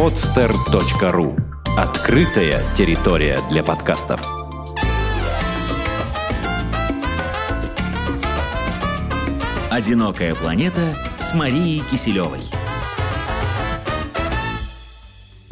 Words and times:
podster.ru 0.00 1.38
Открытая 1.76 2.58
территория 2.74 3.38
для 3.50 3.62
подкастов. 3.62 4.26
«Одинокая 9.70 10.34
планета» 10.34 10.80
с 11.18 11.34
Марией 11.34 11.82
Киселевой. 11.90 12.40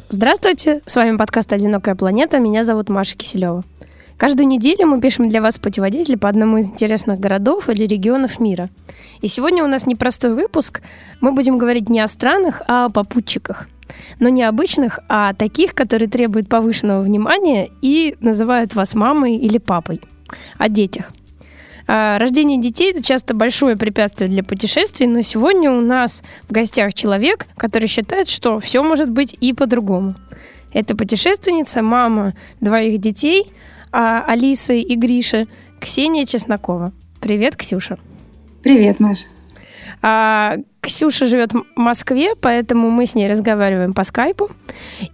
Здравствуйте, 0.09 0.81
с 0.87 0.97
вами 0.97 1.19
подкаст 1.19 1.53
«Одинокая 1.53 1.95
планета», 1.95 2.39
меня 2.39 2.65
зовут 2.65 2.89
Маша 2.89 3.19
Киселева. 3.19 3.65
Каждую 4.17 4.49
неделю 4.49 4.87
мы 4.87 4.99
пишем 5.03 5.29
для 5.29 5.43
вас 5.43 5.59
путеводитель 5.59 6.17
по 6.17 6.27
одному 6.27 6.57
из 6.57 6.71
интересных 6.71 7.21
городов 7.21 7.69
или 7.69 7.87
регионов 7.87 8.41
мира. 8.41 8.71
И 9.21 9.29
сегодня 9.29 9.63
у 9.63 9.67
нас 9.67 9.85
непростой 9.85 10.35
выпуск. 10.35 10.81
Мы 11.21 11.33
будем 11.33 11.59
говорить 11.59 11.91
не 11.91 12.01
о 12.01 12.09
странах, 12.09 12.63
а 12.67 12.87
о 12.87 12.89
попутчиках. 12.89 13.69
Но 14.21 14.29
не 14.29 14.43
обычных, 14.43 15.01
а 15.09 15.35
таких, 15.35 15.75
которые 15.75 16.09
требуют 16.09 16.49
повышенного 16.49 17.03
внимания 17.03 17.71
и 17.83 18.17
называют 18.21 18.75
вас 18.75 18.95
мамой 18.95 19.37
или 19.37 19.59
папой. 19.59 20.01
О 20.59 20.69
детях. 20.69 21.13
А, 21.87 22.19
рождение 22.19 22.61
детей– 22.61 22.91
это 22.93 23.03
часто 23.03 23.35
большое 23.35 23.77
препятствие 23.77 24.29
для 24.29 24.45
путешествий, 24.45 25.07
но 25.07 25.23
сегодня 25.23 25.71
у 25.71 25.81
нас 25.81 26.23
в 26.49 26.53
гостях 26.53 26.93
человек, 26.93 27.47
который 27.57 27.89
считает, 27.89 28.29
что 28.29 28.61
все 28.61 28.83
может 28.83 29.11
быть 29.11 29.37
и 29.41 29.55
по-другому. 29.55 30.15
Это 30.73 30.95
путешественница, 30.95 31.83
мама 31.83 32.35
двоих 32.61 33.01
детей– 33.01 33.51
а, 33.93 34.23
Алисы 34.27 34.81
и 34.81 34.97
Гриши, 34.97 35.47
Ксения 35.81 36.25
Чеснокова. 36.25 36.93
Привет, 37.21 37.57
Ксюша. 37.57 37.99
Привет, 38.63 39.01
Маша. 39.01 39.27
А, 40.03 40.57
Ксюша 40.81 41.27
живет 41.27 41.53
в 41.53 41.65
Москве, 41.75 42.35
поэтому 42.41 42.89
мы 42.89 43.07
с 43.07 43.15
ней 43.15 43.29
разговариваем 43.29 43.93
по 43.93 44.05
скайпу. 44.05 44.49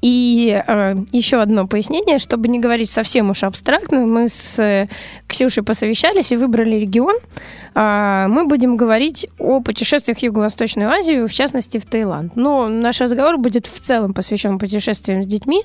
И 0.03 0.63
э, 0.67 0.95
еще 1.11 1.41
одно 1.41 1.67
пояснение, 1.67 2.19
чтобы 2.19 2.49
не 2.49 2.61
говорить 2.61 2.91
совсем 2.91 3.31
уж 3.31 3.43
абстрактно, 3.45 4.07
мы 4.07 4.29
с 4.29 4.59
э, 4.59 4.89
Ксюшей 5.27 5.63
посовещались 5.63 6.33
и 6.33 6.37
выбрали 6.37 6.77
регион. 6.77 7.17
Э, 7.75 8.27
мы 8.29 8.47
будем 8.47 8.77
говорить 8.77 9.27
о 9.39 9.61
путешествиях 9.61 10.19
в 10.19 10.23
Юго-Восточную 10.23 10.91
Азию, 10.91 11.29
в 11.29 11.33
частности 11.33 11.79
в 11.79 11.87
Таиланд. 11.87 12.37
Но 12.37 12.69
наш 12.69 13.01
разговор 13.01 13.39
будет 13.39 13.67
в 13.67 13.81
целом 13.81 14.13
посвящен 14.13 14.59
путешествиям 14.59 15.23
с 15.23 15.27
детьми. 15.27 15.63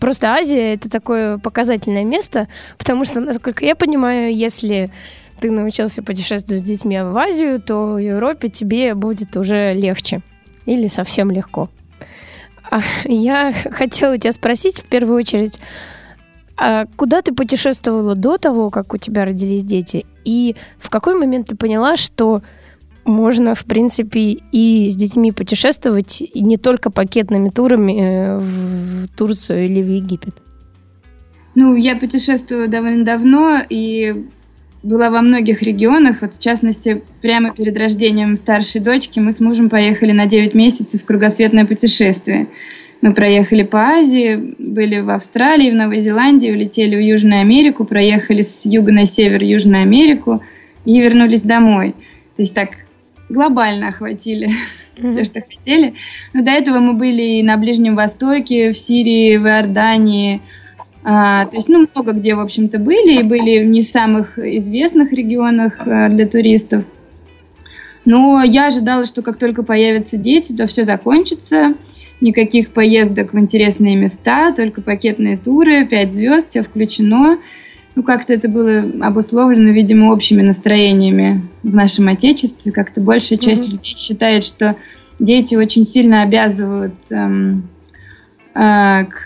Просто 0.00 0.32
Азия 0.32 0.74
это 0.74 0.88
такое 0.88 1.36
показательное 1.36 2.04
место, 2.04 2.48
потому 2.78 3.04
что, 3.04 3.20
насколько 3.20 3.64
я 3.64 3.76
понимаю, 3.76 4.34
если 4.34 4.90
ты 5.42 5.50
научился 5.50 6.02
путешествовать 6.02 6.62
с 6.62 6.64
детьми 6.64 6.96
в 7.00 7.16
Азию, 7.16 7.60
то 7.60 7.94
в 7.94 7.98
Европе 7.98 8.48
тебе 8.48 8.94
будет 8.94 9.36
уже 9.36 9.74
легче. 9.74 10.22
Или 10.66 10.86
совсем 10.86 11.32
легко. 11.32 11.68
А 12.70 12.80
я 13.04 13.52
хотела 13.72 14.16
тебя 14.18 14.32
спросить 14.32 14.80
в 14.80 14.86
первую 14.86 15.18
очередь, 15.18 15.58
а 16.56 16.86
куда 16.96 17.22
ты 17.22 17.34
путешествовала 17.34 18.14
до 18.14 18.38
того, 18.38 18.70
как 18.70 18.94
у 18.94 18.98
тебя 18.98 19.24
родились 19.24 19.64
дети? 19.64 20.06
И 20.24 20.54
в 20.78 20.90
какой 20.90 21.18
момент 21.18 21.48
ты 21.48 21.56
поняла, 21.56 21.96
что 21.96 22.42
можно, 23.04 23.56
в 23.56 23.64
принципе, 23.64 24.38
и 24.52 24.88
с 24.88 24.94
детьми 24.94 25.32
путешествовать, 25.32 26.20
и 26.20 26.40
не 26.40 26.56
только 26.56 26.92
пакетными 26.92 27.48
турами 27.48 27.98
э, 28.00 28.38
в 28.38 29.08
Турцию 29.16 29.64
или 29.64 29.82
в 29.82 29.88
Египет? 29.88 30.36
Ну, 31.56 31.74
я 31.74 31.96
путешествую 31.96 32.68
довольно 32.68 33.04
давно, 33.04 33.60
и 33.68 34.28
была 34.82 35.10
во 35.10 35.22
многих 35.22 35.62
регионах. 35.62 36.18
Вот, 36.20 36.34
в 36.34 36.42
частности, 36.42 37.02
прямо 37.20 37.54
перед 37.54 37.76
рождением 37.76 38.36
старшей 38.36 38.80
дочки 38.80 39.20
мы 39.20 39.32
с 39.32 39.40
мужем 39.40 39.70
поехали 39.70 40.12
на 40.12 40.26
9 40.26 40.54
месяцев 40.54 41.02
в 41.02 41.04
кругосветное 41.04 41.64
путешествие. 41.64 42.48
Мы 43.00 43.14
проехали 43.14 43.64
по 43.64 43.80
Азии, 43.80 44.54
были 44.58 45.00
в 45.00 45.10
Австралии, 45.10 45.70
в 45.70 45.74
Новой 45.74 46.00
Зеландии, 46.00 46.50
улетели 46.50 46.94
в 46.94 47.00
Южную 47.00 47.40
Америку, 47.40 47.84
проехали 47.84 48.42
с 48.42 48.64
юга 48.64 48.92
на 48.92 49.06
север 49.06 49.42
Южную 49.42 49.82
Америку 49.82 50.42
и 50.84 51.00
вернулись 51.00 51.42
домой. 51.42 51.94
То 52.36 52.42
есть 52.42 52.54
так 52.54 52.70
глобально 53.28 53.88
охватили 53.88 54.50
mm-hmm. 54.96 55.10
все, 55.10 55.24
что 55.24 55.40
хотели. 55.40 55.94
Но 56.32 56.44
до 56.44 56.52
этого 56.52 56.78
мы 56.78 56.92
были 56.92 57.22
и 57.22 57.42
на 57.42 57.56
Ближнем 57.56 57.96
Востоке, 57.96 58.70
в 58.70 58.78
Сирии, 58.78 59.36
в 59.36 59.46
Иордании, 59.46 60.40
а, 61.04 61.46
то 61.46 61.56
есть, 61.56 61.68
ну, 61.68 61.86
много 61.94 62.12
где, 62.12 62.34
в 62.34 62.40
общем-то, 62.40 62.78
были, 62.78 63.20
и 63.20 63.26
были 63.26 63.64
не 63.64 63.82
в 63.82 63.86
самых 63.86 64.38
известных 64.38 65.12
регионах 65.12 65.80
а, 65.86 66.08
для 66.08 66.26
туристов. 66.26 66.84
Но 68.04 68.42
я 68.42 68.66
ожидала, 68.66 69.04
что 69.04 69.22
как 69.22 69.36
только 69.36 69.62
появятся 69.62 70.16
дети, 70.16 70.52
то 70.52 70.66
все 70.66 70.82
закончится. 70.82 71.74
Никаких 72.20 72.72
поездок 72.72 73.32
в 73.32 73.38
интересные 73.38 73.96
места, 73.96 74.52
только 74.52 74.80
пакетные 74.80 75.36
туры, 75.36 75.86
пять 75.86 76.12
звезд, 76.12 76.50
все 76.50 76.62
включено. 76.62 77.38
Ну, 77.94 78.02
как-то 78.04 78.32
это 78.32 78.48
было 78.48 78.84
обусловлено, 79.02 79.70
видимо, 79.70 80.12
общими 80.12 80.40
настроениями 80.40 81.42
в 81.62 81.74
нашем 81.74 82.08
Отечестве. 82.08 82.72
Как-то 82.72 83.00
большая 83.00 83.38
часть 83.38 83.64
mm-hmm. 83.64 83.72
людей 83.72 83.94
считает, 83.96 84.44
что 84.44 84.76
дети 85.18 85.56
очень 85.56 85.84
сильно 85.84 86.22
обязывают 86.22 86.94
эм, 87.10 87.68
к, 88.54 89.24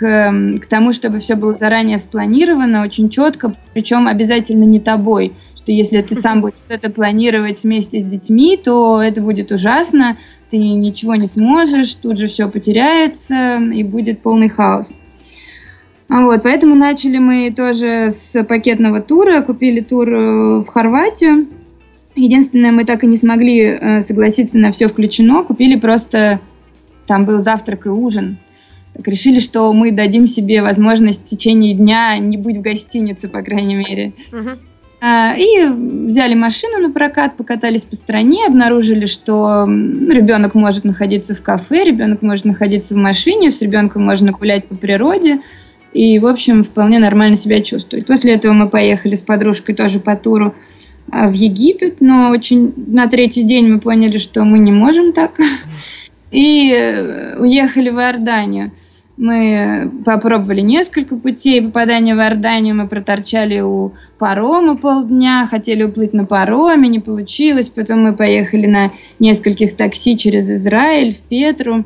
к 0.60 0.66
тому, 0.66 0.92
чтобы 0.92 1.18
все 1.18 1.34
было 1.34 1.52
заранее 1.52 1.98
спланировано, 1.98 2.82
очень 2.82 3.08
четко, 3.08 3.52
причем 3.72 4.06
обязательно 4.06 4.64
не 4.64 4.78
тобой, 4.78 5.32
что 5.56 5.72
если 5.72 6.00
ты 6.00 6.14
сам 6.14 6.40
будешь 6.42 6.64
это 6.68 6.90
планировать 6.90 7.64
вместе 7.64 7.98
с 7.98 8.04
детьми, 8.04 8.56
то 8.56 9.02
это 9.02 9.20
будет 9.20 9.50
ужасно, 9.50 10.16
ты 10.48 10.58
ничего 10.58 11.16
не 11.16 11.26
сможешь, 11.26 11.94
тут 11.96 12.18
же 12.18 12.28
все 12.28 12.48
потеряется 12.48 13.58
и 13.58 13.82
будет 13.82 14.22
полный 14.22 14.48
хаос. 14.48 14.94
Вот, 16.08 16.42
поэтому 16.44 16.76
начали 16.76 17.18
мы 17.18 17.52
тоже 17.54 18.10
с 18.10 18.42
пакетного 18.44 19.00
тура, 19.00 19.42
купили 19.42 19.80
тур 19.80 20.08
э, 20.08 20.58
в 20.60 20.66
Хорватию. 20.68 21.48
Единственное, 22.14 22.70
мы 22.70 22.84
так 22.84 23.02
и 23.02 23.08
не 23.08 23.16
смогли 23.16 23.60
э, 23.60 24.02
согласиться 24.02 24.58
на 24.58 24.70
все 24.70 24.86
включено, 24.86 25.42
купили 25.42 25.76
просто, 25.78 26.40
там 27.06 27.24
был 27.24 27.40
завтрак 27.40 27.86
и 27.86 27.88
ужин, 27.88 28.38
так 28.96 29.06
решили, 29.08 29.40
что 29.40 29.72
мы 29.72 29.92
дадим 29.92 30.26
себе 30.26 30.62
возможность 30.62 31.22
в 31.22 31.24
течение 31.24 31.74
дня 31.74 32.18
не 32.18 32.36
быть 32.36 32.56
в 32.56 32.62
гостинице, 32.62 33.28
по 33.28 33.42
крайней 33.42 33.74
мере. 33.74 34.14
Uh-huh. 34.30 34.58
И 35.38 35.66
взяли 36.06 36.34
машину 36.34 36.78
на 36.78 36.90
прокат, 36.90 37.36
покатались 37.36 37.84
по 37.84 37.96
стране, 37.96 38.46
обнаружили, 38.46 39.04
что 39.04 39.66
ребенок 39.66 40.54
может 40.54 40.84
находиться 40.84 41.34
в 41.34 41.42
кафе, 41.42 41.84
ребенок 41.84 42.22
может 42.22 42.46
находиться 42.46 42.94
в 42.94 42.98
машине, 42.98 43.50
с 43.50 43.60
ребенком 43.60 44.04
можно 44.04 44.32
гулять 44.32 44.66
по 44.66 44.74
природе. 44.74 45.40
И, 45.92 46.18
в 46.18 46.26
общем, 46.26 46.64
вполне 46.64 46.98
нормально 46.98 47.36
себя 47.36 47.60
чувствовать. 47.60 48.06
После 48.06 48.34
этого 48.34 48.52
мы 48.52 48.68
поехали 48.68 49.14
с 49.14 49.20
подружкой 49.20 49.74
тоже 49.74 50.00
по 50.00 50.16
туру 50.16 50.54
а, 51.10 51.28
в 51.28 51.32
Египет, 51.32 52.00
но 52.00 52.30
очень 52.30 52.72
на 52.76 53.06
третий 53.06 53.44
день 53.44 53.68
мы 53.68 53.80
поняли, 53.80 54.18
что 54.18 54.44
мы 54.44 54.58
не 54.58 54.72
можем 54.72 55.12
так. 55.12 55.38
И 56.30 56.72
э, 56.72 57.38
уехали 57.38 57.90
в 57.90 57.98
Иорданию. 57.98 58.72
Мы 59.16 59.90
попробовали 60.04 60.60
несколько 60.60 61.16
путей 61.16 61.62
попадания 61.62 62.14
в 62.14 62.18
Иорданию. 62.18 62.74
Мы 62.74 62.86
проторчали 62.86 63.60
у 63.60 63.92
парома 64.18 64.76
полдня, 64.76 65.46
хотели 65.46 65.84
уплыть 65.84 66.12
на 66.12 66.26
пароме, 66.26 66.88
не 66.88 67.00
получилось. 67.00 67.70
Потом 67.70 68.02
мы 68.02 68.14
поехали 68.14 68.66
на 68.66 68.92
нескольких 69.18 69.74
такси 69.74 70.18
через 70.18 70.50
Израиль 70.50 71.14
в 71.14 71.20
Петру. 71.20 71.84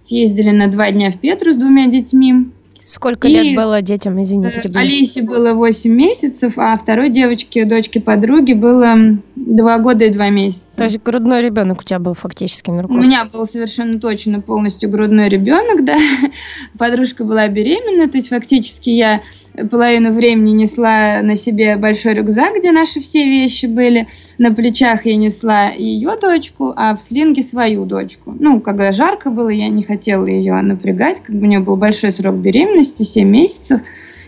Съездили 0.00 0.50
на 0.50 0.66
два 0.66 0.90
дня 0.90 1.12
в 1.12 1.18
Петру 1.18 1.52
с 1.52 1.56
двумя 1.56 1.86
детьми. 1.86 2.50
Сколько 2.84 3.28
и 3.28 3.32
лет 3.32 3.56
было 3.56 3.80
детям, 3.82 4.20
извини, 4.22 4.50
перебью? 4.50 4.78
Алисе 4.78 5.22
было 5.22 5.52
8 5.52 5.90
месяцев, 5.92 6.58
а 6.58 6.76
второй 6.76 7.10
девочке, 7.10 7.64
дочке 7.64 8.00
подруги, 8.00 8.52
было 8.52 8.96
2 9.36 9.78
года 9.78 10.04
и 10.04 10.10
2 10.10 10.30
месяца. 10.30 10.76
То 10.76 10.84
есть 10.84 11.02
грудной 11.02 11.42
ребенок 11.42 11.80
у 11.80 11.82
тебя 11.82 11.98
был 11.98 12.14
фактически 12.14 12.70
на 12.70 12.82
руках? 12.82 12.96
У 12.96 13.00
меня 13.00 13.24
был 13.24 13.46
совершенно 13.46 14.00
точно 14.00 14.40
полностью 14.40 14.90
грудной 14.90 15.28
ребенок, 15.28 15.84
да. 15.84 15.96
Подружка 16.78 17.24
была 17.24 17.48
беременна, 17.48 18.08
то 18.08 18.18
есть 18.18 18.30
фактически 18.30 18.90
я 18.90 19.22
половину 19.70 20.12
времени 20.12 20.52
несла 20.52 21.20
на 21.22 21.36
себе 21.36 21.76
большой 21.76 22.14
рюкзак, 22.14 22.56
где 22.56 22.72
наши 22.72 23.00
все 23.00 23.24
вещи 23.24 23.66
были. 23.66 24.08
На 24.38 24.52
плечах 24.52 25.06
я 25.06 25.16
несла 25.16 25.70
ее 25.70 26.16
дочку, 26.20 26.72
а 26.76 26.94
в 26.96 27.00
слинге 27.00 27.42
свою 27.42 27.84
дочку. 27.84 28.34
Ну, 28.38 28.60
когда 28.60 28.92
жарко 28.92 29.30
было, 29.30 29.48
я 29.48 29.68
не 29.68 29.82
хотела 29.82 30.26
ее 30.26 30.60
напрягать, 30.60 31.20
как 31.22 31.36
бы 31.36 31.42
у 31.42 31.46
нее 31.46 31.60
был 31.60 31.76
большой 31.76 32.10
срок 32.10 32.36
беременности, 32.36 33.02
7 33.02 33.28
месяцев. 33.28 33.80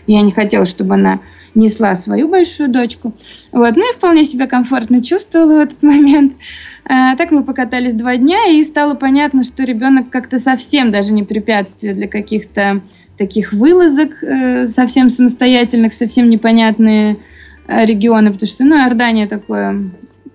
Я 0.07 0.21
не 0.21 0.31
хотела, 0.31 0.65
чтобы 0.65 0.93
она 0.93 1.21
несла 1.55 1.95
свою 1.95 2.27
большую 2.27 2.69
дочку. 2.69 3.13
Вот. 3.51 3.75
Ну 3.75 3.91
и 3.91 3.95
вполне 3.95 4.23
себя 4.23 4.45
комфортно 4.45 5.03
чувствовала 5.03 5.57
в 5.57 5.61
этот 5.61 5.81
момент. 5.81 6.33
А, 6.87 7.15
так 7.15 7.31
мы 7.31 7.43
покатались 7.43 7.95
два 7.95 8.15
дня, 8.15 8.51
и 8.51 8.63
стало 8.63 8.93
понятно, 8.93 9.43
что 9.43 9.63
ребенок 9.63 10.11
как-то 10.11 10.37
совсем 10.37 10.91
даже 10.91 11.13
не 11.13 11.23
препятствие 11.23 11.95
для 11.95 12.07
каких-то 12.07 12.83
таких 13.17 13.53
вылазок 13.53 14.23
э, 14.23 14.67
совсем 14.67 15.09
самостоятельных, 15.09 15.93
совсем 15.93 16.29
непонятные 16.29 17.17
э, 17.67 17.85
регионы, 17.85 18.31
потому 18.31 18.47
что, 18.47 18.65
ну, 18.65 18.77
Иордания 18.77 19.27
такое, 19.27 19.91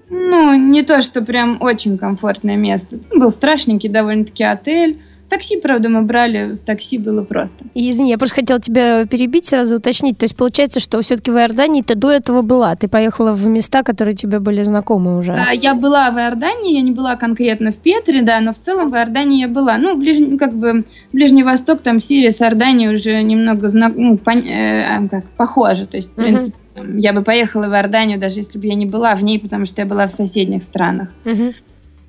ну, 0.09 0.55
не 0.55 0.83
то, 0.83 1.01
что 1.01 1.23
прям 1.23 1.59
очень 1.61 1.99
комфортное 1.99 2.57
место. 2.57 2.99
Там 2.99 3.19
был 3.19 3.31
страшненький 3.31 3.89
довольно-таки 3.89 4.45
отель, 4.45 5.01
Такси, 5.31 5.61
правда, 5.61 5.89
мы 5.89 6.03
брали, 6.03 6.55
с 6.55 6.63
такси 6.63 6.99
было 6.99 7.23
просто. 7.23 7.65
Извини, 7.75 8.11
я 8.11 8.19
просто 8.19 8.35
хотела 8.35 8.61
тебя 8.61 9.07
перебить, 9.07 9.47
сразу 9.47 9.77
уточнить. 9.77 10.19
То 10.19 10.25
есть 10.25 10.35
получается, 10.35 10.81
что 10.81 11.01
все-таки 11.03 11.31
в 11.31 11.37
Иордании 11.37 11.83
ты 11.83 11.95
до 11.95 12.11
этого 12.11 12.43
была, 12.43 12.75
ты 12.75 12.89
поехала 12.89 13.33
в 13.33 13.47
места, 13.47 13.85
которые 13.85 14.17
тебе 14.17 14.41
были 14.41 14.65
знакомы 14.65 15.17
уже. 15.17 15.35
А, 15.35 15.53
я 15.53 15.77
была 15.77 16.11
в 16.11 16.19
Иордании, 16.19 16.75
я 16.75 16.83
не 16.83 16.91
была 16.91 17.15
конкретно 17.15 17.71
в 17.71 17.77
Петре, 17.77 18.23
да, 18.23 18.41
но 18.41 18.53
в 18.53 18.59
целом 18.59 18.91
в 18.91 18.97
Иордании 18.97 19.43
я 19.43 19.47
была. 19.47 19.79
Ну, 19.79 19.97
ближ... 19.97 20.37
как 20.37 20.53
бы 20.53 20.83
Ближний 21.13 21.45
Восток, 21.45 21.81
там 21.81 22.01
Сирия 22.01 22.33
с 22.33 22.43
Иорданией 22.43 22.93
уже 22.93 23.23
немного 23.23 23.69
знак... 23.69 23.93
ну, 23.95 24.19
пон... 24.19 24.39
э, 24.39 24.83
а, 24.83 25.09
как, 25.09 25.27
похоже. 25.37 25.87
То 25.87 25.97
есть, 25.97 26.11
в 26.11 26.15
принципе, 26.17 26.57
uh-huh. 26.75 26.99
я 26.99 27.13
бы 27.13 27.23
поехала 27.23 27.69
в 27.69 27.73
Иорданию, 27.73 28.19
даже 28.19 28.41
если 28.41 28.59
бы 28.59 28.67
я 28.67 28.75
не 28.75 28.87
была 28.87 29.15
в 29.15 29.23
ней, 29.23 29.39
потому 29.39 29.65
что 29.65 29.81
я 29.81 29.87
была 29.87 30.09
в 30.09 30.11
соседних 30.11 30.65
странах. 30.65 31.09
Uh-huh. 31.25 31.55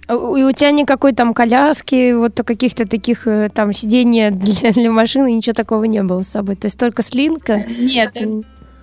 И 0.10 0.44
у 0.44 0.52
тебя 0.52 0.72
никакой 0.72 1.14
там 1.14 1.34
коляски, 1.34 2.14
вот 2.14 2.36
каких-то 2.36 2.88
таких 2.88 3.28
э, 3.28 3.50
там 3.54 3.72
сидения 3.72 4.32
для, 4.32 4.72
для 4.72 4.92
машины, 4.92 5.32
ничего 5.32 5.54
такого 5.54 5.84
не 5.86 6.04
было 6.04 6.22
с 6.22 6.28
собой. 6.28 6.56
То 6.56 6.66
есть 6.66 6.80
только 6.80 7.02
слинка. 7.02 7.66
Нет, 7.80 8.14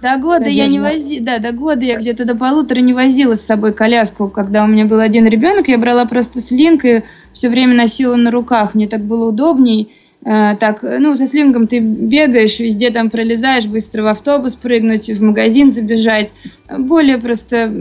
до 0.00 0.16
года 0.16 0.44
Надежда. 0.44 0.62
я 0.62 0.68
не 0.68 0.78
возила, 0.78 1.24
да, 1.24 1.38
до 1.38 1.52
года 1.52 1.84
я 1.84 1.98
где-то 1.98 2.24
до 2.24 2.36
полутора 2.36 2.78
не 2.80 2.94
возила 2.94 3.34
с 3.34 3.44
собой 3.44 3.72
коляску. 3.72 4.28
Когда 4.28 4.62
у 4.62 4.68
меня 4.68 4.84
был 4.84 5.00
один 5.00 5.26
ребенок, 5.26 5.68
я 5.68 5.76
брала 5.76 6.04
просто 6.04 6.40
слинг 6.40 6.84
и 6.84 7.02
все 7.32 7.48
время 7.48 7.74
носила 7.74 8.14
на 8.14 8.30
руках. 8.30 8.74
Мне 8.74 8.86
так 8.86 9.04
было 9.04 9.28
удобней. 9.28 9.92
Э, 10.24 10.56
так, 10.56 10.82
ну, 10.82 11.14
со 11.14 11.26
слингом 11.26 11.66
ты 11.66 11.78
бегаешь, 11.78 12.58
везде 12.58 12.90
там 12.90 13.08
пролезаешь, 13.10 13.66
быстро 13.66 14.02
в 14.02 14.06
автобус 14.08 14.56
прыгнуть, 14.56 15.08
в 15.08 15.22
магазин 15.22 15.70
забежать. 15.70 16.34
Более 16.76 17.18
просто 17.18 17.72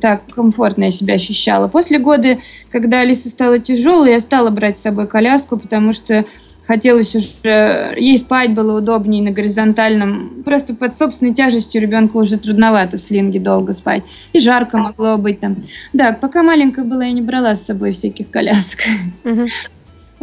так 0.00 0.22
комфортно 0.34 0.84
я 0.84 0.90
себя 0.90 1.14
ощущала. 1.14 1.68
После 1.68 1.98
года, 1.98 2.38
когда 2.70 3.00
Алиса 3.00 3.28
стала 3.28 3.58
тяжелой, 3.58 4.10
я 4.10 4.20
стала 4.20 4.50
брать 4.50 4.78
с 4.78 4.82
собой 4.82 5.06
коляску, 5.06 5.58
потому 5.58 5.92
что 5.92 6.24
хотелось 6.66 7.14
уже, 7.14 7.94
ей 7.96 8.16
спать 8.18 8.52
было 8.52 8.78
удобнее 8.78 9.22
на 9.22 9.30
горизонтальном. 9.30 10.42
Просто 10.44 10.74
под 10.74 10.96
собственной 10.96 11.34
тяжестью 11.34 11.80
ребенку 11.80 12.20
уже 12.20 12.38
трудновато 12.38 12.98
в 12.98 13.00
слинге 13.00 13.40
долго 13.40 13.72
спать. 13.72 14.02
И 14.32 14.40
жарко 14.40 14.78
могло 14.78 15.16
быть 15.16 15.40
там. 15.40 15.56
Да, 15.92 16.12
пока 16.12 16.42
маленькая 16.42 16.84
была, 16.84 17.04
я 17.04 17.12
не 17.12 17.22
брала 17.22 17.54
с 17.54 17.64
собой 17.66 17.92
всяких 17.92 18.30
колясок. 18.30 18.80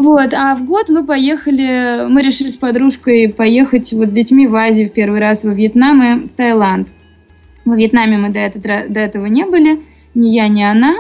Вот, 0.01 0.33
а 0.33 0.55
в 0.55 0.65
год 0.65 0.89
мы 0.89 1.05
поехали, 1.05 2.07
мы 2.09 2.23
решили 2.23 2.47
с 2.47 2.57
подружкой 2.57 3.29
поехать 3.29 3.93
вот 3.93 4.07
с 4.07 4.11
детьми 4.11 4.47
в 4.47 4.55
Азию 4.55 4.89
в 4.89 4.93
первый 4.93 5.19
раз 5.19 5.43
во 5.43 5.51
Вьетнам 5.51 6.01
и 6.01 6.27
в 6.27 6.33
Таиланд. 6.33 6.87
Во 7.65 7.75
Вьетнаме 7.75 8.17
мы 8.17 8.29
до 8.29 8.39
этого, 8.39 8.89
до 8.89 8.99
этого 8.99 9.27
не 9.27 9.45
были, 9.45 9.79
ни 10.15 10.29
я, 10.29 10.47
ни 10.47 10.63
она. 10.63 10.95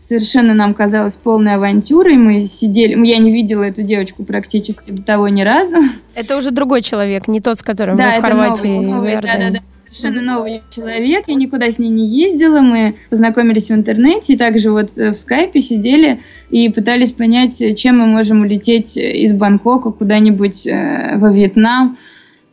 Совершенно 0.00 0.54
нам 0.54 0.72
казалось 0.72 1.18
полной 1.18 1.56
авантюрой. 1.56 2.16
Мы 2.16 2.40
сидели, 2.40 2.94
я 3.06 3.18
не 3.18 3.30
видела 3.30 3.64
эту 3.64 3.82
девочку 3.82 4.24
практически 4.24 4.92
до 4.92 5.02
того 5.02 5.28
ни 5.28 5.42
разу. 5.42 5.76
Это 6.14 6.38
уже 6.38 6.50
другой 6.50 6.80
человек, 6.80 7.28
не 7.28 7.42
тот, 7.42 7.58
с 7.58 7.62
которым 7.62 7.98
да, 7.98 8.12
вы 8.12 8.18
в 8.18 8.22
Хорватии. 8.22 8.68
Новый, 8.68 8.86
новый, 8.86 9.14
да, 9.16 9.36
да, 9.36 9.50
да. 9.50 9.58
Совершенно 9.92 10.22
новый 10.22 10.62
человек, 10.70 11.24
я 11.28 11.34
никуда 11.34 11.70
с 11.70 11.78
ней 11.78 11.88
не 11.88 12.06
ездила, 12.06 12.60
мы 12.60 12.96
познакомились 13.08 13.70
в 13.70 13.74
интернете, 13.74 14.34
и 14.34 14.36
также 14.36 14.70
вот 14.70 14.90
в 14.90 15.14
скайпе 15.14 15.60
сидели 15.60 16.20
и 16.50 16.68
пытались 16.68 17.12
понять, 17.12 17.62
чем 17.78 17.98
мы 17.98 18.06
можем 18.06 18.42
улететь 18.42 18.96
из 18.96 19.32
Бангкока 19.32 19.90
куда-нибудь 19.90 20.66
э, 20.66 21.16
во 21.16 21.30
Вьетнам. 21.30 21.96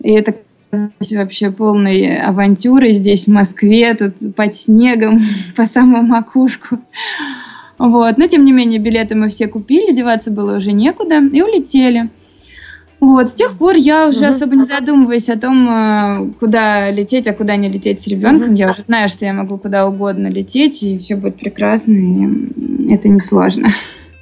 И 0.01 0.11
это 0.11 0.35
вообще 1.11 1.51
полной 1.51 2.17
авантюрой 2.17 2.91
здесь, 2.91 3.25
в 3.25 3.31
Москве, 3.31 3.93
тут 3.95 4.35
под 4.35 4.55
снегом 4.55 5.21
по 5.55 5.65
самую 5.65 6.03
макушку. 6.03 6.79
Вот. 7.77 8.17
Но, 8.17 8.27
тем 8.27 8.45
не 8.45 8.53
менее, 8.53 8.79
билеты 8.79 9.15
мы 9.15 9.29
все 9.29 9.47
купили, 9.47 9.93
деваться 9.93 10.31
было 10.31 10.57
уже 10.57 10.71
некуда, 10.71 11.21
и 11.31 11.41
улетели. 11.41 12.09
Вот, 12.99 13.29
с 13.29 13.33
тех 13.33 13.57
пор 13.57 13.75
я 13.75 14.07
уже 14.07 14.21
угу. 14.21 14.27
особо 14.27 14.55
не 14.55 14.63
задумываюсь 14.63 15.29
о 15.29 15.37
том, 15.37 15.69
э, 15.69 16.13
куда 16.39 16.91
лететь, 16.91 17.27
а 17.27 17.33
куда 17.33 17.55
не 17.55 17.69
лететь 17.69 18.01
с 18.01 18.07
ребенком. 18.07 18.49
Угу. 18.49 18.57
Я 18.57 18.71
уже 18.71 18.81
знаю, 18.81 19.09
что 19.09 19.25
я 19.25 19.33
могу 19.33 19.57
куда 19.57 19.87
угодно 19.87 20.27
лететь, 20.27 20.81
и 20.81 20.97
все 20.97 21.15
будет 21.15 21.35
прекрасно, 21.35 21.93
и 21.93 22.91
это 22.91 23.09
несложно. 23.09 23.67
Ну, 23.67 23.73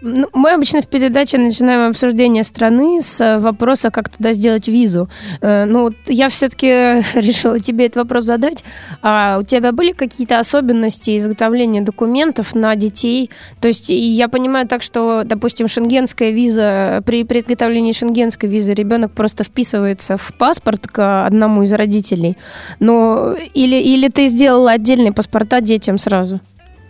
мы 0.04 0.52
обычно 0.52 0.82
в 0.82 0.88
передаче 0.88 1.38
начинаем 1.38 1.90
обсуждение 1.90 2.44
страны 2.44 3.02
с 3.02 3.22
э, 3.22 3.40
вопроса, 3.40 3.90
как 3.90 4.10
туда 4.10 4.34
сделать 4.34 4.68
визу. 4.68 5.10
Э, 5.42 5.64
ну, 5.66 5.92
я 6.08 6.28
все-таки 6.28 6.68
решила 7.14 7.60
тебе 7.60 7.86
этот 7.86 7.98
вопрос 7.98 8.26
задать. 8.26 8.66
А 9.02 9.38
у 9.40 9.44
тебя 9.44 9.72
были 9.72 9.92
какие-то 9.92 10.40
особенности 10.40 11.18
изготовления 11.18 11.82
документов 11.82 12.54
на 12.54 12.76
детей? 12.76 13.30
То 13.62 13.70
есть 13.70 13.90
я 13.90 14.28
понимаю 14.28 14.68
так, 14.68 14.84
что, 14.84 15.24
допустим, 15.24 15.70
шенгенская 15.70 16.32
виза, 16.32 17.02
при, 17.06 17.24
при 17.24 17.40
изготовлении 17.40 17.94
шенгенской 17.94 18.50
визы 18.50 18.74
ребенок 18.74 19.14
просто 19.14 19.46
вписывается 19.46 20.18
в 20.18 20.34
паспорт 20.38 20.86
к 20.86 21.26
одному 21.26 21.64
из 21.64 21.72
родителей. 21.72 22.38
Но 22.80 23.36
или, 23.54 23.78
или 23.78 24.10
ты 24.10 24.28
сделала 24.28 24.72
отдельные 24.72 25.14
паспорта 25.14 25.62
детям 25.62 25.98
сразу? 25.98 26.42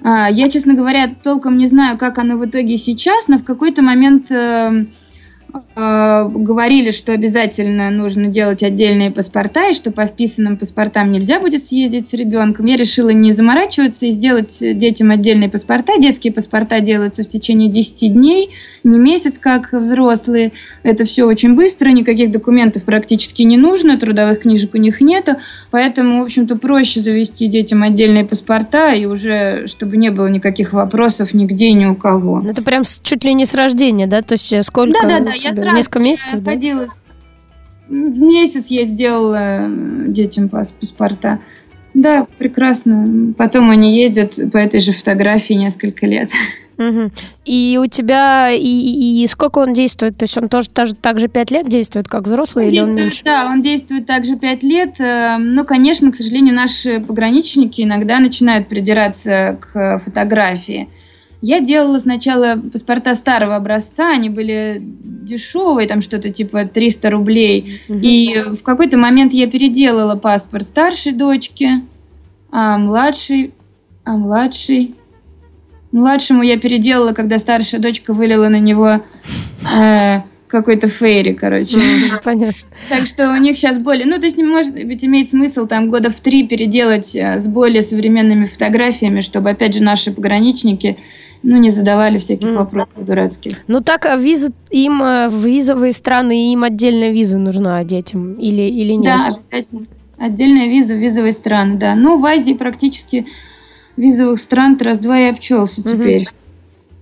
А, 0.03 0.29
я, 0.29 0.49
честно 0.49 0.73
говоря, 0.73 1.15
толком 1.23 1.55
не 1.57 1.67
знаю, 1.67 1.97
как 1.97 2.17
оно 2.17 2.37
в 2.37 2.45
итоге 2.45 2.77
сейчас, 2.77 3.27
но 3.29 3.37
в 3.37 3.43
какой-то 3.43 3.81
момент 3.81 4.29
э, 5.53 5.57
э, 5.75 6.29
говорили, 6.29 6.91
что 6.91 7.13
обязательно 7.13 7.89
нужно 7.89 8.25
делать 8.25 8.63
отдельные 8.63 9.11
паспорта, 9.11 9.69
и 9.69 9.73
что 9.73 9.91
по 9.91 10.05
вписанным 10.05 10.57
паспортам 10.57 11.11
нельзя 11.11 11.39
будет 11.39 11.65
съездить 11.65 12.09
с 12.09 12.13
ребенком. 12.13 12.65
Я 12.65 12.77
решила 12.77 13.09
не 13.09 13.31
заморачиваться 13.31 14.05
и 14.05 14.11
сделать 14.11 14.57
детям 14.59 15.11
отдельные 15.11 15.49
паспорта. 15.49 15.93
Детские 15.99 16.33
паспорта 16.33 16.79
делаются 16.79 17.23
в 17.23 17.27
течение 17.27 17.69
10 17.69 18.13
дней, 18.13 18.49
не 18.83 18.97
месяц, 18.99 19.37
как 19.37 19.71
взрослые. 19.73 20.51
Это 20.83 21.05
все 21.05 21.25
очень 21.25 21.55
быстро, 21.55 21.89
никаких 21.89 22.31
документов 22.31 22.83
практически 22.83 23.43
не 23.43 23.57
нужно, 23.57 23.97
трудовых 23.97 24.41
книжек 24.41 24.73
у 24.73 24.77
них 24.77 25.01
нету, 25.01 25.33
поэтому, 25.71 26.21
в 26.21 26.23
общем-то, 26.23 26.55
проще 26.57 26.99
завести 27.01 27.47
детям 27.47 27.83
отдельные 27.83 28.25
паспорта, 28.25 28.93
и 28.93 29.05
уже, 29.05 29.67
чтобы 29.67 29.97
не 29.97 30.09
было 30.09 30.27
никаких 30.27 30.73
вопросов 30.73 31.33
нигде 31.33 31.73
ни 31.73 31.85
у 31.85 31.95
кого. 31.95 32.41
Ну, 32.41 32.49
это 32.49 32.61
прям 32.61 32.83
чуть 33.03 33.23
ли 33.23 33.33
не 33.33 33.45
с 33.45 33.53
рождения, 33.53 34.07
да? 34.07 34.21
То 34.21 34.33
есть 34.33 34.51
э, 34.53 34.63
сколько? 34.63 34.99
Да, 35.01 35.19
да, 35.19 35.19
да, 35.19 35.31
я 35.43 35.53
сразу 35.53 35.75
Несколько 35.77 35.99
месяцев, 35.99 36.43
да? 36.43 36.53
В 37.87 38.21
месяц 38.21 38.67
я 38.67 38.85
сделала 38.85 39.67
э, 39.67 40.05
детям 40.07 40.49
паспорта. 40.49 41.39
Да, 41.93 42.25
прекрасно. 42.37 43.33
Потом 43.37 43.69
они 43.69 43.95
ездят 43.95 44.39
по 44.51 44.57
этой 44.57 44.79
же 44.79 44.93
фотографии 44.93 45.53
несколько 45.53 46.07
лет. 46.07 46.29
Угу. 46.77 47.11
И 47.45 47.79
у 47.81 47.85
тебя 47.85 48.49
и, 48.49 48.65
и, 48.65 49.23
и 49.23 49.27
сколько 49.27 49.59
он 49.59 49.73
действует? 49.73 50.17
То 50.17 50.23
есть 50.23 50.35
он 50.37 50.49
тоже 50.49 50.69
так 50.69 50.87
же, 50.87 50.95
так 50.95 51.19
же 51.19 51.27
5 51.27 51.51
лет 51.51 51.69
действует, 51.69 52.07
как 52.07 52.23
взрослый, 52.23 52.65
он 52.65 52.69
или 52.69 52.77
действует, 52.77 52.97
он 52.97 53.03
меньше? 53.03 53.23
Да, 53.23 53.47
он 53.47 53.61
действует 53.61 54.05
также 54.07 54.37
5 54.37 54.63
лет. 54.63 54.95
Ну, 54.97 55.65
конечно, 55.65 56.11
к 56.11 56.15
сожалению, 56.15 56.55
наши 56.55 56.99
пограничники 56.99 57.81
иногда 57.81 58.19
начинают 58.19 58.69
придираться 58.69 59.59
к 59.61 59.99
фотографии. 59.99 60.89
Я 61.45 61.59
делала 61.59 61.99
сначала 61.99 62.55
паспорта 62.55 63.13
старого 63.15 63.57
образца, 63.57 64.11
они 64.11 64.29
были 64.29 64.81
дешевые, 64.81 65.89
там 65.89 66.01
что-то 66.01 66.29
типа 66.29 66.63
300 66.65 67.09
рублей. 67.09 67.81
Угу. 67.89 67.99
И 68.01 68.43
в 68.53 68.63
какой-то 68.63 68.97
момент 68.97 69.33
я 69.33 69.47
переделала 69.47 70.15
паспорт 70.15 70.65
старшей 70.65 71.11
дочки, 71.11 71.83
а 72.49 72.77
младший, 72.77 73.53
а 74.05 74.15
младший 74.15 74.95
Младшему 75.91 76.41
я 76.41 76.57
переделала, 76.57 77.11
когда 77.11 77.37
старшая 77.37 77.79
дочка 77.79 78.13
вылила 78.13 78.47
на 78.47 78.59
него 78.59 79.03
э, 79.77 80.21
какой-то 80.47 80.87
фейри, 80.87 81.33
короче. 81.33 81.79
Понятно. 82.23 82.67
Так 82.89 83.05
что 83.05 83.29
у 83.29 83.35
них 83.37 83.55
сейчас 83.57 83.77
более... 83.77 84.07
Ну, 84.07 84.17
то 84.17 84.25
есть, 84.25 84.35
не 84.35 84.43
может 84.43 84.73
быть, 84.73 85.05
имеет 85.05 85.29
смысл 85.29 85.67
там 85.67 85.91
года 85.91 86.09
в 86.09 86.19
три 86.19 86.47
переделать 86.47 87.15
э, 87.15 87.37
с 87.37 87.47
более 87.47 87.83
современными 87.83 88.45
фотографиями, 88.45 89.19
чтобы, 89.19 89.51
опять 89.51 89.75
же, 89.75 89.83
наши 89.83 90.11
пограничники 90.11 90.97
ну, 91.43 91.57
не 91.57 91.69
задавали 91.69 92.17
всяких 92.17 92.49
mm. 92.49 92.55
вопросов 92.55 93.05
дурацких. 93.05 93.53
Ну, 93.67 93.81
так, 93.81 94.05
а 94.05 94.15
виза, 94.15 94.51
им 94.71 95.03
э, 95.03 95.29
в 95.29 95.45
визовые 95.45 95.93
страны, 95.93 96.53
им 96.53 96.63
отдельная 96.63 97.11
виза 97.11 97.37
нужна 97.37 97.83
детям 97.83 98.33
или, 98.33 98.61
или 98.61 98.93
нет? 98.93 99.05
Да, 99.05 99.27
обязательно. 99.27 99.85
Отдельная 100.17 100.67
виза 100.67 100.95
в 100.95 100.97
визовые 100.97 101.33
страны, 101.33 101.77
да. 101.77 101.95
Ну, 101.95 102.19
в 102.19 102.25
Азии 102.25 102.53
практически 102.53 103.27
визовых 103.97 104.39
стран 104.39 104.77
раз-два 104.79 105.19
и 105.19 105.29
обчелся 105.29 105.81
угу. 105.81 105.89
теперь. 105.89 106.27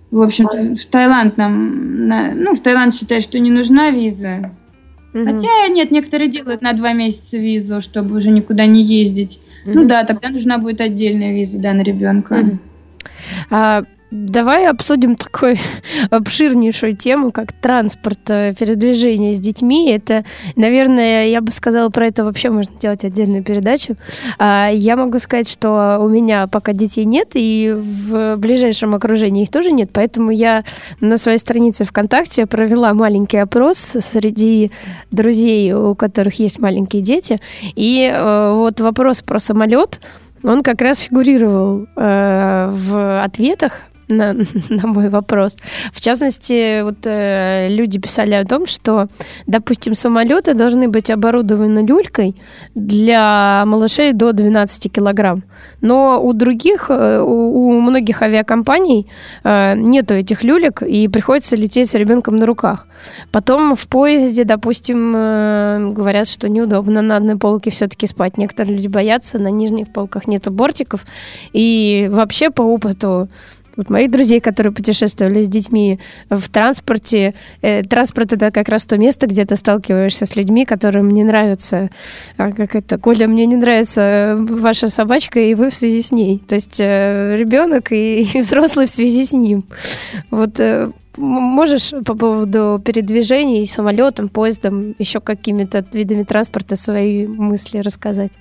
В 0.09 0.21
общем-то, 0.21 0.75
в 0.75 0.85
Таиланд 0.87 1.37
нам, 1.37 2.07
на, 2.07 2.33
ну, 2.33 2.53
в 2.53 2.59
Таиланд 2.59 2.93
считают, 2.93 3.23
что 3.23 3.39
не 3.39 3.51
нужна 3.51 3.91
виза. 3.91 4.51
Угу. 5.13 5.23
Хотя 5.23 5.67
нет, 5.69 5.91
некоторые 5.91 6.29
делают 6.29 6.61
на 6.61 6.73
два 6.73 6.93
месяца 6.93 7.37
визу, 7.37 7.79
чтобы 7.79 8.15
уже 8.15 8.31
никуда 8.31 8.65
не 8.65 8.81
ездить. 8.81 9.39
Угу. 9.65 9.73
Ну 9.73 9.85
да, 9.85 10.03
тогда 10.03 10.29
нужна 10.29 10.57
будет 10.57 10.81
отдельная 10.81 11.33
виза, 11.33 11.59
да, 11.59 11.73
на 11.73 11.81
ребенка. 11.81 12.33
Угу. 12.33 12.59
А, 13.51 13.83
Давай 14.11 14.67
обсудим 14.67 15.15
такую 15.15 15.55
обширнейшую 16.09 16.97
тему, 16.97 17.31
как 17.31 17.53
транспорт, 17.53 18.19
э, 18.29 18.53
передвижение 18.53 19.33
с 19.33 19.39
детьми. 19.39 19.89
Это, 19.89 20.25
наверное, 20.57 21.27
я 21.27 21.39
бы 21.39 21.49
сказала, 21.53 21.89
про 21.89 22.07
это 22.07 22.25
вообще 22.25 22.49
можно 22.49 22.73
делать 22.77 23.05
отдельную 23.05 23.41
передачу. 23.41 23.95
А, 24.37 24.69
я 24.69 24.97
могу 24.97 25.17
сказать, 25.19 25.49
что 25.49 25.99
у 26.01 26.09
меня 26.09 26.47
пока 26.47 26.73
детей 26.73 27.05
нет, 27.05 27.29
и 27.35 27.73
в 27.73 28.35
ближайшем 28.35 28.95
окружении 28.95 29.43
их 29.43 29.49
тоже 29.49 29.71
нет, 29.71 29.91
поэтому 29.93 30.31
я 30.31 30.65
на 30.99 31.17
своей 31.17 31.37
странице 31.37 31.85
ВКонтакте 31.85 32.47
провела 32.47 32.93
маленький 32.93 33.37
опрос 33.37 33.77
среди 33.77 34.71
друзей, 35.11 35.71
у 35.71 35.95
которых 35.95 36.37
есть 36.37 36.59
маленькие 36.59 37.01
дети. 37.01 37.39
И 37.75 38.11
э, 38.13 38.53
вот 38.55 38.81
вопрос 38.81 39.21
про 39.21 39.39
самолет, 39.39 40.01
он 40.43 40.63
как 40.63 40.81
раз 40.81 40.99
фигурировал 40.99 41.87
э, 41.95 42.69
в 42.73 43.23
ответах 43.23 43.83
на, 44.11 44.33
на 44.69 44.87
мой 44.87 45.09
вопрос. 45.09 45.57
В 45.93 46.01
частности, 46.01 46.81
вот 46.81 47.05
э, 47.05 47.67
люди 47.69 47.99
писали 47.99 48.33
о 48.33 48.45
том, 48.45 48.65
что, 48.65 49.07
допустим, 49.47 49.95
самолеты 49.95 50.53
должны 50.53 50.87
быть 50.87 51.09
оборудованы 51.09 51.85
люлькой 51.85 52.35
для 52.75 53.63
малышей 53.65 54.13
до 54.13 54.33
12 54.33 54.91
килограмм. 54.91 55.43
Но 55.81 56.21
у 56.23 56.33
других, 56.33 56.89
э, 56.89 57.21
у, 57.21 57.69
у 57.69 57.81
многих 57.81 58.21
авиакомпаний 58.21 59.07
э, 59.43 59.75
нету 59.75 60.13
этих 60.13 60.43
люлек, 60.43 60.83
и 60.83 61.07
приходится 61.07 61.55
лететь 61.55 61.89
с 61.89 61.95
ребенком 61.95 62.37
на 62.37 62.45
руках. 62.45 62.87
Потом 63.31 63.75
в 63.75 63.87
поезде, 63.87 64.43
допустим, 64.43 65.13
э, 65.15 65.91
говорят, 65.91 66.27
что 66.27 66.49
неудобно 66.49 67.01
на 67.01 67.17
одной 67.17 67.37
полке 67.37 67.71
все-таки 67.71 68.07
спать. 68.07 68.37
Некоторые 68.37 68.75
люди 68.75 68.87
боятся, 68.87 69.39
на 69.39 69.49
нижних 69.49 69.91
полках 69.91 70.27
нету 70.27 70.51
бортиков. 70.51 71.05
И 71.53 72.07
вообще 72.11 72.49
по 72.49 72.61
опыту 72.61 73.29
вот 73.75 73.89
моих 73.89 74.11
друзей, 74.11 74.39
которые 74.39 74.73
путешествовали 74.73 75.43
с 75.43 75.47
детьми 75.47 75.99
в 76.29 76.49
транспорте. 76.49 77.33
Э, 77.61 77.83
транспорт 77.83 78.33
это 78.33 78.51
как 78.51 78.69
раз 78.69 78.85
то 78.85 78.97
место, 78.97 79.27
где 79.27 79.45
ты 79.45 79.55
сталкиваешься 79.55 80.25
с 80.25 80.35
людьми, 80.35 80.65
которым 80.65 81.11
не 81.11 81.23
нравится, 81.23 81.89
а, 82.37 82.51
как 82.51 82.75
это, 82.75 82.97
Коля, 82.97 83.27
мне 83.27 83.45
не 83.45 83.55
нравится 83.55 84.37
ваша 84.39 84.87
собачка, 84.87 85.39
и 85.39 85.55
вы 85.55 85.69
в 85.69 85.75
связи 85.75 86.01
с 86.01 86.11
ней. 86.11 86.41
То 86.47 86.55
есть 86.55 86.79
э, 86.79 87.35
ребенок 87.37 87.91
и, 87.91 88.23
и 88.33 88.41
взрослый 88.41 88.85
в 88.85 88.89
связи 88.89 89.25
с 89.25 89.33
ним. 89.33 89.63
Вот 90.29 90.59
э, 90.59 90.91
можешь 91.17 91.91
по 92.05 92.15
поводу 92.15 92.81
передвижений 92.83 93.67
самолетом, 93.67 94.29
поездом, 94.29 94.95
еще 94.99 95.19
какими-то 95.19 95.85
видами 95.93 96.23
транспорта 96.23 96.75
свои 96.75 97.27
мысли 97.27 97.79
рассказать? 97.79 98.31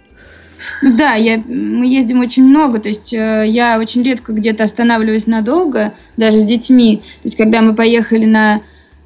Да, 0.83 1.15
я, 1.15 1.39
мы 1.39 1.87
ездим 1.87 2.21
очень 2.21 2.45
много, 2.45 2.79
то 2.79 2.89
есть 2.89 3.13
э, 3.13 3.45
я 3.47 3.79
очень 3.79 4.03
редко 4.03 4.33
где-то 4.33 4.65
останавливаюсь 4.65 5.27
надолго, 5.27 5.95
даже 6.17 6.39
с 6.39 6.45
детьми. 6.45 6.99
То 7.23 7.25
есть 7.25 7.37
когда 7.37 7.63
мы 7.63 7.75
поехали 7.75 8.27
на, 8.27 8.63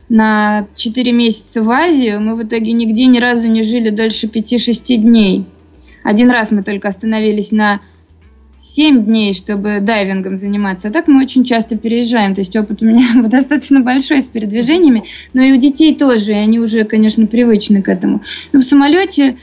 на 0.08 0.66
4 0.74 1.12
месяца 1.12 1.62
в 1.62 1.70
Азию, 1.70 2.20
мы 2.20 2.36
в 2.36 2.42
итоге 2.42 2.72
нигде 2.72 3.06
ни 3.06 3.18
разу 3.18 3.48
не 3.48 3.62
жили 3.62 3.90
дольше 3.90 4.26
5-6 4.26 4.96
дней. 4.96 5.46
Один 6.02 6.30
раз 6.30 6.50
мы 6.50 6.62
только 6.62 6.88
остановились 6.88 7.50
на 7.50 7.80
7 8.58 9.04
дней, 9.04 9.34
чтобы 9.34 9.80
дайвингом 9.80 10.38
заниматься. 10.38 10.88
А 10.88 10.90
так 10.90 11.06
мы 11.06 11.22
очень 11.22 11.44
часто 11.44 11.76
переезжаем. 11.76 12.34
То 12.34 12.40
есть 12.40 12.56
опыт 12.56 12.82
у 12.82 12.86
меня 12.86 13.22
достаточно 13.28 13.80
большой 13.80 14.22
с 14.22 14.28
передвижениями, 14.28 15.04
но 15.32 15.42
и 15.42 15.52
у 15.52 15.56
детей 15.56 15.94
тоже, 15.94 16.32
и 16.32 16.36
они 16.36 16.58
уже, 16.58 16.84
конечно, 16.84 17.26
привычны 17.26 17.82
к 17.82 17.88
этому. 17.88 18.22
Но 18.52 18.60
в 18.60 18.64
самолете 18.64 19.36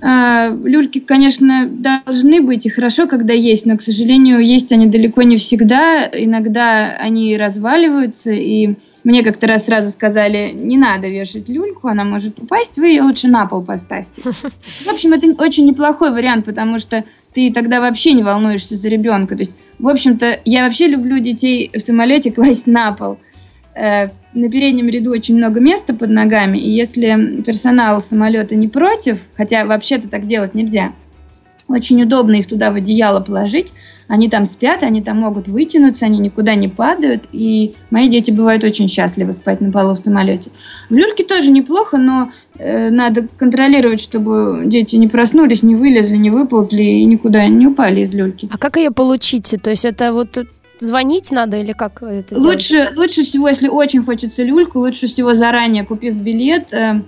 люльки, 0.00 0.98
конечно, 0.98 1.66
должны 1.66 2.40
быть 2.42 2.66
и 2.66 2.70
хорошо, 2.70 3.06
когда 3.06 3.32
есть, 3.32 3.64
но, 3.64 3.76
к 3.76 3.82
сожалению, 3.82 4.40
есть 4.40 4.72
они 4.72 4.86
далеко 4.86 5.22
не 5.22 5.36
всегда. 5.36 6.08
Иногда 6.12 6.96
они 6.98 7.36
разваливаются, 7.36 8.32
и 8.32 8.74
мне 9.04 9.22
как-то 9.22 9.46
раз 9.46 9.66
сразу 9.66 9.90
сказали, 9.90 10.50
не 10.52 10.78
надо 10.78 11.08
вешать 11.08 11.48
люльку, 11.48 11.88
она 11.88 12.04
может 12.04 12.38
упасть, 12.40 12.78
вы 12.78 12.88
ее 12.88 13.02
лучше 13.02 13.28
на 13.28 13.46
пол 13.46 13.62
поставьте. 13.62 14.22
В 14.22 14.88
общем, 14.88 15.12
это 15.12 15.26
очень 15.42 15.66
неплохой 15.66 16.10
вариант, 16.10 16.46
потому 16.46 16.78
что 16.78 17.04
ты 17.32 17.52
тогда 17.52 17.80
вообще 17.80 18.12
не 18.12 18.22
волнуешься 18.22 18.76
за 18.76 18.88
ребенка. 18.88 19.36
То 19.36 19.42
есть, 19.42 19.52
в 19.78 19.88
общем-то, 19.88 20.40
я 20.44 20.64
вообще 20.64 20.86
люблю 20.86 21.18
детей 21.18 21.70
в 21.72 21.78
самолете 21.78 22.32
класть 22.32 22.66
на 22.66 22.92
пол. 22.92 23.18
Э, 23.74 24.08
на 24.34 24.50
переднем 24.50 24.88
ряду 24.88 25.10
очень 25.10 25.36
много 25.36 25.60
места 25.60 25.94
под 25.94 26.10
ногами, 26.10 26.58
и 26.58 26.70
если 26.70 27.42
персонал 27.42 28.00
самолета 28.00 28.54
не 28.56 28.68
против, 28.68 29.20
хотя 29.36 29.64
вообще-то 29.64 30.08
так 30.08 30.26
делать 30.26 30.54
нельзя, 30.54 30.92
очень 31.66 32.02
удобно 32.02 32.34
их 32.34 32.46
туда 32.46 32.70
в 32.70 32.74
одеяло 32.74 33.20
положить. 33.20 33.72
Они 34.06 34.28
там 34.28 34.44
спят, 34.44 34.82
они 34.82 35.02
там 35.02 35.20
могут 35.20 35.48
вытянуться, 35.48 36.04
они 36.04 36.18
никуда 36.18 36.54
не 36.56 36.68
падают. 36.68 37.24
И 37.32 37.74
мои 37.90 38.08
дети 38.08 38.30
бывают 38.30 38.62
очень 38.64 38.86
счастливы 38.86 39.32
спать 39.32 39.62
на 39.62 39.72
полу 39.72 39.94
в 39.94 39.98
самолете. 39.98 40.50
В 40.90 40.94
люльке 40.94 41.24
тоже 41.24 41.50
неплохо, 41.50 41.96
но 41.96 42.30
э, 42.58 42.90
надо 42.90 43.26
контролировать, 43.38 44.00
чтобы 44.00 44.64
дети 44.66 44.96
не 44.96 45.08
проснулись, 45.08 45.62
не 45.62 45.74
вылезли, 45.74 46.16
не 46.16 46.30
выползли 46.30 46.82
и 46.82 47.04
никуда 47.06 47.48
не 47.48 47.66
упали 47.66 48.02
из 48.02 48.12
люльки. 48.12 48.46
А 48.52 48.58
как 48.58 48.76
ее 48.76 48.90
получить? 48.90 49.54
То 49.62 49.70
есть 49.70 49.86
это 49.86 50.12
вот 50.12 50.36
Звонить 50.78 51.30
надо 51.30 51.56
или 51.58 51.72
как 51.72 52.02
это 52.02 52.36
лучше, 52.36 52.72
делать? 52.72 52.96
Лучше 52.96 53.22
всего, 53.22 53.48
если 53.48 53.68
очень 53.68 54.02
хочется 54.02 54.42
люльку, 54.42 54.80
лучше 54.80 55.06
всего 55.06 55.34
заранее, 55.34 55.84
купив 55.84 56.16
билет, 56.16 56.72
э, 56.72 57.02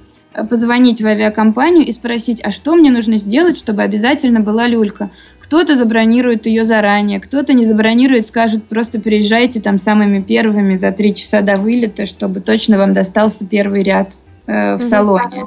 позвонить 0.45 1.01
в 1.01 1.07
авиакомпанию 1.07 1.87
и 1.87 1.93
спросить, 1.93 2.41
а 2.45 2.51
что 2.51 2.75
мне 2.75 2.91
нужно 2.91 3.17
сделать, 3.17 3.59
чтобы 3.59 3.83
обязательно 3.83 4.41
была 4.41 4.67
люлька. 4.67 5.11
Кто-то 5.41 5.77
забронирует 5.77 6.47
ее 6.47 6.65
заранее, 6.65 7.21
кто-то 7.21 7.53
не 7.53 7.65
забронирует, 7.65 8.27
скажет, 8.27 8.65
просто 8.65 9.01
приезжайте 9.01 9.61
там 9.61 9.79
самыми 9.79 10.21
первыми 10.21 10.75
за 10.77 10.93
три 10.93 11.15
часа 11.15 11.41
до 11.41 11.55
вылета, 11.55 12.07
чтобы 12.07 12.41
точно 12.41 12.79
вам 12.79 12.95
достался 12.95 13.47
первый 13.47 13.83
ряд 13.83 14.17
э, 14.47 14.77
в 14.77 14.83
салоне. 14.83 15.47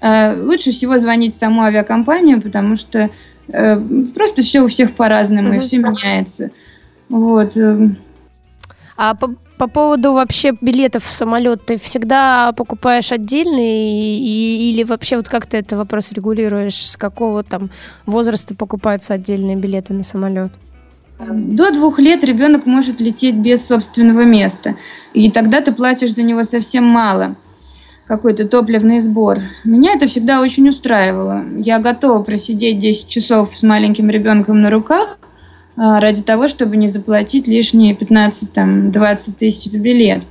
Э, 0.00 0.40
лучше 0.40 0.70
всего 0.70 0.98
звонить 0.98 1.34
в 1.34 1.38
саму 1.38 1.62
авиакомпанию, 1.62 2.40
потому 2.40 2.76
что 2.76 3.10
э, 3.48 3.80
просто 4.14 4.42
все 4.42 4.60
у 4.60 4.66
всех 4.66 4.94
по-разному, 4.94 5.54
и 5.54 5.58
все 5.58 5.78
меняется. 5.78 6.50
Вот. 7.08 7.56
Эм. 7.56 7.96
А 8.96 9.14
по, 9.14 9.34
по 9.58 9.68
поводу 9.68 10.12
вообще 10.12 10.52
билетов 10.60 11.04
в 11.04 11.14
самолет, 11.14 11.66
ты 11.66 11.76
всегда 11.78 12.52
покупаешь 12.52 13.12
отдельные 13.12 14.18
и, 14.18 14.70
или 14.70 14.84
вообще 14.84 15.16
вот 15.16 15.28
как 15.28 15.46
ты 15.46 15.58
этот 15.58 15.78
вопрос 15.78 16.12
регулируешь? 16.12 16.74
С 16.74 16.96
какого 16.96 17.42
там 17.42 17.70
возраста 18.06 18.54
покупаются 18.54 19.14
отдельные 19.14 19.56
билеты 19.56 19.92
на 19.92 20.02
самолет? 20.02 20.52
До 21.18 21.72
двух 21.72 21.98
лет 21.98 22.24
ребенок 22.24 22.66
может 22.66 23.00
лететь 23.00 23.36
без 23.36 23.66
собственного 23.66 24.24
места, 24.24 24.76
и 25.14 25.30
тогда 25.30 25.62
ты 25.62 25.72
платишь 25.72 26.14
за 26.14 26.22
него 26.22 26.42
совсем 26.42 26.84
мало 26.84 27.36
какой-то 28.06 28.46
топливный 28.46 29.00
сбор. 29.00 29.40
Меня 29.64 29.94
это 29.94 30.06
всегда 30.06 30.40
очень 30.40 30.68
устраивало. 30.68 31.42
Я 31.56 31.78
готова 31.80 32.22
просидеть 32.22 32.78
10 32.78 33.08
часов 33.08 33.56
с 33.56 33.62
маленьким 33.62 34.10
ребенком 34.10 34.60
на 34.60 34.70
руках– 34.70 35.18
ради 35.76 36.22
того, 36.22 36.48
чтобы 36.48 36.76
не 36.76 36.88
заплатить 36.88 37.46
лишние 37.46 37.94
15-20 37.94 39.34
тысяч 39.38 39.70
за 39.70 39.78
билет. 39.78 40.22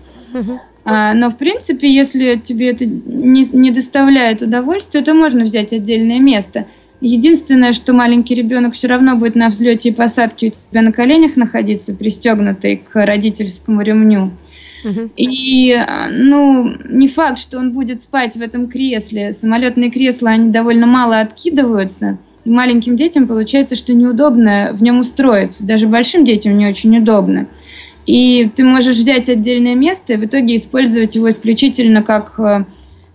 А, 0.88 1.16
но, 1.16 1.32
в 1.32 1.38
принципе, 1.38 1.92
если 1.92 2.36
тебе 2.36 2.70
это 2.70 2.86
не, 2.86 3.44
не 3.52 3.72
доставляет 3.72 4.44
удовольствия, 4.44 5.02
то 5.02 5.16
можно 5.16 5.44
взять 5.44 5.74
отдельное 5.74 6.20
место. 6.20 6.68
Единственное, 7.02 7.74
что 7.74 7.92
маленький 7.92 8.36
ребенок 8.36 8.74
все 8.74 8.88
равно 8.88 9.16
будет 9.16 9.36
на 9.36 9.50
взлете 9.50 9.90
и 9.90 9.92
посадке 9.92 10.48
у 10.48 10.52
тебя 10.72 10.82
на 10.82 10.92
коленях 10.92 11.36
находиться, 11.36 11.94
пристегнутый 11.94 12.78
к 12.78 13.04
родительскому 13.06 13.82
ремню. 13.82 14.32
И, 15.18 15.74
а, 15.74 16.10
ну, 16.12 16.72
не 16.88 17.08
факт, 17.08 17.40
что 17.40 17.58
он 17.58 17.72
будет 17.72 18.02
спать 18.02 18.36
в 18.36 18.42
этом 18.42 18.68
кресле. 18.68 19.34
Самолетные 19.34 19.90
кресла, 19.90 20.32
они 20.32 20.52
довольно 20.52 20.86
мало 20.86 21.20
откидываются. 21.20 22.20
И 22.46 22.50
маленьким 22.50 22.96
детям 22.96 23.28
получается, 23.28 23.76
что 23.76 23.94
неудобно 23.94 24.70
в 24.74 24.82
нем 24.82 25.00
устроиться. 25.00 25.66
Даже 25.66 25.88
большим 25.88 26.24
детям 26.24 26.58
не 26.58 26.68
очень 26.68 26.96
удобно. 26.98 27.48
И 28.06 28.50
ты 28.56 28.64
можешь 28.64 28.98
взять 28.98 29.30
отдельное 29.30 29.74
место 29.74 30.14
и 30.14 30.18
в 30.18 30.26
итоге 30.26 30.56
использовать 30.56 31.16
его 31.16 31.28
исключительно 31.30 32.04
как 32.04 32.40
э, 32.40 32.66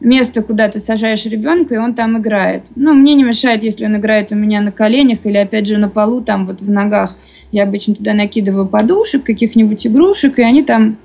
место, 0.01 0.43
куда 0.43 0.69
ты 0.69 0.81
сажаешь 0.81 1.27
ребенка, 1.27 1.77
и 1.77 1.79
он 1.79 1.95
там 1.95 2.19
играет. 2.19 2.65
Ну, 2.75 2.93
мне 2.93 3.15
не 3.15 3.23
мешает, 3.23 3.63
если 3.63 3.87
он 3.87 3.97
играет 3.97 4.33
у 4.33 4.35
меня 4.35 4.61
на 4.61 4.73
коленях 4.73 5.21
или, 5.25 5.37
опять 5.37 5.69
же, 5.69 5.79
на 5.79 5.89
полу, 5.89 6.23
там 6.23 6.47
вот 6.49 6.61
в 6.61 6.69
ногах. 6.69 7.17
Я 7.53 7.65
обычно 7.65 7.95
туда 7.95 8.15
накидываю 8.15 8.67
подушек, 8.67 9.23
каких-нибудь 9.25 9.87
игрушек, 9.87 10.41
и 10.41 10.43
они 10.43 10.65
там 10.65 10.97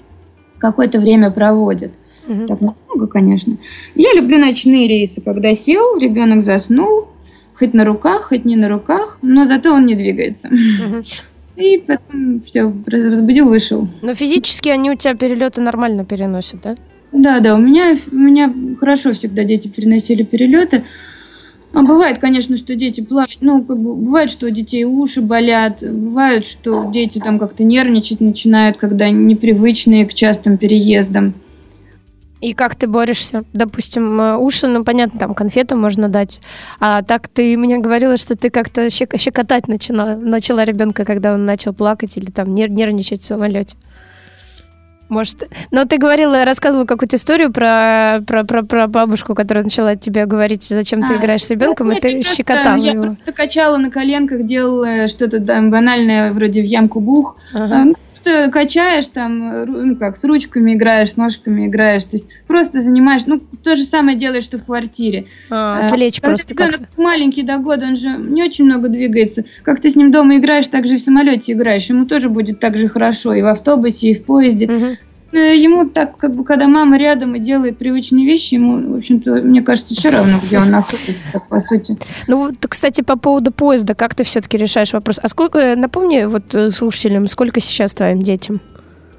какое-то 0.57 0.99
время 0.99 1.29
проводят. 1.29 1.91
Угу. 2.27 2.47
Так 2.47 2.61
много, 2.61 3.07
конечно. 3.07 3.57
Я 3.93 4.13
люблю 4.13 4.39
ночные 4.39 4.87
рейсы, 4.87 5.21
когда 5.21 5.53
сел, 5.53 5.99
ребенок 5.99 6.41
заснул, 6.41 7.09
хоть 7.57 7.73
на 7.73 7.85
руках, 7.85 8.23
хоть 8.23 8.45
не 8.45 8.55
на 8.55 8.69
руках, 8.69 9.19
но 9.21 9.45
зато 9.45 9.73
он 9.73 9.85
не 9.85 9.95
двигается. 9.95 10.49
И 11.55 11.81
потом 11.87 12.41
все, 12.41 12.73
разбудил, 12.85 13.47
вышел. 13.47 13.87
Но 14.01 14.13
физически 14.13 14.69
они 14.69 14.91
у 14.91 14.95
тебя 14.95 15.15
перелеты 15.15 15.61
нормально 15.61 16.03
переносят, 16.03 16.61
да? 16.61 16.75
Да, 17.13 17.39
да, 17.39 17.55
у 17.55 17.59
меня, 17.59 17.95
у 18.11 18.15
меня 18.15 18.53
хорошо 18.77 19.13
всегда 19.13 19.45
дети 19.45 19.69
переносили 19.69 20.23
перелеты. 20.23 20.83
А 21.71 21.81
бывает, 21.81 22.19
конечно, 22.19 22.57
что 22.57 22.75
дети 22.75 23.01
плачут. 23.01 23.37
Ну, 23.41 23.63
как 23.63 23.79
бы 23.79 23.95
бывает, 23.95 24.31
что 24.31 24.47
у 24.47 24.49
детей 24.49 24.83
уши 24.85 25.21
болят. 25.21 25.79
Бывает, 25.81 26.45
что 26.45 26.89
дети 26.91 27.19
там 27.19 27.39
как-то 27.39 27.63
нервничать 27.63 28.21
начинают, 28.21 28.77
когда 28.77 29.09
непривычные 29.09 30.05
к 30.05 30.13
частым 30.13 30.57
переездам. 30.57 31.33
И 32.45 32.53
как 32.53 32.75
ты 32.75 32.85
борешься? 32.85 33.43
Допустим, 33.53 34.21
э, 34.21 34.37
уши, 34.37 34.67
ну, 34.67 34.83
понятно, 34.83 35.19
там 35.19 35.33
конфеты 35.33 35.73
можно 35.73 36.09
дать. 36.09 36.41
А 36.79 37.01
так 37.01 37.27
ты 37.27 37.57
мне 37.57 37.79
говорила, 37.79 38.17
что 38.17 38.37
ты 38.37 38.51
как-то 38.51 38.87
щекотать 38.91 39.67
начала, 39.67 40.15
начала 40.15 40.63
ребенка, 40.63 41.05
когда 41.05 41.33
он 41.33 41.45
начал 41.45 41.73
плакать 41.73 42.17
или 42.17 42.29
там 42.29 42.53
нервничать 42.53 43.21
в 43.21 43.25
самолете. 43.25 43.75
Может, 45.07 45.47
но 45.69 45.85
ты 45.85 45.97
говорила, 45.97 46.45
рассказывала 46.45 46.85
какую-то 46.85 47.17
историю 47.17 47.51
про, 47.51 48.23
про, 48.25 48.43
про, 48.43 48.63
про 48.63 48.87
бабушку, 48.87 49.35
которая 49.35 49.63
начала 49.63 49.95
тебе 49.95 50.25
говорить, 50.25 50.63
зачем 50.63 51.03
а, 51.03 51.07
ты 51.07 51.15
играешь 51.17 51.43
с 51.43 51.51
ребенком, 51.51 51.87
ну, 51.87 51.93
и 51.93 51.99
ты 51.99 52.23
щекотала 52.23 52.77
я 52.77 52.93
его. 52.93 53.03
Я 53.03 53.09
просто 53.11 53.31
качала 53.31 53.77
на 53.77 53.91
коленках, 53.91 54.45
делала 54.45 55.07
что-то 55.07 55.39
там 55.39 55.69
банальное, 55.69 56.33
вроде 56.33 56.61
в 56.61 56.65
ямку 56.65 57.01
бух. 57.01 57.37
Ага. 57.53 57.75
А, 57.75 57.85
ну, 57.85 57.95
просто 58.05 58.49
качаешь 58.51 59.07
там, 59.07 59.65
ну 59.65 59.95
как, 59.95 60.17
с 60.17 60.23
ручками 60.23 60.73
играешь, 60.73 61.11
с 61.11 61.17
ножками 61.17 61.67
играешь, 61.67 62.05
то 62.05 62.13
есть 62.13 62.25
просто 62.47 62.81
занимаешь, 62.81 63.23
ну, 63.27 63.39
то 63.63 63.75
же 63.75 63.83
самое 63.83 64.17
делаешь, 64.17 64.43
что 64.45 64.57
в 64.57 64.65
квартире. 64.65 65.25
А, 65.51 65.85
отвлечь 65.85 66.17
а, 66.19 66.25
просто 66.25 66.53
ребенок 66.53 66.81
маленький 66.97 67.43
до 67.43 67.57
года, 67.57 67.85
он 67.85 67.95
же 67.95 68.09
не 68.09 68.43
очень 68.43 68.65
много 68.65 68.89
двигается. 68.89 69.45
Как 69.61 69.79
ты 69.79 69.91
с 69.91 69.95
ним 69.95 70.09
дома 70.09 70.37
играешь, 70.37 70.67
так 70.67 70.87
же 70.87 70.95
и 70.95 70.97
в 70.97 71.01
самолете 71.01 71.53
играешь, 71.53 71.85
ему 71.85 72.05
тоже 72.05 72.29
будет 72.29 72.59
так 72.59 72.75
же 72.75 72.87
хорошо, 72.87 73.33
и 73.33 73.43
в 73.43 73.47
автобусе, 73.47 74.09
и 74.09 74.13
в 74.15 74.25
поезде. 74.25 74.65
Угу. 74.65 74.94
Э, 75.35 75.53
ему 75.53 75.89
так, 75.89 76.15
как 76.17 76.33
бы, 76.33 76.45
когда 76.45 76.67
мама 76.67 76.97
рядом 76.97 77.35
и 77.35 77.39
делает 77.39 77.77
привычные 77.77 78.25
вещи, 78.25 78.53
ему, 78.53 78.93
в 78.93 78.97
общем-то, 78.97 79.41
мне 79.41 79.61
кажется, 79.61 79.93
все 79.93 80.09
равно, 80.09 80.39
где 80.41 80.57
он 80.57 80.69
находится, 80.69 81.29
так, 81.31 81.49
по 81.49 81.59
сути. 81.59 81.97
Ну, 82.27 82.37
вот, 82.37 82.55
кстати, 82.69 83.01
по 83.01 83.17
поводу 83.17 83.51
поезда, 83.51 83.95
как 83.95 84.15
ты 84.15 84.23
все-таки 84.23 84.57
решаешь 84.57 84.93
вопрос? 84.93 85.19
А 85.21 85.27
сколько, 85.27 85.59
э, 85.59 85.75
напомни 85.75 86.23
вот 86.23 86.55
э, 86.55 86.71
слушателям, 86.71 87.27
сколько 87.27 87.59
сейчас 87.59 87.93
твоим 87.93 88.21
детям? 88.21 88.61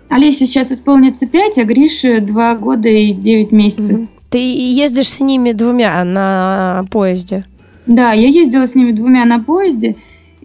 Олесе 0.08 0.46
сейчас 0.46 0.73
исполнится 0.73 1.26
5, 1.26 1.58
а 1.58 1.64
Грише 1.64 2.20
2 2.20 2.54
года 2.54 2.88
и 2.88 3.12
9 3.12 3.52
месяцев. 3.52 3.99
Угу. 3.99 4.08
Ты 4.30 4.38
ездишь 4.38 5.11
с 5.11 5.20
ними 5.20 5.52
двумя 5.52 6.02
на 6.02 6.87
поезде? 6.90 7.44
Да, 7.85 8.12
я 8.12 8.28
ездила 8.28 8.66
с 8.66 8.75
ними 8.75 8.92
двумя 8.92 9.26
на 9.26 9.38
поезде. 9.40 9.96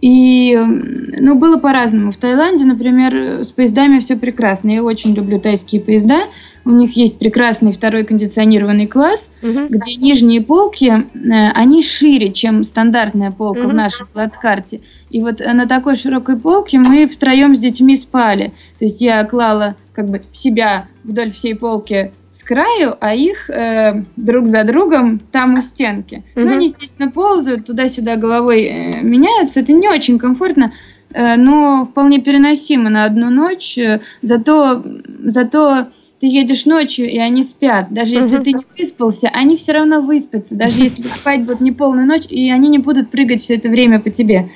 И, 0.01 0.55
ну, 0.55 1.35
было 1.35 1.57
по-разному. 1.57 2.11
В 2.11 2.17
Таиланде, 2.17 2.65
например, 2.65 3.43
с 3.43 3.51
поездами 3.51 3.99
все 3.99 4.15
прекрасно. 4.15 4.71
Я 4.71 4.83
очень 4.83 5.13
люблю 5.13 5.39
тайские 5.39 5.79
поезда. 5.79 6.21
У 6.65 6.71
них 6.71 6.95
есть 6.95 7.19
прекрасный 7.19 7.71
второй 7.71 8.03
кондиционированный 8.03 8.87
класс, 8.87 9.29
угу. 9.41 9.67
где 9.69 9.95
нижние 9.95 10.41
полки, 10.41 10.85
э, 10.85 11.51
они 11.53 11.83
шире, 11.83 12.31
чем 12.31 12.63
стандартная 12.63 13.31
полка 13.31 13.61
угу. 13.61 13.69
в 13.69 13.73
нашем 13.73 14.07
плацкарте. 14.07 14.81
И 15.09 15.21
вот 15.21 15.39
на 15.39 15.67
такой 15.67 15.95
широкой 15.95 16.37
полке 16.37 16.79
мы 16.79 17.07
втроем 17.07 17.55
с 17.55 17.59
детьми 17.59 17.95
спали. 17.95 18.53
То 18.79 18.85
есть 18.85 19.01
я 19.01 19.23
клала 19.23 19.75
как 19.93 20.09
бы 20.09 20.21
себя 20.31 20.87
вдоль 21.03 21.31
всей 21.31 21.55
полки 21.55 22.11
с 22.31 22.43
краю, 22.43 22.95
а 22.99 23.13
их 23.13 23.49
э, 23.49 24.05
друг 24.15 24.47
за 24.47 24.63
другом 24.63 25.19
там 25.31 25.55
у 25.55 25.61
стенки. 25.61 26.23
Угу. 26.35 26.45
Ну, 26.45 26.51
они, 26.51 26.67
естественно, 26.67 27.11
ползают 27.11 27.65
туда-сюда 27.65 28.15
головой, 28.15 28.63
э, 28.63 29.01
меняются. 29.01 29.59
Это 29.59 29.73
не 29.73 29.89
очень 29.89 30.17
комфортно, 30.17 30.73
э, 31.13 31.35
но 31.35 31.85
вполне 31.85 32.19
переносимо 32.19 32.89
на 32.89 33.03
одну 33.03 33.29
ночь. 33.29 33.77
Э, 33.77 33.99
зато, 34.21 34.83
зато 35.23 35.87
ты 36.21 36.27
едешь 36.27 36.65
ночью, 36.65 37.09
и 37.09 37.17
они 37.17 37.43
спят. 37.43 37.87
Даже 37.89 38.15
если 38.15 38.35
угу. 38.35 38.43
ты 38.43 38.53
не 38.53 38.65
выспался, 38.77 39.27
они 39.29 39.57
все 39.57 39.73
равно 39.73 40.01
выспятся. 40.01 40.55
Даже 40.55 40.83
если 40.83 41.01
спать 41.07 41.43
будут 41.43 41.61
не 41.61 41.71
полную 41.71 42.07
ночь, 42.07 42.27
и 42.29 42.49
они 42.49 42.69
не 42.69 42.77
будут 42.77 43.11
прыгать 43.11 43.41
все 43.41 43.55
это 43.55 43.67
время 43.67 43.99
по 43.99 44.09
тебе. 44.09 44.51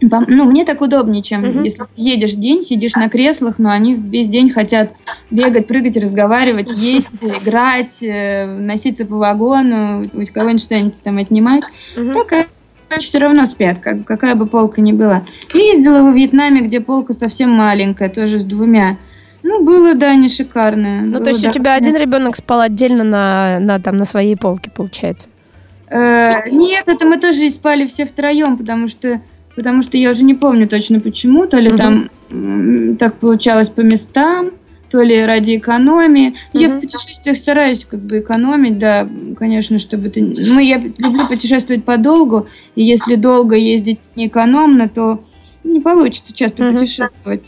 Ну, 0.00 0.44
мне 0.44 0.64
так 0.64 0.80
удобнее, 0.80 1.22
чем 1.22 1.44
uh-huh. 1.44 1.64
если 1.64 1.84
едешь 1.96 2.32
день, 2.32 2.62
сидишь 2.62 2.94
на 2.94 3.08
креслах, 3.08 3.58
но 3.58 3.70
они 3.70 3.94
весь 3.94 4.28
день 4.28 4.50
хотят 4.50 4.92
бегать, 5.30 5.66
прыгать, 5.66 5.96
разговаривать, 5.96 6.72
есть, 6.76 7.08
играть, 7.20 8.02
э, 8.02 8.46
носиться 8.46 9.04
по 9.04 9.16
вагону, 9.16 10.04
у 10.04 10.22
кого-нибудь 10.32 10.62
что-нибудь 10.62 11.02
там 11.02 11.18
отнимать. 11.18 11.64
Uh-huh. 11.96 12.12
Так 12.12 12.48
все 12.98 13.18
равно 13.18 13.46
спят, 13.46 13.78
как, 13.78 14.04
какая 14.04 14.34
бы 14.34 14.46
полка 14.46 14.80
ни 14.80 14.92
была. 14.92 15.22
Я 15.54 15.74
ездила 15.74 16.02
во 16.02 16.10
Вьетнаме, 16.10 16.62
где 16.62 16.80
полка 16.80 17.12
совсем 17.12 17.50
маленькая, 17.50 18.08
тоже 18.08 18.40
с 18.40 18.44
двумя. 18.44 18.98
Ну, 19.42 19.64
было, 19.64 19.94
да, 19.94 20.14
не 20.16 20.28
шикарное. 20.28 21.02
Ну, 21.02 21.12
было, 21.12 21.24
то 21.24 21.30
есть 21.30 21.42
да, 21.42 21.50
у 21.50 21.52
тебя 21.52 21.74
один 21.74 21.96
ребенок 21.96 22.36
спал 22.36 22.60
отдельно 22.60 23.04
на, 23.04 23.58
на, 23.60 23.78
там, 23.80 23.96
на 23.96 24.04
своей 24.04 24.36
полке, 24.36 24.70
получается? 24.70 25.28
Э, 25.88 26.48
нет, 26.50 26.88
это 26.88 27.06
мы 27.06 27.18
тоже 27.18 27.48
спали 27.50 27.86
все 27.86 28.04
втроем, 28.04 28.58
потому 28.58 28.88
что 28.88 29.20
потому 29.60 29.82
что 29.82 29.98
я 29.98 30.08
уже 30.08 30.24
не 30.24 30.32
помню 30.32 30.66
точно 30.66 31.00
почему, 31.00 31.46
то 31.46 31.58
ли 31.58 31.68
угу. 31.68 31.76
там 31.76 32.96
так 32.96 33.18
получалось 33.18 33.68
по 33.68 33.82
местам, 33.82 34.52
то 34.90 35.02
ли 35.02 35.22
ради 35.22 35.58
экономии. 35.58 36.28
Угу. 36.54 36.62
Я 36.62 36.68
в 36.70 36.80
путешествиях 36.80 37.36
стараюсь 37.36 37.84
как 37.84 38.00
бы 38.00 38.20
экономить, 38.20 38.78
да, 38.78 39.06
конечно, 39.38 39.78
чтобы 39.78 40.08
ты... 40.08 40.22
Ну, 40.22 40.58
я 40.58 40.78
люблю 40.78 41.28
путешествовать 41.28 41.84
подолгу, 41.84 42.46
и 42.74 42.82
если 42.82 43.16
долго 43.16 43.54
ездить 43.54 43.98
не 44.16 44.28
экономно, 44.28 44.88
то 44.88 45.22
не 45.62 45.80
получится 45.80 46.34
часто 46.34 46.66
угу. 46.66 46.78
путешествовать. 46.78 47.42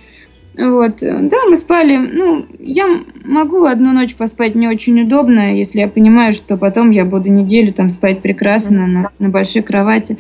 Вот, 0.59 0.98
да, 1.01 1.37
мы 1.48 1.57
спали, 1.57 1.96
ну, 1.96 2.44
я 2.59 3.01
могу 3.25 3.64
одну 3.64 3.92
ночь 3.92 4.14
поспать 4.16 4.55
не 4.55 4.68
очень 4.68 5.01
удобно, 5.01 5.57
если 5.57 5.81
я 5.81 5.88
понимаю, 5.88 6.35
что 6.35 6.59
потом 6.59 6.90
я 6.90 7.07
буду 7.07 7.31
неделю 7.31 7.72
там 7.72 7.88
спать 7.88 8.20
прекрасно 8.20 8.87
на, 8.87 9.07
на 9.18 9.29
большой 9.31 9.62
кровати. 9.62 10.18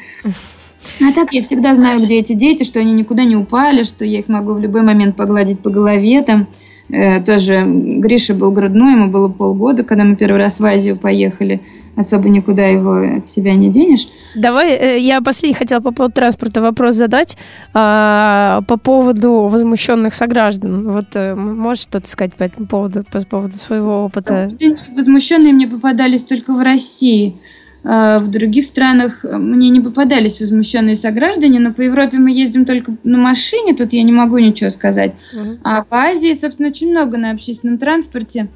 А 1.00 1.12
так 1.12 1.32
я 1.32 1.42
всегда 1.42 1.74
знаю, 1.74 2.04
где 2.04 2.18
эти 2.18 2.32
дети, 2.32 2.64
что 2.64 2.80
они 2.80 2.92
никуда 2.92 3.24
не 3.24 3.36
упали, 3.36 3.82
что 3.82 4.04
я 4.04 4.18
их 4.18 4.28
могу 4.28 4.54
в 4.54 4.60
любой 4.60 4.82
момент 4.82 5.16
погладить 5.16 5.60
по 5.60 5.70
голове. 5.70 6.22
Там 6.22 6.48
э, 6.88 7.22
тоже 7.22 7.64
Гриша 7.64 8.34
был 8.34 8.50
грудной, 8.52 8.92
ему 8.92 9.08
было 9.08 9.28
полгода, 9.28 9.84
когда 9.84 10.04
мы 10.04 10.16
первый 10.16 10.38
раз 10.38 10.60
в 10.60 10.64
Азию 10.64 10.96
поехали. 10.96 11.60
Особо 11.94 12.30
никуда 12.30 12.64
его 12.64 13.18
от 13.18 13.26
себя 13.26 13.54
не 13.54 13.68
денешь. 13.68 14.08
Давай, 14.34 14.72
э, 14.72 14.98
я 14.98 15.20
последний 15.20 15.54
хотела 15.54 15.80
по 15.80 15.92
поводу 15.92 16.14
транспорта 16.14 16.62
вопрос 16.62 16.94
задать. 16.94 17.36
А, 17.74 18.62
по 18.66 18.78
поводу 18.78 19.48
возмущенных 19.48 20.14
сограждан. 20.14 20.90
Вот 20.90 21.14
э, 21.14 21.34
можешь 21.34 21.82
что-то 21.82 22.08
сказать 22.08 22.34
по 22.34 22.44
этому 22.44 22.66
поводу, 22.66 23.04
по 23.04 23.20
поводу 23.20 23.56
своего 23.56 24.04
опыта? 24.04 24.48
Возмущенные 24.96 25.52
мне 25.52 25.68
попадались 25.68 26.24
только 26.24 26.54
в 26.54 26.62
России. 26.62 27.36
Э, 27.84 28.18
в 28.20 28.28
других 28.28 28.64
странах 28.64 29.24
э, 29.24 29.36
мне 29.36 29.68
не 29.70 29.80
попадались 29.80 30.40
возмущенные 30.40 30.94
сограждане, 30.94 31.58
но 31.58 31.72
по 31.72 31.80
Европе 31.80 32.18
мы 32.18 32.30
ездим 32.30 32.64
только 32.64 32.94
на 33.02 33.18
машине, 33.18 33.74
тут 33.74 33.92
я 33.92 34.02
не 34.02 34.12
могу 34.12 34.38
ничего 34.38 34.70
сказать. 34.70 35.14
Uh-huh. 35.34 35.58
А 35.64 35.82
по 35.82 35.98
Азии, 35.98 36.32
собственно, 36.34 36.68
очень 36.68 36.90
много 36.90 37.18
на 37.18 37.32
общественном 37.32 37.78
транспорте, 37.78 38.48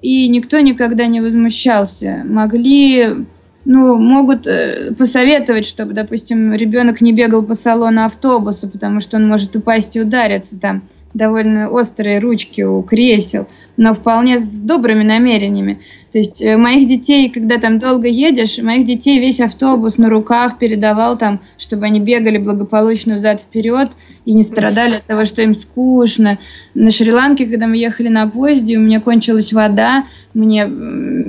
и 0.00 0.28
никто 0.28 0.60
никогда 0.60 1.06
не 1.06 1.20
возмущался. 1.20 2.22
Могли, 2.24 3.26
ну, 3.64 3.98
могут 3.98 4.46
э, 4.46 4.94
посоветовать, 4.96 5.66
чтобы, 5.66 5.92
допустим, 5.92 6.54
ребенок 6.54 7.00
не 7.00 7.12
бегал 7.12 7.42
по 7.42 7.54
салону 7.54 8.04
автобуса, 8.04 8.68
потому 8.68 9.00
что 9.00 9.16
он 9.16 9.26
может 9.26 9.56
упасть 9.56 9.96
и 9.96 10.00
удариться 10.00 10.58
там 10.58 10.84
довольно 11.14 11.70
острые 11.70 12.18
ручки 12.18 12.62
у 12.62 12.82
кресел, 12.82 13.46
но 13.76 13.94
вполне 13.94 14.38
с 14.38 14.60
добрыми 14.60 15.04
намерениями. 15.04 15.80
То 16.12 16.18
есть 16.18 16.40
э, 16.40 16.56
моих 16.56 16.88
детей, 16.88 17.28
когда 17.28 17.58
там 17.58 17.78
долго 17.78 18.08
едешь, 18.08 18.58
моих 18.58 18.84
детей 18.84 19.18
весь 19.18 19.40
автобус 19.40 19.98
на 19.98 20.08
руках 20.08 20.58
передавал 20.58 21.18
там, 21.18 21.40
чтобы 21.58 21.86
они 21.86 22.00
бегали 22.00 22.38
благополучно 22.38 23.16
взад-вперед 23.16 23.90
и 24.24 24.32
не 24.32 24.42
страдали 24.42 24.96
от 24.96 25.04
того, 25.04 25.24
что 25.24 25.42
им 25.42 25.54
скучно. 25.54 26.38
На 26.74 26.90
Шри-Ланке, 26.90 27.46
когда 27.46 27.66
мы 27.66 27.76
ехали 27.76 28.08
на 28.08 28.26
поезде, 28.26 28.78
у 28.78 28.80
меня 28.80 29.00
кончилась 29.00 29.52
вода, 29.52 30.06
мне 30.32 30.66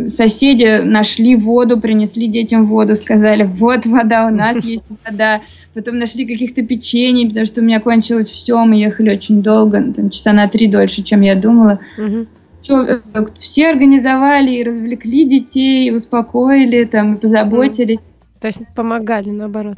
соседи 0.09 0.81
нашли 0.83 1.35
воду, 1.35 1.79
принесли 1.79 2.27
детям 2.27 2.65
воду, 2.65 2.95
сказали, 2.95 3.43
вот 3.43 3.85
вода, 3.85 4.27
у 4.27 4.29
нас 4.29 4.63
есть 4.63 4.85
вода. 5.05 5.41
Потом 5.73 5.99
нашли 5.99 6.25
каких-то 6.25 6.61
печений, 6.63 7.27
потому 7.27 7.45
что 7.45 7.61
у 7.61 7.63
меня 7.63 7.79
кончилось 7.79 8.29
все, 8.29 8.63
мы 8.65 8.75
ехали 8.75 9.11
очень 9.15 9.41
долго, 9.41 9.81
там, 9.93 10.09
часа 10.09 10.33
на 10.33 10.47
три 10.47 10.67
дольше, 10.67 11.03
чем 11.03 11.21
я 11.21 11.35
думала. 11.35 11.79
Угу 11.97 12.27
все, 12.61 13.01
все 13.35 13.69
организовали 13.69 14.51
и 14.51 14.63
развлекли 14.63 15.25
детей, 15.25 15.87
и 15.87 15.91
успокоили, 15.91 16.83
там, 16.85 17.15
и 17.15 17.17
позаботились. 17.17 18.03
То 18.39 18.47
есть 18.47 18.61
помогали, 18.75 19.29
наоборот. 19.29 19.77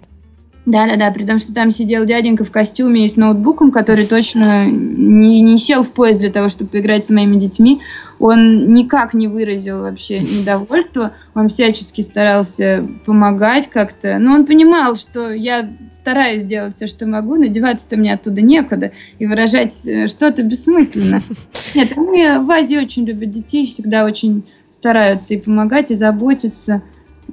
Да-да-да, 0.66 1.10
при 1.10 1.24
том, 1.24 1.40
что 1.40 1.54
там 1.54 1.72
сидел 1.72 2.06
дяденька 2.06 2.44
в 2.44 2.52
костюме 2.52 3.06
и 3.06 3.08
с 3.08 3.16
ноутбуком, 3.16 3.72
который 3.72 4.06
точно 4.06 4.70
не, 4.70 5.42
не 5.42 5.58
сел 5.58 5.82
в 5.82 5.92
поезд 5.92 6.20
для 6.20 6.30
того, 6.30 6.50
чтобы 6.50 6.70
поиграть 6.70 7.04
с 7.04 7.10
моими 7.10 7.38
детьми. 7.38 7.82
Он 8.20 8.72
никак 8.72 9.16
не 9.16 9.28
выразил 9.28 9.80
вообще 9.80 10.20
недовольства, 10.20 11.14
он 11.34 11.48
всячески 11.48 12.02
старался 12.02 12.88
помогать 13.06 13.70
как-то. 13.70 14.20
Но 14.20 14.34
он 14.34 14.46
понимал, 14.46 14.96
что 14.96 15.32
я 15.32 15.68
стараюсь 15.90 16.44
делать 16.44 16.76
все, 16.76 16.86
что 16.86 17.08
могу, 17.08 17.38
но 17.38 17.48
деваться-то 17.48 17.98
мне 17.98 18.14
оттуда 18.14 18.42
некуда, 18.42 18.92
и 19.18 19.26
выражать 19.26 19.74
э, 19.88 20.08
что-то 20.08 20.44
бессмысленно. 20.44 21.22
Нет, 21.76 21.94
они 21.98 22.46
в 22.46 22.52
Азии 22.52 22.78
очень 22.78 23.06
любят 23.06 23.32
детей, 23.32 23.66
всегда 23.66 24.06
очень 24.06 24.44
стараются 24.70 25.34
и 25.34 25.38
помогать, 25.38 25.90
и 25.90 25.96
заботиться. 25.96 26.84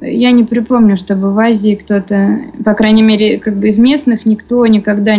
Я 0.00 0.30
не 0.30 0.44
припомню, 0.44 0.96
чтобы 0.96 1.32
в 1.32 1.38
Азии 1.38 1.74
кто-то, 1.74 2.40
по 2.64 2.74
крайней 2.74 3.02
мере, 3.02 3.38
как 3.38 3.56
бы 3.56 3.68
из 3.68 3.78
местных 3.78 4.26
никто 4.26 4.66
никогда 4.66 5.16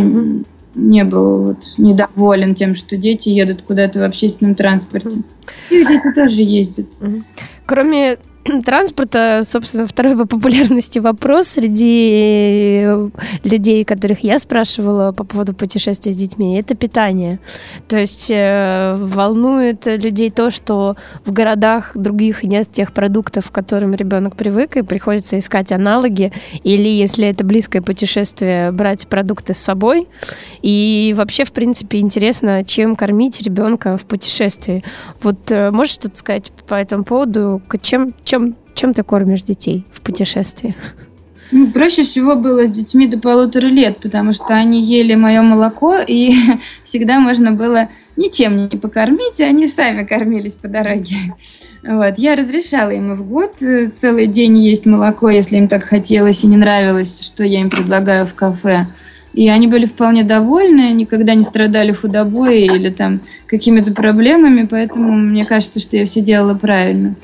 не, 0.75 1.03
был 1.03 1.43
вот 1.47 1.63
недоволен 1.77 2.55
тем, 2.55 2.75
что 2.75 2.97
дети 2.97 3.29
едут 3.29 3.61
куда-то 3.61 3.99
в 3.99 4.03
общественном 4.03 4.55
транспорте. 4.55 5.19
И 5.69 5.85
дети 5.85 6.13
тоже 6.13 6.43
ездят. 6.43 6.87
Кроме 7.65 8.17
транспорта, 8.65 9.43
собственно, 9.45 9.85
второй 9.85 10.15
по 10.17 10.25
популярности 10.25 10.99
вопрос 10.99 11.47
среди 11.47 12.83
э, 12.85 13.09
людей, 13.43 13.83
которых 13.83 14.23
я 14.23 14.39
спрашивала 14.39 15.11
по 15.11 15.23
поводу 15.23 15.53
путешествий 15.53 16.13
с 16.13 16.15
детьми, 16.15 16.59
это 16.59 16.75
питание. 16.75 17.39
То 17.87 17.97
есть 17.97 18.29
э, 18.31 18.95
волнует 18.97 19.85
людей 19.85 20.31
то, 20.31 20.49
что 20.51 20.95
в 21.25 21.31
городах 21.31 21.91
других 21.95 22.43
нет 22.43 22.71
тех 22.71 22.93
продуктов, 22.93 23.49
к 23.49 23.53
которым 23.53 23.93
ребенок 23.93 24.35
привык, 24.35 24.77
и 24.77 24.81
приходится 24.81 25.37
искать 25.37 25.71
аналоги, 25.71 26.31
или 26.63 26.87
если 26.87 27.27
это 27.27 27.43
близкое 27.43 27.81
путешествие, 27.81 28.71
брать 28.71 29.07
продукты 29.07 29.53
с 29.53 29.57
собой. 29.57 30.07
И 30.61 31.13
вообще, 31.17 31.45
в 31.45 31.51
принципе, 31.51 31.99
интересно, 31.99 32.63
чем 32.63 32.95
кормить 32.95 33.41
ребенка 33.41 33.97
в 33.97 34.05
путешествии. 34.05 34.83
Вот 35.21 35.51
э, 35.51 35.71
можешь 35.71 35.93
что-то 35.93 36.17
сказать 36.17 36.51
по 36.67 36.75
этому 36.75 37.03
поводу? 37.03 37.61
Чем, 37.81 38.13
чем, 38.29 38.55
чем 38.75 38.93
ты 38.93 39.01
кормишь 39.01 39.41
детей 39.41 39.87
в 39.91 40.01
путешествии? 40.01 40.75
Ну, 41.51 41.71
проще 41.71 42.03
всего 42.03 42.35
было 42.35 42.67
с 42.67 42.69
детьми 42.69 43.07
до 43.07 43.17
полутора 43.17 43.65
лет, 43.65 43.97
потому 43.97 44.33
что 44.33 44.53
они 44.53 44.83
ели 44.83 45.15
мое 45.15 45.41
молоко, 45.41 45.97
и 45.97 46.35
всегда 46.83 47.19
можно 47.19 47.51
было 47.53 47.89
ничем 48.17 48.55
не 48.55 48.77
покормить, 48.77 49.39
и 49.39 49.43
они 49.43 49.67
сами 49.67 50.03
кормились 50.03 50.53
по 50.53 50.67
дороге. 50.67 51.15
Вот. 51.81 52.19
Я 52.19 52.35
разрешала 52.35 52.91
им 52.91 53.15
в 53.15 53.27
год 53.27 53.63
э, 53.63 53.89
целый 53.95 54.27
день 54.27 54.59
есть 54.59 54.85
молоко, 54.85 55.31
если 55.31 55.57
им 55.57 55.67
так 55.67 55.83
хотелось 55.83 56.43
и 56.43 56.47
не 56.47 56.57
нравилось, 56.57 57.21
что 57.21 57.43
я 57.43 57.61
им 57.61 57.71
предлагаю 57.71 58.27
в 58.27 58.35
кафе. 58.35 58.85
И 59.33 59.49
они 59.49 59.65
были 59.65 59.87
вполне 59.87 60.23
довольны, 60.23 60.91
никогда 60.91 61.33
не 61.33 61.43
страдали 61.43 61.93
худобой 61.93 62.61
или 62.61 62.89
там 62.89 63.21
какими-то 63.47 63.91
проблемами, 63.91 64.67
поэтому 64.69 65.13
мне 65.13 65.45
кажется, 65.45 65.79
что 65.79 65.97
я 65.97 66.05
все 66.05 66.21
делала 66.21 66.53
правильно. 66.53 67.15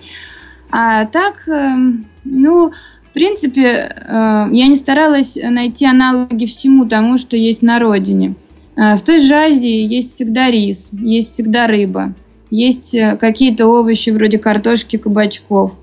А 0.78 1.06
так, 1.06 1.48
эм, 1.48 2.06
ну, 2.26 2.72
в 3.10 3.14
принципе, 3.14 3.64
э, 3.64 4.48
я 4.52 4.68
не 4.68 4.76
старалась 4.76 5.38
найти 5.42 5.86
аналоги 5.86 6.44
всему 6.44 6.86
тому, 6.86 7.18
что 7.18 7.38
есть 7.38 7.62
на 7.62 7.80
родине. 7.80 8.36
Э, 8.76 8.98
в 8.98 9.02
той 9.02 9.22
же 9.22 9.36
Азии 9.36 9.88
есть 9.88 10.16
всегда 10.16 10.52
рис, 10.52 10.90
есть 10.92 11.34
всегда 11.34 11.68
рыба, 11.68 12.14
есть 12.52 12.94
э, 12.94 13.16
какие-то 13.16 13.68
овощи 13.68 14.10
вроде 14.10 14.38
картошки, 14.38 14.98
кабачков, 14.98 15.80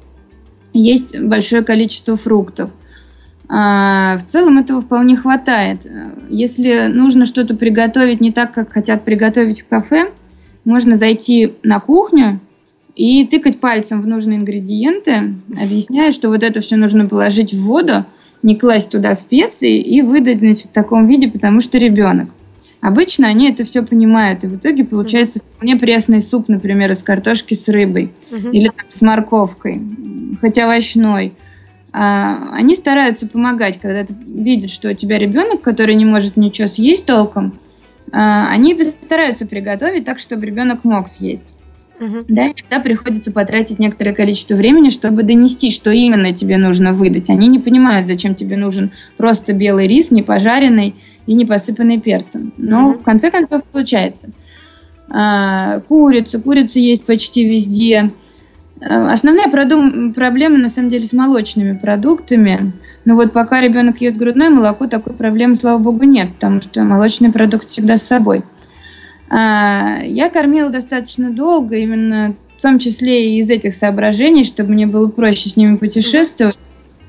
есть 0.75 1.19
большое 1.19 1.63
количество 1.63 2.19
фруктов. 2.19 2.71
А, 3.49 4.19
в 4.19 4.27
целом 4.27 4.59
этого 4.59 4.83
вполне 4.83 5.17
хватает. 5.17 5.87
Если 6.29 6.89
нужно 6.89 7.25
что-то 7.25 7.57
приготовить 7.57 8.21
не 8.21 8.31
так, 8.31 8.53
как 8.53 8.71
хотят 8.75 9.07
приготовить 9.07 9.63
в 9.63 9.69
кафе, 9.69 10.13
можно 10.67 10.97
зайти 10.97 11.55
на 11.63 11.81
кухню 11.81 12.41
и 12.95 13.25
тыкать 13.27 13.61
пальцем 13.61 14.03
в 14.03 14.07
нужные 14.07 14.39
ингредиенты, 14.39 15.35
объясняя, 15.61 16.13
что 16.13 16.29
вот 16.29 16.43
это 16.43 16.61
все 16.61 16.77
нужно 16.77 17.09
положить 17.09 17.55
в 17.55 17.63
воду, 17.63 18.05
не 18.43 18.57
класть 18.57 18.91
туда 18.91 19.15
специи 19.15 19.81
и 19.81 20.03
выдать, 20.03 20.41
значит, 20.41 20.67
в 20.67 20.73
таком 20.73 21.07
виде, 21.07 21.29
потому 21.29 21.61
что 21.61 21.79
ребенок. 21.79 22.31
Обычно 22.81 23.29
они 23.29 23.49
это 23.49 23.63
все 23.63 23.83
понимают, 23.85 24.43
и 24.43 24.49
в 24.49 24.57
итоге 24.57 24.85
получается 24.85 25.39
вполне 25.39 25.77
пресный 25.77 26.21
суп, 26.21 26.49
например, 26.49 26.91
из 26.91 27.03
картошки 27.03 27.55
с 27.55 27.69
рыбой 27.69 28.13
uh-huh. 28.33 28.51
или 28.51 28.69
там, 28.69 28.87
с 28.89 29.03
морковкой, 29.03 29.81
хоть 30.41 30.59
овощной. 30.59 31.33
А, 31.93 32.49
они 32.53 32.75
стараются 32.75 33.29
помогать, 33.29 33.79
когда 33.79 34.05
ты 34.05 34.15
видишь, 34.27 34.73
что 34.73 34.91
у 34.91 34.95
тебя 34.95 35.19
ребенок, 35.19 35.61
который 35.61 35.95
не 35.95 36.05
может 36.05 36.37
ничего 36.37 36.67
съесть 36.67 37.07
толком, 37.07 37.61
а, 38.11 38.49
они 38.49 38.77
стараются 39.01 39.47
приготовить 39.47 40.05
так, 40.05 40.19
чтобы 40.19 40.47
ребенок 40.47 40.83
мог 40.83 41.07
съесть. 41.07 41.55
Угу. 42.01 42.25
Да, 42.29 42.47
иногда 42.47 42.81
приходится 42.83 43.33
потратить 43.33 43.79
некоторое 43.79 44.15
количество 44.15 44.55
времени, 44.55 44.91
чтобы 44.91 45.23
донести, 45.23 45.71
что 45.71 45.91
именно 45.91 46.33
тебе 46.33 46.57
нужно 46.57 46.93
выдать. 46.93 47.31
Они 47.31 47.49
не 47.49 47.59
понимают, 47.59 48.07
зачем 48.07 48.35
тебе 48.35 48.57
нужен 48.57 48.93
просто 49.17 49.53
белый 49.53 49.87
рис, 49.87 50.11
не 50.11 50.23
пожаренный 50.23 50.97
и 51.27 51.35
не 51.35 51.45
посыпанный 51.45 52.01
перцем. 52.01 52.53
Но 52.57 52.91
угу. 52.91 52.99
в 52.99 53.03
конце 53.03 53.31
концов 53.31 53.65
получается. 53.65 54.31
А, 55.09 55.81
курица, 55.81 56.41
курица 56.41 56.81
есть 56.81 57.05
почти 57.05 57.45
везде. 57.45 58.13
А, 58.81 59.13
основная 59.13 59.49
продум- 59.49 60.15
проблема 60.15 60.59
на 60.59 60.69
самом 60.69 60.89
деле 60.89 61.05
с 61.05 61.13
молочными 61.13 61.77
продуктами. 61.77 62.73
Но 63.05 63.15
вот 63.15 63.33
пока 63.33 63.61
ребенок 63.61 64.01
ест 64.01 64.17
грудное 64.17 64.49
молоко, 64.49 64.87
такой 64.87 65.13
проблемы, 65.13 65.57
слава 65.57 65.79
богу, 65.79 66.05
нет, 66.05 66.35
потому 66.35 66.61
что 66.61 66.83
молочный 66.83 67.31
продукт 67.31 67.69
всегда 67.69 67.97
с 67.97 68.03
собой. 68.03 68.43
А, 69.35 70.03
я 70.05 70.29
кормила 70.29 70.69
достаточно 70.69 71.31
долго, 71.31 71.77
именно 71.77 72.35
в 72.59 72.63
том 72.63 72.79
числе 72.79 73.31
и 73.31 73.41
из 73.41 73.49
этих 73.49 73.73
соображений, 73.73 74.45
чтобы 74.45 74.73
мне 74.73 74.87
было 74.87 75.09
проще 75.09 75.49
с 75.49 75.57
ними 75.57 75.77
путешествовать 75.77 76.57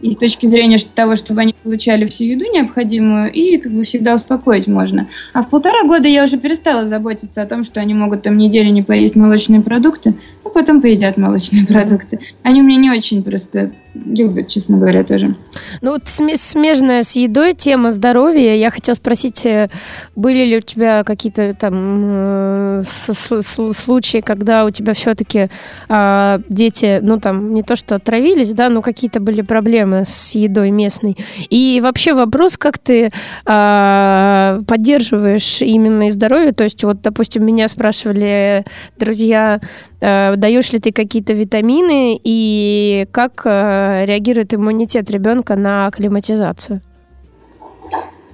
и 0.01 0.09
с 0.09 0.15
точки 0.17 0.45
зрения 0.45 0.77
того, 0.95 1.17
чтобы 1.17 1.41
они 1.41 1.53
получали 1.63 2.05
всю 2.05 2.23
еду 2.23 2.45
необходимую, 2.45 3.31
и 3.31 3.57
как 3.57 3.73
бы 3.73 3.83
всегда 3.83 4.15
успокоить 4.15 4.67
можно. 4.67 5.09
А 5.33 5.41
в 5.41 5.49
полтора 5.49 5.83
года 5.83 6.07
я 6.07 6.23
уже 6.23 6.37
перестала 6.37 6.87
заботиться 6.87 7.41
о 7.41 7.45
том, 7.45 7.65
что 7.65 7.81
они 7.81 7.93
могут 7.93 8.21
там 8.21 8.37
неделю 8.37 8.71
не 8.71 8.83
поесть 8.83 9.17
молочные 9.17 9.61
продукты, 9.61 10.15
а 10.45 10.49
потом 10.49 10.81
поедят 10.81 11.17
молочные 11.17 11.67
продукты. 11.67 12.19
Они 12.41 12.61
меня 12.61 12.77
не 12.77 12.91
очень 12.91 13.21
просто 13.21 13.73
любят, 13.93 14.47
честно 14.47 14.77
говоря, 14.77 15.03
тоже. 15.03 15.35
Ну 15.81 15.91
вот 15.91 16.07
смежная 16.07 17.03
с 17.03 17.15
едой 17.15 17.53
тема 17.53 17.91
здоровья. 17.91 18.55
Я 18.55 18.71
хотела 18.71 18.95
спросить, 18.95 19.45
э, 19.45 19.69
были 20.15 20.45
ли 20.45 20.57
у 20.57 20.61
тебя 20.61 21.03
какие-то 21.03 21.55
там 21.59 22.83
э, 22.83 22.83
случаи, 22.85 24.21
когда 24.21 24.65
у 24.65 24.71
тебя 24.71 24.93
все-таки 24.93 25.49
а, 25.89 26.39
дети, 26.49 26.99
ну 27.01 27.19
там 27.19 27.53
не 27.53 27.63
то 27.63 27.75
что 27.75 27.95
отравились, 27.95 28.53
да, 28.53 28.69
но 28.69 28.81
какие-то 28.81 29.19
были 29.19 29.41
проблемы 29.41 30.03
с 30.05 30.35
едой 30.35 30.71
местной. 30.71 31.17
И 31.49 31.79
вообще 31.81 32.13
вопрос, 32.13 32.57
как 32.57 32.77
ты 32.77 33.11
а, 33.45 34.61
поддерживаешь 34.67 35.61
именно 35.61 36.09
здоровье. 36.09 36.53
То 36.53 36.63
есть 36.63 36.83
вот, 36.83 37.01
допустим, 37.01 37.45
меня 37.45 37.67
спрашивали 37.67 38.65
друзья, 38.97 39.59
даешь 40.03 40.73
ли 40.73 40.79
ты 40.79 40.91
какие-то 40.91 41.31
витамины 41.33 42.19
и 42.21 43.07
как 43.11 43.47
Э, 43.53 44.05
реагирует 44.05 44.53
иммунитет 44.53 45.09
ребенка 45.11 45.55
на 45.55 45.87
акклиматизацию? 45.87 46.81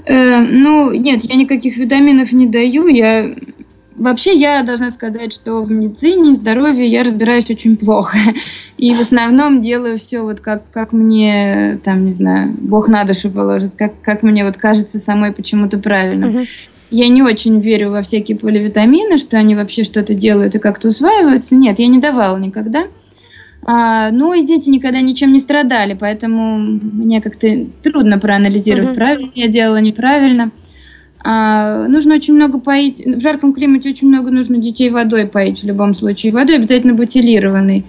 Э, 0.05 0.39
ну, 0.39 0.91
нет, 0.91 1.23
я 1.23 1.35
никаких 1.35 1.77
витаминов 1.77 2.31
не 2.31 2.47
даю. 2.47 2.87
Я 2.87 3.35
Вообще, 3.95 4.33
я 4.33 4.63
должна 4.63 4.91
сказать, 4.91 5.33
что 5.33 5.61
в 5.61 5.69
медицине, 5.69 6.33
здоровье 6.33 6.87
я 6.87 7.03
разбираюсь 7.03 7.49
очень 7.49 7.75
плохо. 7.75 8.17
И 8.77 8.93
в 8.93 9.01
основном 9.01 9.59
делаю 9.59 9.97
все 9.97 10.21
вот 10.21 10.39
как, 10.39 10.71
как 10.71 10.93
мне, 10.93 11.81
там, 11.83 12.05
не 12.05 12.11
знаю, 12.11 12.55
Бог 12.61 12.87
на 12.87 13.03
душу 13.03 13.29
положит, 13.29 13.75
как, 13.75 14.01
как 14.01 14.23
мне 14.23 14.45
вот 14.45 14.55
кажется 14.55 14.99
самой 14.99 15.33
почему-то 15.33 15.79
правильно. 15.79 16.25
Uh-huh. 16.27 16.47
Я 16.91 17.07
не 17.07 17.21
очень 17.21 17.59
верю 17.59 17.91
во 17.91 18.01
всякие 18.01 18.37
поливитамины, 18.37 19.17
что 19.17 19.37
они 19.37 19.55
вообще 19.55 19.83
что-то 19.83 20.13
делают 20.13 20.55
и 20.55 20.59
как-то 20.59 20.87
усваиваются. 20.87 21.55
Нет, 21.55 21.79
я 21.79 21.87
не 21.87 21.99
давала 21.99 22.37
никогда. 22.37 22.87
А, 23.63 24.09
ну 24.11 24.33
и 24.33 24.45
дети 24.45 24.69
никогда 24.69 25.01
ничем 25.01 25.31
не 25.31 25.39
страдали, 25.39 25.93
поэтому 25.93 26.57
мне 26.57 27.21
как-то 27.21 27.67
трудно 27.83 28.17
проанализировать, 28.17 28.91
mm-hmm. 28.91 28.95
правильно 28.95 29.31
я 29.35 29.47
делала, 29.47 29.81
неправильно. 29.81 30.51
А, 31.23 31.87
нужно 31.87 32.15
очень 32.15 32.33
много 32.33 32.59
поить. 32.59 33.05
В 33.05 33.19
жарком 33.21 33.53
климате 33.53 33.89
очень 33.89 34.07
много 34.07 34.31
нужно 34.31 34.57
детей 34.57 34.89
водой 34.89 35.27
поить 35.27 35.61
в 35.61 35.67
любом 35.67 35.93
случае. 35.93 36.31
Водой 36.31 36.55
обязательно 36.55 36.93
бутилированной. 36.93 37.85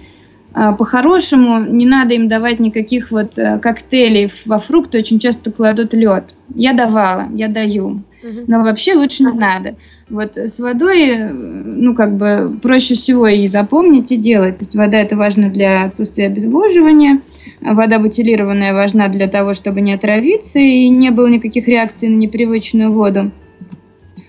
А, 0.53 0.73
по-хорошему, 0.73 1.63
не 1.63 1.85
надо 1.85 2.13
им 2.13 2.27
давать 2.27 2.59
никаких 2.59 3.11
вот 3.11 3.39
а, 3.39 3.57
коктейлей 3.57 4.29
во 4.45 4.57
фрукты, 4.57 4.97
очень 4.97 5.19
часто 5.19 5.51
кладут 5.51 5.93
лед. 5.93 6.35
Я 6.53 6.73
давала, 6.73 7.29
я 7.33 7.47
даю. 7.47 8.03
Но 8.23 8.61
вообще 8.63 8.95
лучше 8.95 9.23
не 9.23 9.33
надо. 9.33 9.75
Вот 10.09 10.37
с 10.37 10.59
водой, 10.59 11.29
ну, 11.31 11.95
как 11.95 12.17
бы 12.17 12.57
проще 12.61 12.95
всего 12.95 13.27
и 13.27 13.47
запомнить, 13.47 14.11
и 14.11 14.17
делать. 14.17 14.59
То 14.59 14.63
есть 14.63 14.75
вода 14.75 14.99
это 14.99 15.15
важно 15.15 15.49
для 15.49 15.85
отсутствия 15.85 16.27
обезвоживания. 16.27 17.21
Вода 17.61 17.99
бутилированная 17.99 18.73
важна 18.73 19.07
для 19.07 19.27
того, 19.27 19.53
чтобы 19.53 19.81
не 19.81 19.93
отравиться 19.93 20.59
и 20.59 20.89
не 20.89 21.09
было 21.09 21.27
никаких 21.27 21.67
реакций 21.67 22.09
на 22.09 22.17
непривычную 22.17 22.91
воду. 22.91 23.31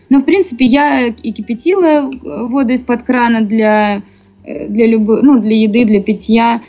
Но, 0.08 0.20
в 0.20 0.24
принципе, 0.24 0.66
я 0.66 1.06
и 1.06 1.32
кипятила 1.32 2.10
воду 2.22 2.74
из-под 2.74 3.02
крана 3.02 3.40
для, 3.40 4.02
для, 4.44 4.86
любой, 4.86 5.22
ну, 5.22 5.40
для 5.40 5.56
еды, 5.56 5.84
для 5.84 6.02
питья. 6.02 6.60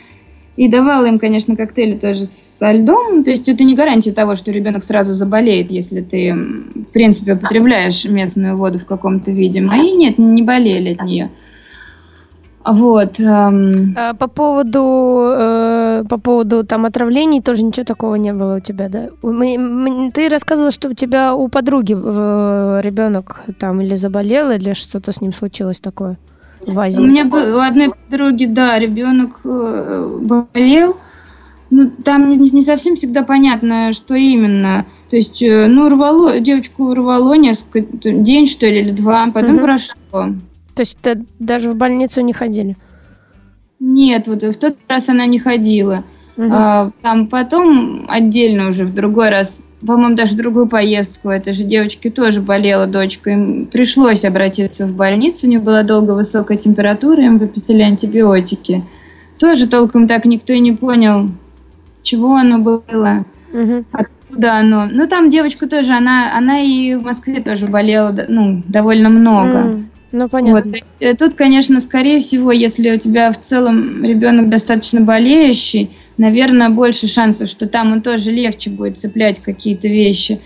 И 0.56 0.68
давала 0.68 1.06
им, 1.06 1.18
конечно, 1.18 1.56
коктейли 1.56 1.98
тоже 1.98 2.24
со 2.26 2.70
льдом. 2.70 3.24
То 3.24 3.30
есть 3.30 3.48
это 3.48 3.64
не 3.64 3.74
гарантия 3.74 4.12
того, 4.12 4.36
что 4.36 4.52
ребенок 4.52 4.84
сразу 4.84 5.12
заболеет, 5.12 5.70
если 5.70 6.00
ты, 6.00 6.32
в 6.32 6.92
принципе, 6.92 7.34
употребляешь 7.34 8.04
местную 8.04 8.56
воду 8.56 8.78
в 8.78 8.86
каком-то 8.86 9.32
виде. 9.32 9.60
Мои 9.60 9.92
нет, 9.92 10.18
не 10.18 10.42
болели 10.42 10.94
от 10.94 11.02
нее. 11.04 11.30
Вот. 12.64 13.20
эм, 13.20 13.94
А 13.96 14.14
по 14.14 14.26
поводу, 14.26 15.34
э, 15.36 16.04
по 16.08 16.18
поводу 16.18 16.64
там 16.64 16.86
отравлений 16.86 17.42
тоже 17.42 17.62
ничего 17.62 17.84
такого 17.84 18.14
не 18.14 18.32
было 18.32 18.56
у 18.56 18.60
тебя, 18.60 18.88
да? 18.88 19.08
Ты 20.14 20.28
рассказывала, 20.30 20.70
что 20.70 20.88
у 20.88 20.94
тебя 20.94 21.34
у 21.34 21.48
подруги 21.48 21.94
э, 21.94 22.80
ребенок 22.82 23.42
там 23.58 23.82
или 23.82 23.96
заболел, 23.96 24.50
или 24.50 24.72
что-то 24.72 25.12
с 25.12 25.20
ним 25.20 25.34
случилось 25.34 25.80
такое 25.80 26.16
в 26.66 26.78
Азии. 26.78 27.00
У 27.00 27.06
меня 27.06 27.24
был, 27.24 27.56
у 27.56 27.60
одной 27.60 27.90
подруги, 27.90 28.46
да, 28.46 28.78
ребенок 28.78 29.40
э, 29.44 30.18
болел. 30.22 30.96
Ну, 31.70 31.90
там 32.04 32.28
не, 32.28 32.36
не 32.36 32.62
совсем 32.62 32.94
всегда 32.94 33.22
понятно, 33.22 33.92
что 33.92 34.14
именно. 34.14 34.86
То 35.10 35.16
есть, 35.16 35.42
э, 35.42 35.66
ну, 35.66 35.88
рвало, 35.88 36.40
девочку 36.40 36.94
рвало 36.94 37.34
несколько, 37.34 38.10
день, 38.10 38.46
что 38.46 38.66
ли, 38.66 38.80
или 38.80 38.90
два, 38.90 39.26
потом 39.32 39.56
Мгм. 39.56 39.64
прошло. 39.64 40.34
То 40.74 40.80
есть 40.80 40.98
даже 41.38 41.70
в 41.70 41.76
больницу 41.76 42.20
не 42.20 42.32
ходили? 42.32 42.76
Нет, 43.80 44.28
вот 44.28 44.42
в 44.42 44.58
тот 44.58 44.76
раз 44.88 45.08
она 45.08 45.26
не 45.26 45.38
ходила. 45.38 46.04
Мгм. 46.36 46.52
А, 46.52 46.90
там 47.02 47.28
потом 47.28 48.06
отдельно 48.08 48.68
уже 48.68 48.86
в 48.86 48.94
другой 48.94 49.30
раз, 49.30 49.60
по-моему, 49.86 50.16
даже 50.16 50.36
другую 50.36 50.66
поездку, 50.66 51.28
этой 51.28 51.52
же 51.52 51.64
девочки 51.64 52.10
тоже 52.10 52.40
болела 52.40 52.86
дочка, 52.86 53.30
им 53.30 53.66
пришлось 53.66 54.24
обратиться 54.24 54.86
в 54.86 54.94
больницу, 54.94 55.46
у 55.46 55.50
нее 55.50 55.60
была 55.60 55.82
долго 55.82 56.12
высокая 56.12 56.56
температура, 56.56 57.22
им 57.22 57.38
выписали 57.38 57.82
антибиотики. 57.82 58.82
Тоже 59.38 59.68
толком 59.68 60.06
так 60.06 60.24
никто 60.24 60.52
и 60.52 60.60
не 60.60 60.72
понял, 60.72 61.30
чего 62.02 62.36
оно 62.36 62.58
было, 62.58 63.24
Мгм. 63.52 63.84
откуда 63.92 64.54
оно. 64.54 64.86
Ну, 64.90 65.06
там 65.06 65.28
девочка 65.28 65.68
тоже, 65.68 65.92
она, 65.92 66.36
она 66.36 66.60
и 66.60 66.94
в 66.94 67.02
Москве 67.02 67.40
тоже 67.40 67.66
болела, 67.66 68.14
ну, 68.28 68.62
довольно 68.68 69.08
много. 69.10 69.58
М, 69.58 69.90
Ну, 70.12 70.20
Вот, 70.22 70.30
понятно. 70.30 70.76
есть, 70.76 70.94
э, 71.00 71.14
тут, 71.14 71.34
конечно, 71.34 71.80
скорее 71.80 72.20
всего, 72.20 72.52
если 72.52 72.94
у 72.94 72.98
тебя 72.98 73.32
в 73.32 73.40
целом 73.40 74.04
ребенок 74.04 74.48
достаточно 74.48 75.00
болеющий, 75.00 75.90
наверное, 76.18 76.70
больше 76.70 77.06
шансов, 77.06 77.48
что 77.48 77.66
там 77.66 77.92
он 77.92 78.02
тоже 78.02 78.30
легче 78.30 78.70
будет 78.70 78.98
цеплять 78.98 79.40
какие-то 79.40 79.88
вещи. 79.88 80.40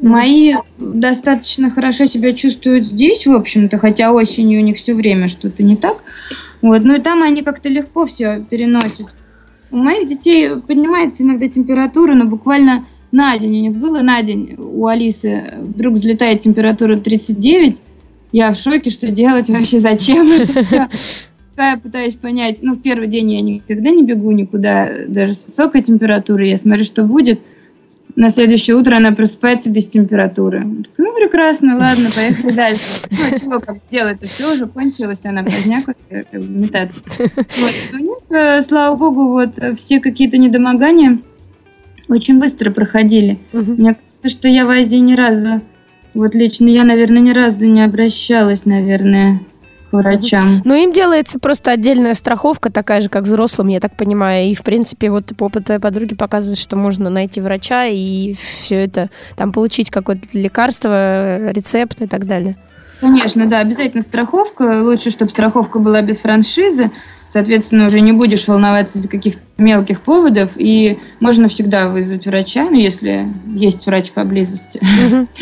Мои 0.00 0.54
достаточно 0.78 1.70
хорошо 1.70 2.06
себя 2.06 2.32
чувствуют 2.32 2.86
здесь, 2.86 3.26
в 3.26 3.32
общем-то, 3.32 3.78
хотя 3.78 4.12
осенью 4.12 4.60
у 4.60 4.64
них 4.64 4.76
все 4.76 4.94
время 4.94 5.28
что-то 5.28 5.62
не 5.62 5.76
так. 5.76 6.02
Вот, 6.60 6.82
но 6.84 6.96
и 6.96 7.00
там 7.00 7.22
они 7.22 7.42
как-то 7.42 7.68
легко 7.68 8.06
все 8.06 8.44
переносят. 8.48 9.06
У 9.70 9.76
моих 9.76 10.06
детей 10.06 10.56
поднимается 10.56 11.22
иногда 11.22 11.48
температура, 11.48 12.14
но 12.14 12.26
буквально 12.26 12.84
на 13.12 13.36
день 13.38 13.58
у 13.58 13.62
них 13.62 13.72
было, 13.72 14.00
на 14.00 14.22
день 14.22 14.56
у 14.58 14.86
Алисы 14.86 15.54
вдруг 15.60 15.94
взлетает 15.94 16.40
температура 16.40 16.96
39, 16.96 17.80
я 18.32 18.52
в 18.52 18.58
шоке, 18.58 18.90
что 18.90 19.10
делать 19.10 19.50
вообще, 19.50 19.78
зачем 19.78 20.32
это 20.32 20.64
все. 20.64 20.88
Я 21.56 21.76
пытаюсь 21.76 22.14
понять, 22.14 22.60
ну, 22.62 22.74
в 22.74 22.82
первый 22.82 23.08
день 23.08 23.32
я 23.32 23.40
никогда 23.40 23.90
не 23.90 24.02
бегу 24.02 24.30
никуда, 24.32 24.88
даже 25.06 25.34
с 25.34 25.46
высокой 25.46 25.82
температурой, 25.82 26.48
я 26.48 26.56
смотрю, 26.56 26.84
что 26.84 27.04
будет. 27.04 27.40
На 28.14 28.28
следующее 28.28 28.76
утро 28.76 28.96
она 28.96 29.12
просыпается 29.12 29.70
без 29.70 29.88
температуры. 29.88 30.62
Ну, 30.98 31.14
прекрасно, 31.14 31.78
ладно, 31.78 32.10
поехали 32.14 32.52
дальше. 32.52 32.82
Ну, 33.10 33.16
а 33.30 33.40
чего, 33.40 33.60
как 33.60 33.78
делать-то 33.90 34.26
все 34.26 34.54
уже 34.54 34.66
кончилось, 34.66 35.24
она 35.24 35.42
поздняк 35.42 35.84
метаться. 36.32 37.00
Вот. 37.08 37.72
У 37.92 37.96
них, 37.96 38.18
э, 38.30 38.60
слава 38.60 38.96
богу, 38.96 39.28
вот 39.28 39.58
э, 39.58 39.74
все 39.74 40.00
какие-то 40.00 40.36
недомогания 40.36 41.20
очень 42.08 42.38
быстро 42.38 42.70
проходили. 42.70 43.38
Мгм. 43.52 43.74
Мне 43.74 43.94
кажется, 43.94 44.28
что 44.28 44.48
я 44.48 44.66
в 44.66 44.70
Азии 44.70 44.98
ни 44.98 45.14
разу, 45.14 45.62
вот 46.12 46.34
лично 46.34 46.68
я, 46.68 46.84
наверное, 46.84 47.22
ни 47.22 47.30
разу 47.30 47.66
не 47.66 47.82
обращалась, 47.82 48.66
наверное, 48.66 49.40
врачам. 49.92 50.62
Ну, 50.64 50.74
им 50.74 50.92
делается 50.92 51.38
просто 51.38 51.70
отдельная 51.70 52.14
страховка, 52.14 52.70
такая 52.70 53.00
же, 53.00 53.08
как 53.08 53.24
взрослым, 53.24 53.68
я 53.68 53.80
так 53.80 53.96
понимаю. 53.96 54.46
И, 54.50 54.54
в 54.54 54.62
принципе, 54.62 55.10
вот 55.10 55.32
опыт 55.38 55.66
твоей 55.66 55.80
подруги 55.80 56.14
показывает, 56.14 56.58
что 56.58 56.76
можно 56.76 57.10
найти 57.10 57.40
врача 57.40 57.86
и 57.86 58.34
все 58.34 58.76
это, 58.84 59.10
там, 59.36 59.52
получить 59.52 59.90
какое-то 59.90 60.26
лекарство, 60.32 61.50
рецепт 61.50 62.02
и 62.02 62.06
так 62.06 62.26
далее. 62.26 62.56
Конечно, 63.02 63.46
да, 63.46 63.58
обязательно 63.58 64.00
страховка. 64.02 64.80
Лучше, 64.80 65.10
чтобы 65.10 65.32
страховка 65.32 65.80
была 65.80 66.02
без 66.02 66.20
франшизы. 66.20 66.92
Соответственно, 67.26 67.86
уже 67.86 68.00
не 68.00 68.12
будешь 68.12 68.46
волноваться 68.46 68.98
из-за 68.98 69.08
каких-то 69.08 69.40
мелких 69.58 70.02
поводов. 70.02 70.52
И 70.54 71.00
можно 71.18 71.48
всегда 71.48 71.88
вызвать 71.88 72.26
врача, 72.26 72.68
ну, 72.70 72.76
если 72.76 73.26
есть 73.56 73.86
врач 73.86 74.12
поблизости. 74.12 74.80
Мгм. 74.82 75.28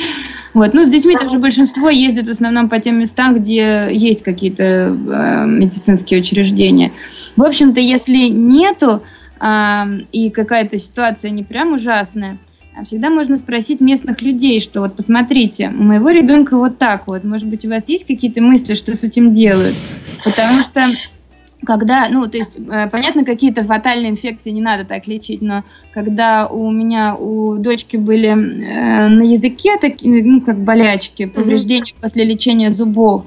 Вот. 0.53 0.75
Ну, 0.75 0.85
с 0.85 0.89
детьми 0.89 1.17
тоже 1.17 1.39
большинство 1.39 1.89
ездит 1.91 2.27
в 2.27 2.31
основном 2.31 2.69
по 2.69 2.79
тем 2.81 2.99
местам, 2.99 3.35
где 3.35 3.89
есть 3.93 4.23
какие-то 4.23 4.65
э, 4.65 5.47
медицинские 5.47 6.21
учреждения. 6.21 6.93
В 7.37 7.43
общем-то, 7.43 7.81
если 7.81 8.29
нету 8.29 9.03
а, 9.39 9.87
и 10.13 10.31
какая-то 10.31 10.77
ситуация 10.77 11.31
не 11.31 11.43
прям 11.43 11.75
ужасная, 11.75 12.39
а 12.77 12.85
всегда 12.85 13.11
можно 13.11 13.37
спросить 13.37 13.81
местных 13.81 14.23
людей, 14.23 14.61
что 14.61 14.81
вот 14.81 14.97
посмотрите, 14.97 15.69
у 15.69 15.83
моего 15.83 16.11
ребенка 16.11 16.57
вот 16.57 16.79
так 16.79 17.07
вот, 17.07 17.25
может 17.25 17.47
быть, 17.47 17.65
у 17.65 17.71
вас 17.71 17.89
есть 17.89 18.07
какие-то 18.07 18.43
мысли, 18.43 18.75
что 18.75 18.95
с 18.95 19.03
этим 19.03 19.33
делают? 19.33 19.75
Потому 20.25 20.63
что 20.63 20.87
когда, 21.65 22.09
ну, 22.09 22.27
то 22.27 22.39
есть, 22.39 22.57
э, 22.57 22.89
понятно, 22.91 23.25
какие-то 23.25 23.63
фатальные 23.65 24.11
инфекции 24.11 24.51
не 24.51 24.63
надо 24.63 24.85
так 24.85 25.07
лечить, 25.07 25.43
но 25.43 25.65
когда 25.93 26.47
у 26.47 26.71
меня, 26.71 27.15
у 27.15 27.57
дочки 27.57 27.97
были 27.97 28.29
э, 28.29 29.09
на 29.09 29.23
языке 29.23 29.77
такие, 29.81 30.25
ну, 30.25 30.41
как 30.41 30.59
болячки, 30.59 31.27
повреждения 31.27 31.95
после 32.01 32.25
лечения 32.25 32.71
зубов, 32.71 33.27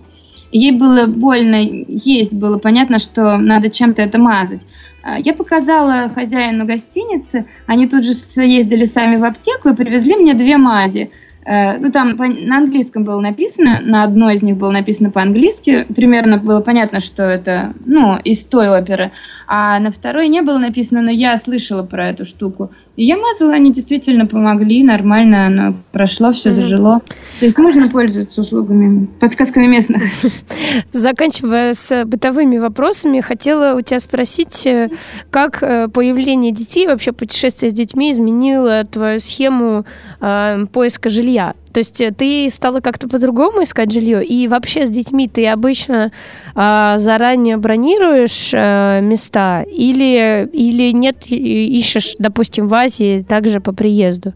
ей 0.52 0.72
было 0.72 1.06
больно 1.06 1.56
есть, 1.88 2.34
было 2.34 2.58
понятно, 2.58 3.00
что 3.00 3.38
надо 3.38 3.70
чем-то 3.70 4.02
это 4.02 4.18
мазать. 4.18 4.66
А, 5.04 5.20
Я 5.20 5.34
показала 5.34 6.10
хозяину 6.14 6.66
гостиницы, 6.66 7.46
они 7.66 7.88
тут 7.88 8.04
же 8.04 8.14
съездили 8.14 8.86
сами 8.86 9.18
в 9.18 9.24
аптеку 9.24 9.70
и 9.70 9.76
привезли 9.76 10.16
мне 10.16 10.34
две 10.34 10.58
мази. 10.58 11.12
Э, 11.46 11.78
Ну, 11.78 11.92
там 11.92 12.16
по- 12.18 12.28
на 12.28 12.58
английском 12.58 13.04
было 13.04 13.20
написано, 13.20 13.80
на 13.82 14.04
одной 14.04 14.36
из 14.36 14.44
них 14.44 14.58
было 14.58 14.72
написано 14.72 15.12
по-английски, 15.12 15.86
примерно 15.96 16.38
было 16.38 16.62
понятно, 16.62 17.00
что 17.00 17.24
это, 17.24 17.74
ну, 17.86 18.18
из 18.18 18.46
той 18.46 18.70
оперы, 18.70 19.12
а 19.48 19.80
на 19.80 19.92
второй 19.92 20.28
не 20.28 20.42
было 20.42 20.58
написано, 20.58 21.02
но 21.02 21.12
я 21.12 21.38
слышала 21.38 21.84
про 21.84 22.10
эту 22.10 22.26
штуку. 22.26 22.72
И 22.96 23.06
я 23.06 23.18
мазала, 23.18 23.54
они 23.54 23.72
действительно 23.72 24.26
помогли, 24.26 24.84
нормально 24.84 25.48
оно 25.48 25.76
прошло, 25.92 26.32
все 26.32 26.50
Мгм. 26.50 26.56
зажило. 26.56 27.02
То 27.40 27.46
есть 27.46 27.58
можно 27.58 27.90
пользоваться 27.90 28.42
услугами, 28.42 29.08
подсказками 29.20 29.66
местных. 29.68 30.04
Заканчивая 30.92 31.74
с 31.74 32.06
бытовыми 32.06 32.58
вопросами, 32.58 33.22
хотела 33.22 33.76
у 33.76 33.82
тебя 33.82 34.00
спросить, 34.00 34.66
э, 34.66 34.90
как 35.32 35.64
э, 35.64 35.88
появление 35.88 36.52
детей, 36.52 36.88
вообще 36.88 37.12
путешествие 37.12 37.72
с 37.72 37.74
детьми 37.74 38.12
изменило 38.12 38.84
твою 38.86 39.20
схему 39.20 39.86
э, 40.22 40.66
поиска 40.72 41.10
жилья? 41.10 41.54
То 41.74 41.80
есть 41.80 42.00
э, 42.02 42.12
ты 42.12 42.48
стала 42.50 42.80
как-то 42.80 43.10
по-другому 43.10 43.64
искать 43.64 43.92
жилье? 43.92 44.24
И 44.24 44.48
вообще 44.48 44.86
с 44.86 44.90
детьми 44.90 45.28
ты 45.28 45.48
обычно 45.48 46.12
э, 46.56 46.94
заранее 46.98 47.58
бронируешь 47.58 48.52
э, 48.54 49.02
места 49.02 49.64
или, 49.64 50.48
или 50.54 50.92
нет, 50.92 51.26
ищешь, 51.28 52.16
допустим, 52.20 52.68
в 52.68 52.74
Азии 52.76 53.26
также 53.28 53.60
по 53.60 53.74
приезду? 53.74 54.34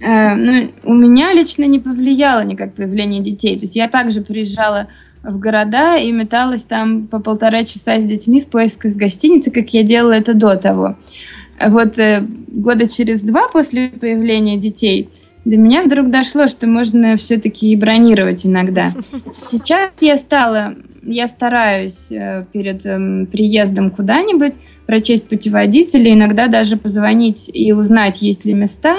Э, 0.00 0.34
ну, 0.34 0.72
у 0.84 0.94
меня 0.94 1.34
лично 1.34 1.64
не 1.64 1.78
повлияло 1.78 2.42
никак 2.44 2.74
появление 2.74 3.20
детей. 3.20 3.58
То 3.58 3.64
есть 3.64 3.76
я 3.76 3.88
также 3.88 4.22
приезжала 4.22 4.88
в 5.22 5.38
города 5.38 5.96
и 5.96 6.12
металась 6.12 6.64
там 6.64 7.08
по 7.08 7.18
полтора 7.18 7.64
часа 7.64 8.00
с 8.00 8.06
детьми 8.06 8.40
в 8.40 8.46
поисках 8.46 8.94
гостиницы, 8.94 9.50
как 9.50 9.70
я 9.74 9.82
делала 9.82 10.12
это 10.12 10.34
до 10.34 10.56
того. 10.56 10.96
Вот 11.60 11.98
э, 11.98 12.24
года 12.48 12.88
через 12.88 13.20
два 13.20 13.48
после 13.48 13.88
появления 13.88 14.56
детей 14.56 15.10
до 15.46 15.56
меня 15.56 15.82
вдруг 15.82 16.10
дошло, 16.10 16.48
что 16.48 16.66
можно 16.66 17.16
все-таки 17.16 17.70
и 17.70 17.76
бронировать 17.76 18.44
иногда. 18.44 18.92
Сейчас 19.42 19.92
я 20.00 20.16
стала, 20.16 20.74
я 21.02 21.28
стараюсь 21.28 22.10
э, 22.10 22.44
перед 22.52 22.84
эм, 22.84 23.26
приездом 23.26 23.92
куда-нибудь 23.92 24.54
прочесть 24.86 25.28
путеводители, 25.28 26.12
иногда 26.12 26.48
даже 26.48 26.76
позвонить 26.76 27.48
и 27.52 27.72
узнать, 27.72 28.22
есть 28.22 28.44
ли 28.44 28.54
места. 28.54 28.96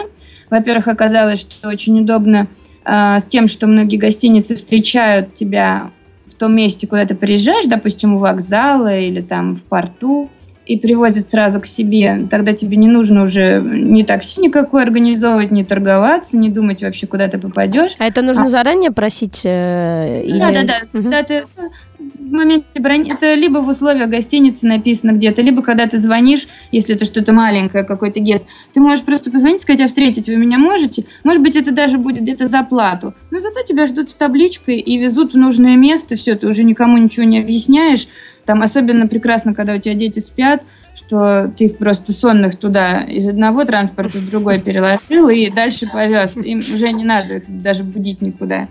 Во-первых, 0.50 0.88
оказалось, 0.88 1.42
что 1.42 1.68
очень 1.68 2.00
удобно 2.00 2.48
э, 2.86 3.20
с 3.20 3.26
тем, 3.26 3.50
что 3.50 3.68
многие 3.68 3.98
гостиницы 3.98 4.56
встречают 4.56 5.34
тебя 5.34 5.92
в 6.26 6.36
том 6.36 6.56
месте, 6.56 6.88
куда 6.88 7.06
ты 7.06 7.14
приезжаешь, 7.14 7.66
допустим, 7.66 8.14
у 8.14 8.20
вокзала 8.20 8.98
или 8.98 9.20
там 9.20 9.54
в 9.54 9.64
порту, 9.64 10.30
и 10.68 10.78
привозят 10.78 11.28
сразу 11.30 11.62
к 11.62 11.66
себе. 11.66 12.28
Тогда 12.30 12.54
тебе 12.54 12.78
не 12.78 12.88
нужно 12.88 13.24
уже 13.24 13.62
ни 13.64 14.04
такси 14.04 14.42
никакой 14.42 14.84
организовывать, 14.84 15.52
ни 15.52 15.64
торговаться, 15.64 16.38
не 16.38 16.50
думать 16.50 16.82
вообще, 16.84 17.08
куда 17.08 17.28
ты 17.28 17.38
попадешь. 17.38 17.96
А 18.00 18.06
это 18.06 18.22
нужно 18.22 18.50
заранее 18.50 18.92
просить? 18.92 19.42
э, 19.46 20.24
или- 20.26 20.40
Да, 20.40 20.52
да, 20.52 20.64
да. 20.64 20.74
Мгм. 20.94 21.04
Когда 21.04 21.24
ты 21.24 21.46
в 22.00 22.32
моменте 22.32 22.66
брони... 22.80 23.12
Это 23.12 23.34
либо 23.34 23.60
в 23.60 23.70
условиях 23.70 24.10
гостиницы 24.10 24.68
написано 24.68 25.12
где-то, 25.12 25.42
либо 25.42 25.62
когда 25.62 25.88
ты 25.88 25.98
звонишь, 25.98 26.48
если 26.72 26.96
это 26.96 27.06
что-то 27.06 27.34
маленькое, 27.34 27.84
какой-то 27.84 28.20
гест, 28.20 28.46
ты 28.74 28.80
можешь 28.80 29.04
просто 29.04 29.32
позвонить, 29.32 29.62
сказать, 29.62 29.82
а 29.82 29.88
встретить 29.88 30.28
вы 30.28 30.36
меня 30.36 30.58
можете? 30.58 31.06
Может 31.24 31.42
быть, 31.42 31.56
это 31.56 31.72
даже 31.72 31.98
будет 31.98 32.22
где-то 32.22 32.48
за 32.48 32.64
плату. 32.64 33.14
Но 33.32 33.40
зато 33.40 33.62
тебя 33.64 33.88
ждут 33.88 34.10
с 34.10 34.16
табличкой 34.16 34.80
и 34.80 34.98
везут 34.98 35.34
в 35.34 35.38
нужное 35.38 35.76
место, 35.76 36.16
все, 36.16 36.36
ты 36.36 36.48
уже 36.48 36.64
никому 36.64 36.98
ничего 36.98 37.26
не 37.26 37.40
объясняешь. 37.40 38.08
Там 38.46 38.62
особенно 38.62 39.08
прекрасно, 39.08 39.54
когда 39.54 39.74
у 39.74 39.78
тебя 39.78 39.94
дети 39.94 40.20
спят, 40.20 40.64
что 40.96 41.52
ты 41.56 41.66
их 41.66 41.78
просто 41.78 42.14
сонных 42.14 42.56
туда 42.56 43.02
из 43.04 43.28
одного 43.28 43.66
транспорта 43.66 44.18
в 44.20 44.30
другой 44.30 44.60
переложил 44.60 45.30
и 45.30 45.50
дальше 45.50 45.88
повез. 45.92 46.38
Им 46.38 46.60
уже 46.60 46.92
не 46.92 47.04
надо 47.04 47.36
их 47.36 47.44
даже 47.62 47.84
будить 47.84 48.22
никуда. 48.22 48.68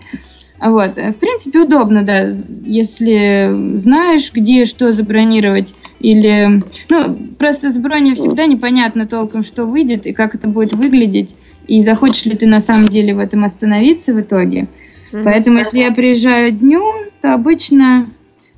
Вот. 0.60 0.96
В 0.96 1.16
принципе, 1.16 1.60
удобно, 1.60 2.02
да, 2.02 2.32
если 2.64 3.74
знаешь, 3.76 4.32
где 4.32 4.64
что 4.64 4.92
забронировать, 4.92 5.74
или... 6.00 6.62
Ну, 6.88 7.18
просто 7.38 7.70
с 7.70 7.78
броней 7.78 8.14
всегда 8.14 8.46
непонятно 8.46 9.06
толком, 9.06 9.44
что 9.44 9.64
выйдет 9.64 10.06
и 10.06 10.12
как 10.12 10.34
это 10.34 10.48
будет 10.48 10.72
выглядеть, 10.72 11.36
и 11.66 11.80
захочешь 11.80 12.24
ли 12.26 12.36
ты 12.36 12.46
на 12.46 12.60
самом 12.60 12.86
деле 12.86 13.14
в 13.14 13.18
этом 13.18 13.44
остановиться 13.44 14.14
в 14.14 14.20
итоге. 14.20 14.68
Mm-hmm. 15.12 15.22
Поэтому, 15.24 15.58
если 15.58 15.80
я 15.80 15.92
приезжаю 15.92 16.52
днем, 16.52 17.10
то 17.20 17.34
обычно, 17.34 18.10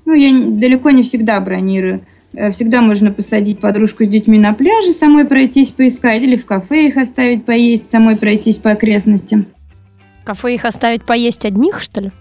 ну, 0.04 0.14
я 0.14 0.32
далеко 0.32 0.90
не 0.90 1.02
всегда 1.02 1.40
бронирую. 1.40 2.02
Э, 2.34 2.50
всегда 2.50 2.82
можно 2.82 3.12
посадить 3.12 3.60
подружку 3.60 4.04
с 4.04 4.08
детьми 4.08 4.38
на 4.38 4.52
пляже, 4.52 4.92
самой 4.92 5.24
пройтись 5.24 5.72
поискать, 5.72 6.22
или 6.22 6.36
в 6.36 6.44
кафе 6.44 6.88
их 6.88 6.96
оставить 6.96 7.44
поесть, 7.44 7.90
самой 7.90 8.16
пройтись 8.16 8.58
по 8.58 8.70
окрестностям 8.70 9.46
кафе 10.28 10.56
их 10.56 10.66
оставить 10.66 11.04
поесть 11.04 11.46
одних, 11.46 11.80
что 11.80 12.02
ли? 12.02 12.12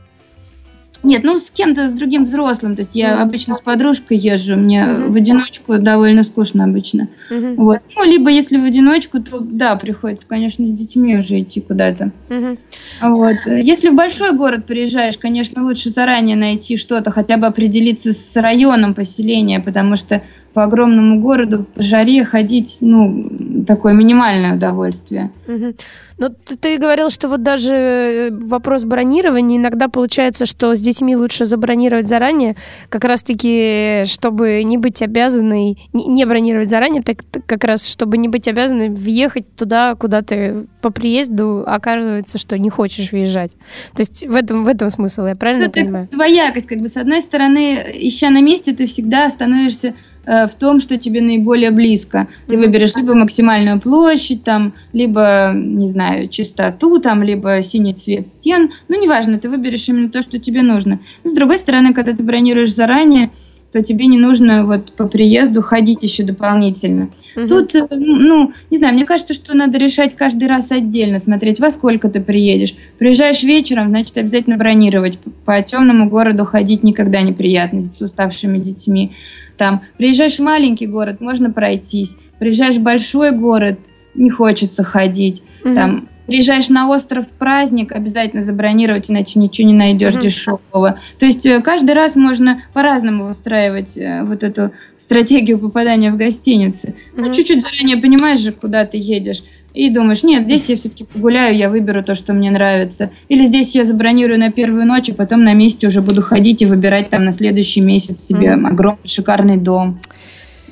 Нет, 1.04 1.24
ну 1.26 1.38
с 1.38 1.52
кем-то, 1.52 1.90
с 1.90 1.94
другим 1.94 2.24
взрослым. 2.24 2.78
То 2.78 2.82
есть 2.84 2.96
я 2.96 3.12
mm-hmm. 3.12 3.22
обычно 3.22 3.54
с 3.54 3.60
подружкой 3.60 4.18
езжу, 4.18 4.56
мне 4.56 4.80
mm-hmm. 4.80 5.10
в 5.10 5.16
одиночку 5.16 5.78
довольно 5.78 6.24
скучно 6.24 6.64
обычно. 6.64 7.10
Mm-hmm. 7.30 7.56
Вот. 7.56 7.80
Ну, 7.96 8.06
либо 8.06 8.30
если 8.30 8.58
в 8.58 8.64
одиночку, 8.64 9.22
то 9.22 9.40
да, 9.40 9.76
приходится, 9.76 10.26
конечно, 10.26 10.66
с 10.66 10.72
детьми 10.72 11.18
уже 11.18 11.42
идти 11.42 11.60
куда-то. 11.60 12.12
Mm-hmm. 12.30 12.58
Вот. 13.02 13.36
Если 13.46 13.90
в 13.90 13.96
большой 13.96 14.32
город 14.32 14.66
приезжаешь, 14.66 15.18
конечно, 15.18 15.66
лучше 15.66 15.90
заранее 15.90 16.38
найти 16.38 16.78
что-то, 16.78 17.12
хотя 17.12 17.36
бы 17.36 17.46
определиться 17.46 18.14
с 18.14 18.38
районом 18.42 18.94
поселения, 18.94 19.60
потому 19.60 19.98
что 19.98 20.24
по 20.54 20.64
огромному 20.64 21.20
городу 21.20 21.68
по 21.76 21.84
жаре 21.84 22.24
ходить, 22.24 22.78
ну, 22.82 23.64
такое 23.68 23.94
минимальное 23.94 24.56
удовольствие. 24.56 25.30
Угу. 25.48 25.76
Ну, 26.20 26.30
ты 26.30 26.80
говорил, 26.80 27.12
что 27.12 27.28
вот 27.28 27.44
даже 27.44 27.74
э, 27.74 28.30
вопрос 28.32 28.86
бронирования, 28.86 29.58
иногда 29.58 29.88
получается, 29.88 30.48
что 30.48 30.74
с 30.74 30.82
детьми 30.82 31.16
лучше 31.16 31.46
забронировать 31.46 32.08
заранее, 32.08 32.56
как 32.90 33.04
раз-таки, 33.04 34.04
чтобы 34.06 34.64
не 34.64 34.80
быть 34.80 35.02
обязанной, 35.04 35.78
не 35.94 36.26
бронировать 36.26 36.72
заранее, 36.72 37.04
так 37.04 37.20
как 37.46 37.64
раз, 37.64 37.88
чтобы 37.88 38.18
не 38.18 38.28
быть 38.30 38.48
обязанной 38.48 38.90
въехать 38.90 39.46
туда, 39.56 39.94
куда 39.94 40.24
ты 40.24 40.66
по 40.82 40.90
приезду 40.90 41.64
оказывается, 41.68 42.40
что 42.40 42.58
не 42.58 42.72
хочешь 42.72 43.12
въезжать. 43.12 43.52
То 43.94 44.00
есть 44.00 44.26
в 44.26 44.34
этом, 44.34 44.66
в 44.66 44.68
этом 44.68 44.90
смысл, 44.90 45.26
я 45.28 45.36
правильно 45.36 45.66
ну, 45.68 45.72
понимаю? 45.72 46.08
Двоякость, 46.12 46.68
как 46.68 46.80
бы, 46.80 46.88
с 46.88 46.98
одной 46.98 47.22
стороны, 47.22 47.86
ища 47.94 48.32
на 48.32 48.42
месте, 48.42 48.74
ты 48.74 48.88
всегда 48.88 49.30
становишься 49.30 49.94
Э, 50.28 50.46
в 50.46 50.56
том, 50.56 50.82
что 50.82 50.98
тебе 50.98 51.22
наиболее 51.22 51.72
близко. 51.72 52.28
Ты 52.48 52.58
выберешь 52.58 52.96
либо 52.96 53.14
максимальную 53.14 53.80
площадь, 53.80 54.44
там, 54.44 54.74
либо, 54.92 55.54
не 55.56 55.88
знаю, 55.88 56.07
чистоту, 56.30 57.00
там, 57.00 57.24
либо 57.24 57.62
синий 57.62 57.94
цвет 57.94 58.28
стен. 58.28 58.72
Ну, 58.88 59.02
неважно, 59.02 59.40
ты 59.40 59.50
выберешь 59.50 59.88
именно 59.90 60.10
то, 60.10 60.22
что 60.22 60.40
тебе 60.40 60.62
нужно. 60.62 61.00
Но, 61.24 61.30
с 61.30 61.34
другой 61.34 61.58
стороны, 61.58 61.94
когда 61.94 62.14
ты 62.14 62.24
бронируешь 62.24 62.74
заранее, 62.74 63.32
то 63.72 63.82
тебе 63.82 64.06
не 64.06 64.18
нужно 64.18 64.66
вот 64.66 64.94
по 64.94 65.08
приезду 65.08 65.62
ходить 65.62 66.04
еще 66.04 66.24
дополнительно. 66.24 67.10
Угу. 67.36 67.48
Тут, 67.48 67.76
э, 67.76 67.86
ну, 67.92 68.54
не 68.70 68.78
знаю, 68.78 68.94
мне 68.94 69.06
кажется, 69.06 69.34
что 69.34 69.56
надо 69.56 69.78
решать 69.78 70.16
каждый 70.16 70.48
раз 70.48 70.72
отдельно, 70.72 71.20
смотреть, 71.20 71.60
во 71.60 71.70
сколько 71.70 72.10
ты 72.10 72.22
приедешь. 72.22 72.76
Приезжаешь 72.98 73.44
вечером, 73.44 73.90
значит, 73.90 74.18
обязательно 74.18 74.58
бронировать. 74.58 75.20
По 75.46 75.62
темному 75.62 76.10
городу 76.10 76.46
ходить 76.46 76.84
никогда 76.84 77.22
неприятно 77.22 77.82
с 77.82 78.02
уставшими 78.02 78.58
детьми. 78.58 79.12
Там, 79.58 79.82
приезжаешь 79.98 80.38
в 80.38 80.44
маленький 80.44 80.88
город, 80.88 81.20
можно 81.20 81.52
пройтись. 81.52 82.16
Приезжаешь 82.40 82.76
в 82.76 82.82
большой 82.82 83.32
город, 83.32 83.80
не 84.18 84.30
хочется 84.30 84.84
ходить. 84.84 85.42
Угу. 85.64 85.76
Там, 85.76 86.10
приезжаешь 86.28 86.70
на 86.70 86.90
остров 86.90 87.28
праздник, 87.32 87.92
обязательно 87.94 88.44
забронировать, 88.44 89.10
иначе 89.10 89.40
ничего 89.40 89.68
не 89.68 89.74
найдешь 89.74 90.14
mm-hmm. 90.14 90.22
дешевого. 90.22 91.00
То 91.18 91.26
есть 91.26 91.46
э, 91.46 91.62
каждый 91.62 91.96
раз 91.96 92.16
можно 92.16 92.62
по-разному 92.74 93.26
выстраивать 93.26 93.98
э, 93.98 94.24
вот 94.24 94.44
эту 94.44 94.72
стратегию 94.98 95.58
попадания 95.58 96.12
в 96.12 96.18
гостиницы. 96.18 96.90
Mm-hmm. 96.90 97.26
Ну, 97.26 97.34
чуть-чуть 97.34 97.62
заранее 97.62 97.98
понимаешь 97.98 98.40
же, 98.40 98.52
куда 98.52 98.86
ты 98.86 98.98
едешь. 98.98 99.44
И 99.74 99.90
думаешь, 99.90 100.24
нет, 100.24 100.44
здесь 100.44 100.70
я 100.70 100.76
все-таки 100.76 101.04
погуляю, 101.04 101.56
я 101.56 101.70
выберу 101.70 102.04
то, 102.04 102.16
что 102.16 102.34
мне 102.34 102.50
нравится. 102.50 103.12
Или 103.30 103.46
здесь 103.46 103.76
я 103.76 103.86
забронирую 103.86 104.40
на 104.40 104.52
первую 104.52 104.86
ночь, 104.86 105.10
а 105.10 105.14
потом 105.14 105.44
на 105.44 105.54
месте 105.54 105.88
уже 105.88 106.02
буду 106.02 106.22
ходить 106.22 106.62
и 106.62 106.66
выбирать 106.66 107.10
там 107.10 107.26
на 107.26 107.32
следующий 107.32 107.82
месяц 107.82 108.22
себе 108.22 108.50
mm-hmm. 108.50 108.68
огромный 108.68 109.08
шикарный 109.08 109.58
дом. 109.58 110.00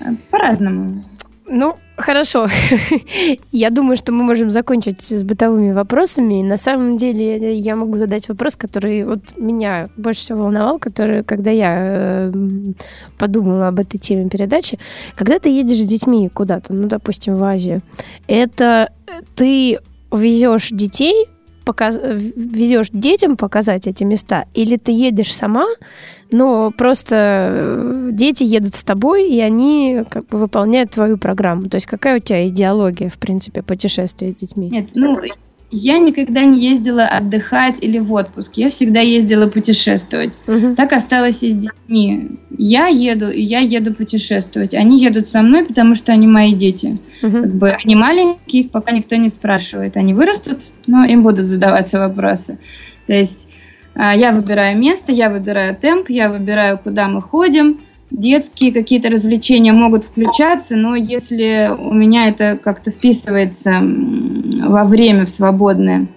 Э, 0.02 0.06
по-разному. 0.32 1.06
Ну, 1.48 1.76
Хорошо. 1.98 2.48
Я 3.52 3.70
думаю, 3.70 3.96
что 3.96 4.12
мы 4.12 4.24
можем 4.24 4.50
закончить 4.50 5.02
с 5.02 5.24
бытовыми 5.24 5.72
вопросами. 5.72 6.44
На 6.44 6.58
самом 6.58 6.98
деле 6.98 7.56
я 7.56 7.76
могу 7.76 7.98
задать 7.98 8.28
вопрос, 8.28 8.58
который 8.58 9.06
вот 9.06 9.38
меня 9.38 9.88
больше 9.96 10.20
всего 10.22 10.44
волновал, 10.44 10.78
который, 10.78 11.24
когда 11.24 11.52
я 11.52 11.76
э, 11.78 12.34
подумала 13.18 13.70
об 13.70 13.80
этой 13.80 13.98
теме 13.98 14.30
передачи. 14.30 14.78
Когда 15.16 15.40
ты 15.40 15.50
едешь 15.50 15.78
с 15.78 15.86
детьми 15.86 16.30
куда-то, 16.30 16.74
ну, 16.74 16.88
допустим, 16.88 17.38
в 17.38 17.44
Азию, 17.44 17.82
это 18.28 18.92
ты 19.36 19.80
везешь 20.12 20.70
детей 20.72 21.28
показ... 21.66 22.00
везешь 22.02 22.90
детям 22.92 23.36
показать 23.36 23.88
эти 23.88 24.04
места, 24.04 24.46
или 24.54 24.78
ты 24.78 24.92
едешь 24.92 25.36
сама, 25.36 25.66
но 26.36 26.72
просто 26.72 27.16
э, 27.50 28.10
дети 28.12 28.44
едут 28.44 28.76
с 28.76 28.84
тобой, 28.84 29.30
и 29.30 29.40
они 29.40 30.04
как 30.10 30.28
бы 30.28 30.38
выполняют 30.38 30.92
твою 30.92 31.18
программу. 31.18 31.70
То 31.70 31.76
есть 31.76 31.88
какая 31.88 32.18
у 32.18 32.20
тебя 32.20 32.48
идеология, 32.50 33.10
в 33.10 33.18
принципе, 33.18 33.62
путешествия 33.62 34.32
с 34.32 34.36
детьми? 34.36 34.70
Нет, 34.70 34.90
ну, 34.96 35.18
я 35.72 35.98
никогда 35.98 36.44
не 36.44 36.60
ездила 36.60 37.06
отдыхать 37.06 37.78
или 37.82 38.00
в 38.00 38.12
отпуск. 38.12 38.58
Я 38.58 38.70
всегда 38.70 39.00
ездила 39.00 39.48
путешествовать. 39.48 40.38
Угу. 40.48 40.76
Так 40.76 40.92
осталось 40.92 41.42
и 41.42 41.50
с 41.50 41.56
детьми. 41.56 42.32
Я 42.58 42.88
еду, 42.88 43.32
и 43.32 43.42
я 43.42 43.60
еду 43.60 43.94
путешествовать. 43.94 44.74
Они 44.74 45.00
едут 45.00 45.30
со 45.30 45.42
мной, 45.42 45.66
потому 45.66 45.96
что 45.96 46.12
они 46.12 46.28
мои 46.28 46.54
дети. 46.54 47.00
Угу. 47.24 47.32
Как 47.32 47.56
бы 47.56 47.70
они 47.72 47.96
маленькие, 47.96 48.64
их 48.64 48.72
пока 48.72 48.92
никто 48.92 49.16
не 49.16 49.30
спрашивает. 49.30 49.96
Они 49.96 50.14
вырастут, 50.14 50.60
но 50.86 51.06
им 51.06 51.24
будут 51.24 51.48
задаваться 51.48 52.00
вопросы. 52.00 52.60
То 53.08 53.14
есть 53.14 53.48
я 53.96 54.32
выбираю 54.32 54.78
место, 54.78 55.12
я 55.12 55.30
выбираю 55.30 55.76
темп, 55.76 56.10
я 56.10 56.30
выбираю, 56.30 56.78
куда 56.78 57.08
мы 57.08 57.22
ходим 57.22 57.80
детские 58.12 58.72
какие-то 58.72 59.10
развлечения 59.10 59.74
могут 59.74 60.06
включаться, 60.06 60.76
но 60.76 60.96
если 60.96 61.72
у 61.78 61.94
меня 61.94 62.28
это 62.28 62.58
как-то 62.62 62.92
вписывается 62.92 63.82
во 63.82 64.84
время 64.84 65.26
в 65.26 65.30
свободное. 65.30 66.08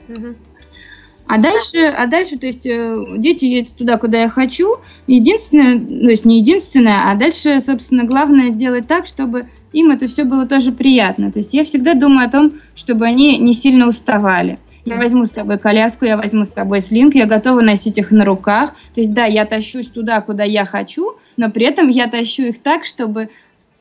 А 1.27 1.37
дальше, 1.37 1.79
а 1.95 2.07
дальше, 2.07 2.39
то 2.39 2.47
есть 2.47 2.67
э, 2.67 3.05
дети 3.19 3.45
едут 3.45 3.77
туда, 3.77 3.99
куда 3.99 4.23
я 4.23 4.31
хочу. 4.31 4.77
Единственное, 5.07 5.79
то 5.79 6.09
есть 6.09 6.25
не 6.25 6.39
единственное, 6.39 7.11
а 7.11 7.15
дальше, 7.17 7.61
собственно, 7.61 8.05
главное 8.05 8.51
сделать 8.51 8.87
так, 8.87 9.05
чтобы 9.05 9.47
им 9.75 9.91
это 9.91 10.07
все 10.07 10.25
было 10.25 10.47
тоже 10.47 10.73
приятно. 10.73 11.31
То 11.31 11.41
есть 11.41 11.53
я 11.53 11.65
всегда 11.65 11.93
думаю 11.93 12.29
о 12.29 12.31
том, 12.31 12.55
чтобы 12.75 13.05
они 13.05 13.37
не 13.37 13.53
сильно 13.53 13.87
уставали. 13.87 14.59
Я 14.95 14.97
возьму 14.97 15.25
с 15.25 15.33
собой 15.33 15.59
коляску, 15.59 16.05
я 16.05 16.17
возьму 16.17 16.45
с 16.45 16.51
собой 16.51 16.81
слинг, 16.81 17.15
я 17.15 17.27
готова 17.27 17.61
носить 17.61 17.99
их 17.99 18.11
на 18.11 18.25
руках. 18.25 18.71
То 18.95 19.01
есть, 19.01 19.13
да, 19.13 19.25
я 19.25 19.45
тащусь 19.45 19.89
туда, 19.89 20.21
куда 20.21 20.45
я 20.45 20.65
хочу, 20.65 21.17
но 21.37 21.51
при 21.51 21.67
этом 21.67 21.89
я 21.89 22.07
тащу 22.09 22.45
их 22.45 22.59
так, 22.59 22.85
чтобы 22.85 23.29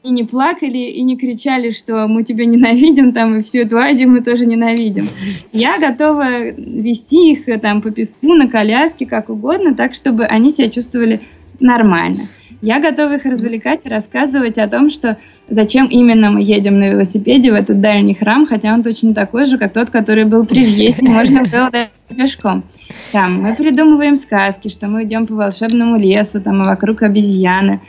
и 0.03 0.09
не 0.09 0.23
плакали, 0.23 0.77
и 0.77 1.01
не 1.01 1.17
кричали, 1.17 1.71
что 1.71 2.07
мы 2.07 2.23
тебя 2.23 2.45
ненавидим, 2.45 3.11
там, 3.11 3.39
и 3.39 3.41
всю 3.41 3.59
эту 3.59 3.77
Азию 3.77 4.09
мы 4.09 4.21
тоже 4.21 4.45
ненавидим. 4.45 5.07
Я 5.51 5.79
готова 5.79 6.51
вести 6.51 7.31
их 7.31 7.49
э, 7.49 7.57
там 7.57 7.81
по 7.81 7.91
песку, 7.91 8.33
на 8.33 8.47
коляске, 8.47 9.05
как 9.05 9.29
угодно, 9.29 9.75
так, 9.75 9.93
чтобы 9.95 10.25
они 10.25 10.51
себя 10.51 10.69
чувствовали 10.69 11.21
нормально. 11.59 12.29
Я 12.61 12.79
готова 12.79 13.15
их 13.15 13.25
развлекать 13.25 13.85
и 13.85 13.89
рассказывать 13.89 14.57
о 14.57 14.67
том, 14.67 14.89
что 14.89 15.17
зачем 15.47 15.85
именно 15.85 16.31
мы 16.31 16.41
едем 16.41 16.79
на 16.79 16.89
велосипеде 16.89 17.51
в 17.51 17.55
этот 17.55 17.79
дальний 17.81 18.15
храм, 18.15 18.47
хотя 18.47 18.73
он 18.73 18.81
точно 18.81 19.13
такой 19.13 19.45
же, 19.45 19.59
как 19.59 19.73
тот, 19.73 19.91
который 19.91 20.25
был 20.25 20.45
при 20.45 20.65
въезде, 20.65 21.01
можно 21.07 21.43
было 21.43 21.69
пешком. 22.07 22.63
Там 23.11 23.43
мы 23.43 23.55
придумываем 23.55 24.15
сказки, 24.15 24.69
что 24.69 24.87
мы 24.87 25.03
идем 25.03 25.27
по 25.27 25.35
волшебному 25.35 25.99
лесу, 25.99 26.41
там, 26.41 26.61
а 26.63 26.65
вокруг 26.65 27.03
обезьяны. 27.03 27.79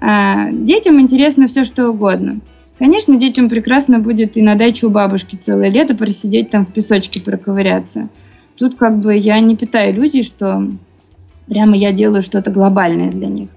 А, 0.00 0.50
детям 0.50 1.00
интересно 1.00 1.46
все, 1.46 1.64
что 1.64 1.88
угодно. 1.88 2.40
Конечно, 2.78 3.16
детям 3.16 3.48
прекрасно 3.48 3.98
будет 3.98 4.36
и 4.36 4.42
на 4.42 4.54
даче 4.54 4.86
у 4.86 4.90
бабушки 4.90 5.36
целое 5.36 5.68
лето 5.68 5.94
просидеть 5.94 6.50
там 6.50 6.64
в 6.64 6.72
песочке 6.72 7.20
проковыряться. 7.20 8.08
Тут 8.58 8.74
как 8.74 8.98
бы 8.98 9.16
я 9.16 9.38
не 9.40 9.56
питаю 9.56 9.92
иллюзий, 9.92 10.22
что 10.22 10.66
прямо 11.46 11.76
я 11.76 11.92
делаю 11.92 12.22
что-то 12.22 12.50
глобальное 12.50 13.10
для 13.10 13.28
них. 13.28 13.48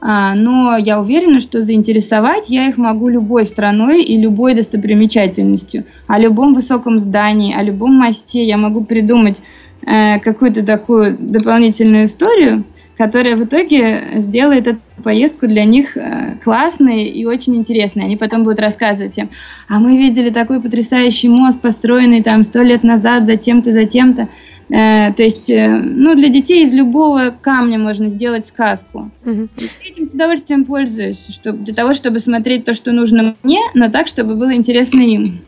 А, 0.00 0.34
но 0.34 0.76
я 0.76 1.00
уверена, 1.00 1.40
что 1.40 1.60
заинтересовать 1.60 2.50
я 2.50 2.68
их 2.68 2.76
могу 2.76 3.08
любой 3.08 3.44
страной 3.44 4.02
и 4.02 4.16
любой 4.16 4.54
достопримечательностью. 4.54 5.84
О 6.06 6.18
любом 6.18 6.54
высоком 6.54 6.98
здании, 6.98 7.54
о 7.54 7.62
любом 7.62 7.94
мосте 7.94 8.44
я 8.44 8.56
могу 8.56 8.84
придумать 8.84 9.42
э, 9.84 10.20
какую-то 10.20 10.64
такую 10.64 11.16
дополнительную 11.18 12.04
историю, 12.04 12.64
которая 12.96 13.36
в 13.36 13.44
итоге 13.44 14.20
сделает 14.20 14.68
эту 14.68 14.80
поездку 15.02 15.48
для 15.48 15.64
них 15.64 15.96
э, 15.96 16.36
классной 16.44 17.04
и 17.04 17.24
очень 17.24 17.56
интересной. 17.56 18.04
Они 18.04 18.16
потом 18.16 18.44
будут 18.44 18.60
рассказывать 18.60 19.18
им, 19.18 19.30
а 19.68 19.80
мы 19.80 19.96
видели 19.96 20.30
такой 20.30 20.60
потрясающий 20.60 21.28
мост, 21.28 21.60
построенный 21.60 22.22
там 22.22 22.44
сто 22.44 22.62
лет 22.62 22.84
назад 22.84 23.26
за 23.26 23.36
тем-то, 23.36 23.72
за 23.72 23.84
тем-то. 23.84 24.28
Э, 24.70 25.12
то 25.14 25.22
есть, 25.22 25.48
э, 25.50 25.68
ну, 25.68 26.14
для 26.14 26.28
детей 26.28 26.62
из 26.62 26.74
любого 26.74 27.34
камня 27.40 27.78
можно 27.78 28.08
сделать 28.08 28.46
сказку. 28.46 29.10
Угу. 29.24 29.48
И 29.56 29.88
этим 29.88 30.08
с 30.08 30.12
удовольствием 30.12 30.64
пользуюсь, 30.64 31.26
чтобы, 31.30 31.58
для 31.64 31.74
того, 31.74 31.94
чтобы 31.94 32.18
смотреть 32.18 32.64
то, 32.64 32.74
что 32.74 32.92
нужно 32.92 33.34
мне, 33.42 33.60
но 33.74 33.90
так, 33.90 34.08
чтобы 34.08 34.34
было 34.34 34.54
интересно 34.54 35.00
им. 35.00 35.40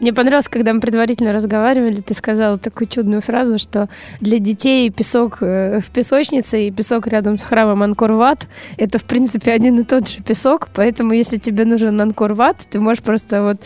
Мне 0.00 0.12
понравилось, 0.12 0.48
когда 0.48 0.72
мы 0.72 0.80
предварительно 0.80 1.32
разговаривали, 1.32 1.96
ты 1.96 2.14
сказала 2.14 2.58
такую 2.58 2.88
чудную 2.88 3.20
фразу, 3.20 3.58
что 3.58 3.88
для 4.20 4.38
детей 4.38 4.90
песок 4.90 5.38
э, 5.40 5.80
в 5.80 5.90
песочнице 5.90 6.68
и 6.68 6.70
песок 6.70 7.08
рядом 7.08 7.38
с 7.38 7.44
храмом 7.44 7.82
Анкор-Ват— 7.82 8.46
это, 8.76 8.98
в 8.98 9.04
принципе, 9.04 9.52
один 9.52 9.80
и 9.80 9.84
тот 9.84 10.08
же 10.08 10.22
песок, 10.22 10.68
поэтому 10.72 11.12
если 11.12 11.38
тебе 11.38 11.64
нужен 11.64 12.00
Анкор-Ват, 12.00 12.66
ты 12.70 12.80
можешь 12.80 13.02
просто 13.02 13.42
вот, 13.42 13.56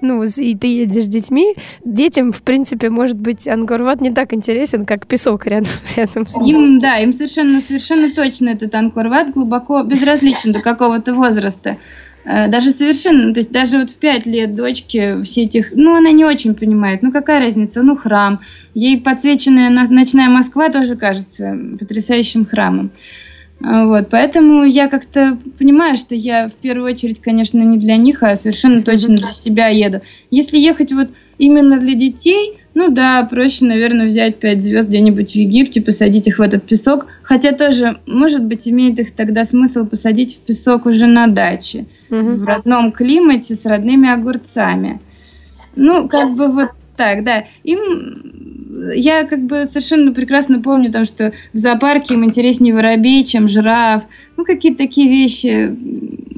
ну, 0.00 0.22
и 0.22 0.56
ты 0.56 0.66
едешь 0.66 1.06
с 1.06 1.08
детьми, 1.08 1.54
детям, 1.84 2.32
в 2.32 2.42
принципе, 2.42 2.90
может 2.90 3.18
быть, 3.18 3.48
Анкор-Ват 3.48 4.00
не 4.00 4.10
так 4.10 4.19
интересен, 4.32 4.84
как 4.86 5.06
песок 5.06 5.46
рядом, 5.46 5.70
рядом 5.96 6.26
с 6.26 6.36
ним. 6.36 6.56
Им, 6.56 6.78
да, 6.80 6.98
им 6.98 7.12
совершенно, 7.12 7.60
совершенно 7.60 8.10
точно 8.10 8.50
этот 8.50 8.74
анкорват 8.74 9.32
глубоко 9.32 9.82
безразличен 9.82 10.52
до 10.52 10.60
какого-то 10.60 11.14
возраста. 11.14 11.76
Э, 12.24 12.48
даже 12.48 12.72
совершенно, 12.72 13.32
то 13.32 13.40
есть 13.40 13.50
даже 13.50 13.78
вот 13.78 13.90
в 13.90 13.96
пять 13.96 14.26
лет 14.26 14.54
дочке 14.54 15.22
все 15.22 15.42
этих, 15.42 15.72
ну, 15.72 15.96
она 15.96 16.10
не 16.10 16.24
очень 16.24 16.54
понимает, 16.54 17.02
ну, 17.02 17.12
какая 17.12 17.40
разница, 17.40 17.82
ну, 17.82 17.96
храм. 17.96 18.40
Ей 18.74 19.00
подсвеченная 19.00 19.70
ночная 19.70 20.28
Москва 20.28 20.68
тоже 20.68 20.96
кажется 20.96 21.58
потрясающим 21.78 22.44
храмом. 22.44 22.90
Э, 23.62 23.86
вот, 23.86 24.08
поэтому 24.10 24.64
я 24.64 24.88
как-то 24.88 25.38
понимаю, 25.58 25.96
что 25.96 26.14
я 26.14 26.48
в 26.48 26.54
первую 26.54 26.92
очередь, 26.92 27.20
конечно, 27.20 27.58
не 27.58 27.78
для 27.78 27.96
них, 27.96 28.22
а 28.22 28.36
совершенно 28.36 28.82
точно 28.82 29.16
для 29.16 29.32
себя 29.32 29.68
еду. 29.68 30.02
Если 30.30 30.58
ехать 30.58 30.92
вот 30.92 31.08
именно 31.38 31.78
для 31.78 31.94
детей, 31.94 32.59
ну 32.74 32.90
да, 32.90 33.24
проще, 33.24 33.64
наверное, 33.64 34.06
взять 34.06 34.38
пять 34.38 34.62
звезд 34.62 34.88
где-нибудь 34.88 35.32
в 35.32 35.34
Египте, 35.34 35.82
посадить 35.82 36.28
их 36.28 36.38
в 36.38 36.42
этот 36.42 36.66
песок. 36.66 37.06
Хотя 37.22 37.52
тоже, 37.52 37.98
может 38.06 38.44
быть, 38.44 38.68
имеет 38.68 38.98
их 39.00 39.10
тогда 39.12 39.44
смысл 39.44 39.86
посадить 39.86 40.36
в 40.36 40.40
песок 40.40 40.86
уже 40.86 41.06
на 41.06 41.26
даче, 41.26 41.86
угу. 42.10 42.30
в 42.30 42.44
родном 42.44 42.92
климате 42.92 43.56
с 43.56 43.66
родными 43.66 44.08
огурцами. 44.08 45.00
Ну, 45.74 46.08
как 46.08 46.34
бы 46.34 46.48
вот 46.48 46.70
так, 47.00 47.24
да. 47.24 47.46
Им 47.64 48.90
я 48.94 49.24
как 49.24 49.40
бы 49.46 49.64
совершенно 49.64 50.12
прекрасно 50.12 50.60
помню, 50.60 50.92
там, 50.92 51.06
что 51.06 51.32
в 51.54 51.56
зоопарке 51.56 52.12
им 52.12 52.26
интереснее 52.26 52.74
воробей, 52.74 53.24
чем 53.24 53.48
жираф. 53.48 54.02
Ну, 54.36 54.44
какие-то 54.44 54.78
такие 54.78 55.08
вещи. 55.08 55.74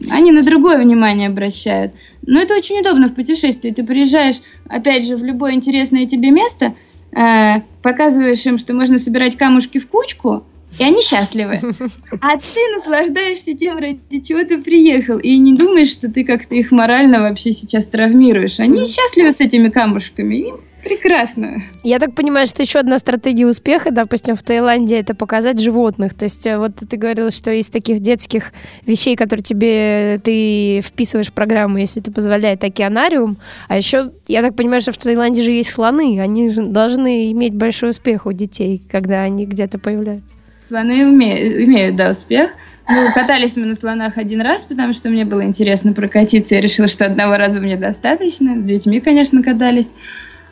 Они 0.08 0.30
на 0.30 0.42
другое 0.42 0.78
внимание 0.78 1.28
обращают. 1.28 1.92
Но 2.24 2.40
это 2.40 2.54
очень 2.54 2.78
удобно 2.78 3.08
в 3.08 3.14
путешествии. 3.14 3.70
Ты 3.70 3.82
приезжаешь, 3.82 4.36
опять 4.68 5.04
же, 5.04 5.16
в 5.16 5.24
любое 5.24 5.54
интересное 5.54 6.06
тебе 6.06 6.30
место, 6.30 6.74
э, 7.10 7.62
показываешь 7.82 8.46
им, 8.46 8.56
что 8.56 8.72
можно 8.72 8.98
собирать 8.98 9.36
камушки 9.36 9.78
в 9.78 9.88
кучку, 9.88 10.44
и 10.78 10.84
они 10.84 11.02
счастливы. 11.02 11.60
А 12.20 12.36
ты 12.36 12.76
наслаждаешься 12.76 13.54
тем, 13.54 13.78
ради 13.78 14.20
чего 14.20 14.44
ты 14.44 14.58
приехал, 14.58 15.18
и 15.18 15.38
не 15.38 15.54
думаешь, 15.54 15.90
что 15.90 16.10
ты 16.10 16.24
как-то 16.24 16.54
их 16.54 16.70
морально 16.72 17.20
вообще 17.20 17.52
сейчас 17.52 17.86
травмируешь. 17.86 18.60
Они 18.60 18.86
счастливы 18.86 19.32
с 19.32 19.40
этими 19.40 19.68
камушками, 19.68 20.48
им 20.48 20.56
Прекрасно. 20.82 21.58
Я 21.84 22.00
так 22.00 22.14
понимаю, 22.14 22.46
что 22.48 22.62
еще 22.62 22.80
одна 22.80 22.98
стратегия 22.98 23.46
успеха, 23.46 23.92
допустим, 23.92 24.34
в 24.34 24.42
Таиланде, 24.42 24.98
это 24.98 25.14
показать 25.14 25.60
животных. 25.60 26.12
То 26.14 26.24
есть 26.24 26.44
э, 26.46 26.58
вот 26.58 26.72
ты 26.76 26.96
говорила, 26.96 27.30
что 27.30 27.52
из 27.52 27.68
таких 27.68 28.00
детских 28.00 28.52
вещей, 28.84 29.14
которые 29.14 29.44
тебе 29.44 30.20
ты 30.24 30.80
вписываешь 30.80 31.28
в 31.28 31.32
программу, 31.32 31.78
если 31.78 32.00
ты 32.00 32.10
позволяет 32.10 32.64
океанариум, 32.64 33.38
а 33.68 33.76
еще, 33.76 34.10
я 34.26 34.42
так 34.42 34.56
понимаю, 34.56 34.80
что 34.80 34.90
в 34.90 34.98
Таиланде 34.98 35.44
же 35.44 35.52
есть 35.52 35.70
слоны, 35.70 36.18
они 36.20 36.50
же 36.50 36.62
должны 36.64 37.30
иметь 37.30 37.54
большой 37.54 37.90
успех 37.90 38.26
у 38.26 38.32
детей, 38.32 38.82
когда 38.90 39.22
они 39.22 39.46
где-то 39.46 39.78
появляются. 39.78 40.34
Слоны 40.68 41.06
умеют, 41.06 41.68
имеют, 41.68 41.96
да, 41.96 42.10
успех. 42.10 42.52
Ну, 42.88 43.12
катались 43.12 43.56
мы 43.56 43.66
на 43.66 43.74
слонах 43.74 44.18
один 44.18 44.40
раз, 44.40 44.64
потому 44.64 44.92
что 44.92 45.08
мне 45.08 45.24
было 45.24 45.44
интересно 45.44 45.92
прокатиться. 45.92 46.54
Я 46.54 46.60
решила, 46.60 46.88
что 46.88 47.06
одного 47.06 47.36
раза 47.36 47.60
мне 47.60 47.76
достаточно. 47.76 48.60
С 48.60 48.64
детьми, 48.64 49.00
конечно, 49.00 49.42
катались. 49.42 49.92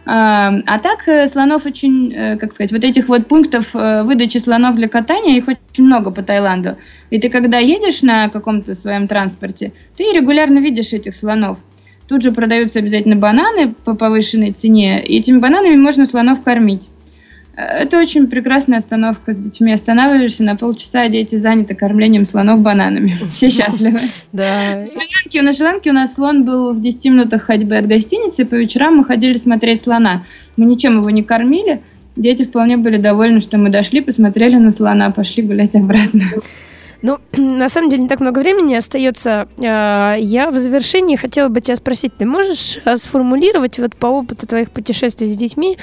А, 0.07 0.53
а 0.67 0.79
так 0.79 1.07
э, 1.09 1.27
слонов 1.29 1.67
очень, 1.67 2.13
э, 2.13 2.37
как 2.37 2.53
сказать, 2.53 2.73
вот 2.73 2.85
этих 2.85 3.09
вот 3.09 3.29
пунктов 3.29 3.77
э, 3.77 4.03
выдачи 4.03 4.39
слонов 4.39 4.77
для 4.77 4.89
катания, 4.89 5.37
их 5.37 5.47
очень 5.47 5.85
много 5.85 6.11
по 6.11 6.23
Таиланду. 6.23 6.79
И 7.11 7.21
ты 7.21 7.29
когда 7.29 7.59
едешь 7.59 8.03
на 8.03 8.29
каком-то 8.29 8.75
своем 8.75 9.09
транспорте, 9.09 9.73
ты 9.97 10.05
регулярно 10.13 10.59
видишь 10.59 10.93
этих 10.93 11.15
слонов. 11.15 11.59
Тут 12.09 12.23
же 12.23 12.33
продаются 12.33 12.79
обязательно 12.79 13.15
бананы 13.15 13.75
по 13.85 13.95
повышенной 13.95 14.53
цене, 14.53 15.05
и 15.05 15.19
этими 15.19 15.39
бананами 15.39 15.77
можно 15.77 16.07
слонов 16.07 16.43
кормить. 16.43 16.89
Это 17.61 17.99
очень 17.99 18.29
прекрасная 18.29 18.79
остановка. 18.79 19.33
С 19.33 19.43
детьми 19.43 19.73
останавливаешься 19.73 20.43
на 20.43 20.57
полчаса, 20.57 21.09
дети 21.09 21.37
заняты 21.37 21.75
кормлением 21.75 22.25
слонов 22.25 22.61
бананами. 22.61 23.15
Все 23.33 23.51
счастливы. 23.51 24.01
Да. 24.33 24.79
На 24.79 25.53
Шри-Ланке 25.53 25.91
у 25.91 25.93
нас 25.93 26.15
слон 26.15 26.45
был 26.45 26.73
в 26.73 26.81
10 26.81 27.05
минутах 27.07 27.43
ходьбы 27.43 27.77
от 27.77 27.87
гостиницы, 27.87 28.43
и 28.43 28.45
по 28.45 28.55
вечерам 28.55 28.97
мы 28.97 29.05
ходили 29.05 29.35
смотреть 29.35 29.81
слона. 29.81 30.25
Мы 30.57 30.67
ничем 30.67 30.97
его 30.99 31.11
не 31.11 31.23
кормили. 31.23 31.83
Дети 32.17 32.45
вполне 32.45 32.77
были 32.77 32.97
довольны, 32.97 33.41
что 33.41 33.59
мы 33.59 33.69
дошли, 33.69 34.01
посмотрели 34.01 34.57
на 34.57 34.71
слона, 34.71 35.11
пошли 35.11 35.43
гулять 35.43 35.75
обратно. 35.75 36.23
Ну, 37.03 37.19
на 37.37 37.69
самом 37.69 37.91
деле, 37.91 38.03
не 38.03 38.09
так 38.09 38.21
много 38.21 38.41
времени 38.41 38.75
остается. 38.75 39.49
А, 39.63 40.15
я 40.15 40.51
в 40.51 40.59
завершении 40.59 41.17
хотела 41.17 41.49
бы 41.49 41.61
тебя 41.61 41.77
спросить, 41.77 42.17
ты 42.17 42.27
можешь 42.27 42.79
а, 42.85 42.97
сформулировать 42.97 43.79
вот 43.79 43.97
по 43.97 44.07
опыту 44.07 44.47
твоих 44.47 44.71
путешествий 44.71 45.29
с 45.29 45.37
детьми 45.37 45.79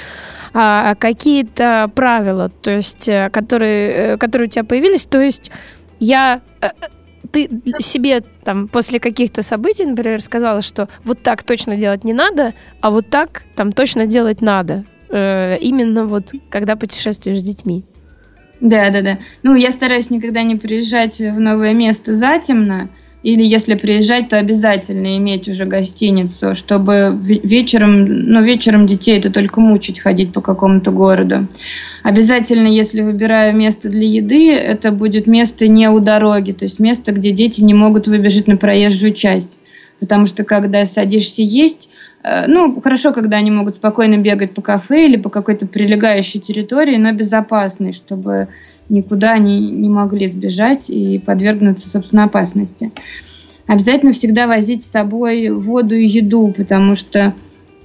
а, 0.54 0.96
какие-то 0.96 1.92
правила, 1.94 2.50
то 2.50 2.72
есть, 2.72 3.10
э, 3.10 3.30
которые, 3.32 3.92
э, 4.14 4.18
которые 4.18 4.48
у 4.48 4.50
тебя 4.50 4.64
появились, 4.64 5.06
то 5.06 5.22
есть 5.22 5.52
я 6.00 6.42
э, 6.62 6.70
ты 7.32 7.50
себе 7.80 8.24
там 8.44 8.68
после 8.68 9.00
каких-то 9.00 9.44
событий, 9.44 9.86
например, 9.86 10.22
сказала, 10.22 10.62
что 10.62 10.88
вот 11.04 11.22
так 11.22 11.44
точно 11.44 11.76
делать 11.76 12.04
не 12.06 12.14
надо, 12.14 12.54
а 12.82 12.90
вот 12.90 13.10
так 13.10 13.44
там 13.56 13.74
точно 13.74 14.06
делать 14.06 14.42
надо. 14.42 14.86
именно 15.10 16.06
вот 16.06 16.32
когда 16.50 16.76
путешествуешь 16.76 17.40
с 17.40 17.44
детьми. 17.44 17.86
Да, 18.60 18.90
да, 18.90 19.02
да. 19.02 19.20
Ну, 19.44 19.56
я 19.56 19.72
стараюсь 19.72 20.10
никогда 20.10 20.44
не 20.44 20.56
приезжать 20.56 21.20
в 21.20 21.40
новое 21.40 21.74
место 21.74 22.14
затемно. 22.14 22.90
Или 23.24 23.44
если 23.44 23.74
приезжать, 23.74 24.30
то 24.30 24.38
обязательно 24.38 25.18
иметь 25.18 25.50
уже 25.50 25.66
гостиницу, 25.66 26.54
чтобы 26.54 27.18
вечером, 27.24 28.06
ну, 28.06 28.44
вечером 28.44 28.86
детей 28.86 29.18
это 29.18 29.32
только 29.32 29.60
мучить 29.60 30.00
ходить 30.00 30.32
по 30.32 30.42
какому-то 30.42 30.92
городу. 30.92 31.48
Обязательно, 32.04 32.68
если 32.68 33.02
выбираю 33.02 33.56
место 33.56 33.90
для 33.90 34.08
еды, 34.08 34.54
это 34.54 34.92
будет 34.92 35.26
место 35.26 35.68
не 35.68 35.90
у 35.90 36.00
дороги, 36.00 36.52
то 36.52 36.64
есть 36.64 36.80
место, 36.80 37.12
где 37.12 37.32
дети 37.32 37.62
не 37.62 37.74
могут 37.74 38.08
выбежать 38.08 38.48
на 38.48 38.56
проезжую 38.56 39.14
часть. 39.14 39.58
Потому 40.00 40.28
что 40.28 40.44
когда 40.44 40.86
садишься 40.86 41.42
есть, 41.42 41.90
ну, 42.48 42.80
хорошо, 42.82 43.14
когда 43.14 43.38
они 43.38 43.52
могут 43.52 43.76
спокойно 43.76 44.18
бегать 44.18 44.54
по 44.54 44.62
кафе 44.62 45.06
или 45.06 45.18
по 45.18 45.30
какой-то 45.30 45.68
прилегающей 45.68 46.40
территории, 46.40 46.98
но 46.98 47.12
безопасной, 47.12 47.94
чтобы 47.94 48.48
никуда 48.90 49.34
они 49.34 49.72
не 49.72 49.90
могли 49.90 50.28
сбежать 50.28 50.90
и 50.90 51.20
подвергнуться, 51.20 51.90
собственно, 51.90 52.24
опасности. 52.24 52.92
Обязательно 53.68 54.14
всегда 54.14 54.48
возить 54.48 54.84
с 54.84 54.92
собой 54.92 55.50
воду 55.50 55.96
и 55.96 56.08
еду, 56.08 56.54
потому 56.56 56.96
что 56.96 57.34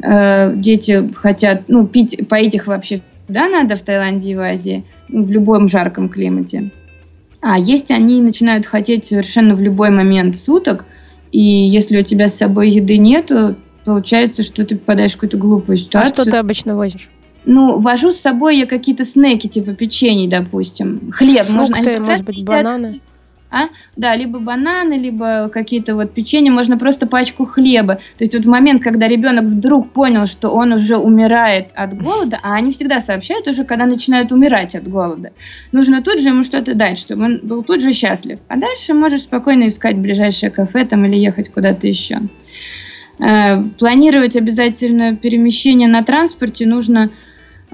э, 0.00 0.52
дети 0.56 1.10
хотят, 1.14 1.62
ну, 1.68 1.86
пить, 1.86 2.28
поить 2.28 2.54
их 2.54 2.66
вообще 2.68 3.02
да, 3.28 3.48
надо 3.48 3.76
в 3.76 3.82
Таиланде 3.82 4.32
и 4.32 4.34
в 4.34 4.40
Азии, 4.40 4.84
в 5.08 5.30
любом 5.30 5.68
жарком 5.68 6.08
климате. 6.08 6.70
А 7.40 7.58
есть 7.58 7.90
они 7.90 8.20
начинают 8.20 8.66
хотеть 8.66 9.04
совершенно 9.04 9.54
в 9.54 9.60
любой 9.60 9.90
момент 9.90 10.36
суток, 10.36 10.84
и 11.32 11.40
если 11.40 11.98
у 11.98 12.02
тебя 12.02 12.28
с 12.28 12.36
собой 12.36 12.70
еды 12.70 12.98
нету, 12.98 13.56
получается, 13.84 14.42
что 14.42 14.64
ты 14.64 14.76
попадаешь 14.76 15.12
в 15.12 15.14
какую-то 15.14 15.36
глупую 15.36 15.76
ситуацию. 15.76 16.12
А 16.12 16.14
что 16.14 16.30
ты 16.30 16.36
обычно 16.36 16.76
возишь? 16.76 17.10
Ну, 17.44 17.80
вожу 17.80 18.12
с 18.12 18.20
собой 18.20 18.58
я 18.58 18.66
какие-то 18.66 19.04
снеки, 19.04 19.48
типа 19.48 19.72
печенье, 19.72 20.28
допустим. 20.28 21.10
Хлеб. 21.10 21.46
Фрукты, 21.46 21.82
можно, 21.82 22.00
может 22.00 22.24
быть, 22.24 22.36
едят. 22.36 22.46
бананы? 22.46 23.00
А? 23.52 23.68
Да, 23.96 24.16
либо 24.16 24.38
бананы, 24.38 24.94
либо 24.94 25.50
какие-то 25.52 25.94
вот 25.94 26.14
печенье, 26.14 26.50
можно 26.50 26.78
просто 26.78 27.06
пачку 27.06 27.44
хлеба. 27.44 27.96
То 28.16 28.24
есть 28.24 28.34
вот 28.34 28.46
в 28.46 28.48
момент, 28.48 28.82
когда 28.82 29.06
ребенок 29.06 29.44
вдруг 29.44 29.92
понял, 29.92 30.24
что 30.24 30.48
он 30.48 30.72
уже 30.72 30.96
умирает 30.96 31.68
от 31.74 31.94
голода, 32.02 32.40
а 32.42 32.54
они 32.54 32.72
всегда 32.72 33.00
сообщают 33.00 33.46
уже, 33.46 33.64
когда 33.64 33.84
начинают 33.84 34.32
умирать 34.32 34.74
от 34.74 34.88
голода, 34.88 35.32
нужно 35.70 36.02
тут 36.02 36.20
же 36.20 36.30
ему 36.30 36.44
что-то 36.44 36.74
дать, 36.74 36.98
чтобы 36.98 37.24
он 37.24 37.40
был 37.42 37.62
тут 37.62 37.82
же 37.82 37.92
счастлив. 37.92 38.38
А 38.48 38.56
дальше 38.56 38.94
можешь 38.94 39.24
спокойно 39.24 39.68
искать 39.68 39.98
ближайшее 39.98 40.50
кафе 40.50 40.86
там 40.86 41.04
или 41.04 41.16
ехать 41.16 41.52
куда-то 41.52 41.86
еще. 41.86 42.20
Э, 43.18 43.62
планировать 43.78 44.36
обязательно 44.36 45.16
перемещение 45.16 45.88
на 45.88 46.02
транспорте 46.02 46.66
нужно 46.66 47.10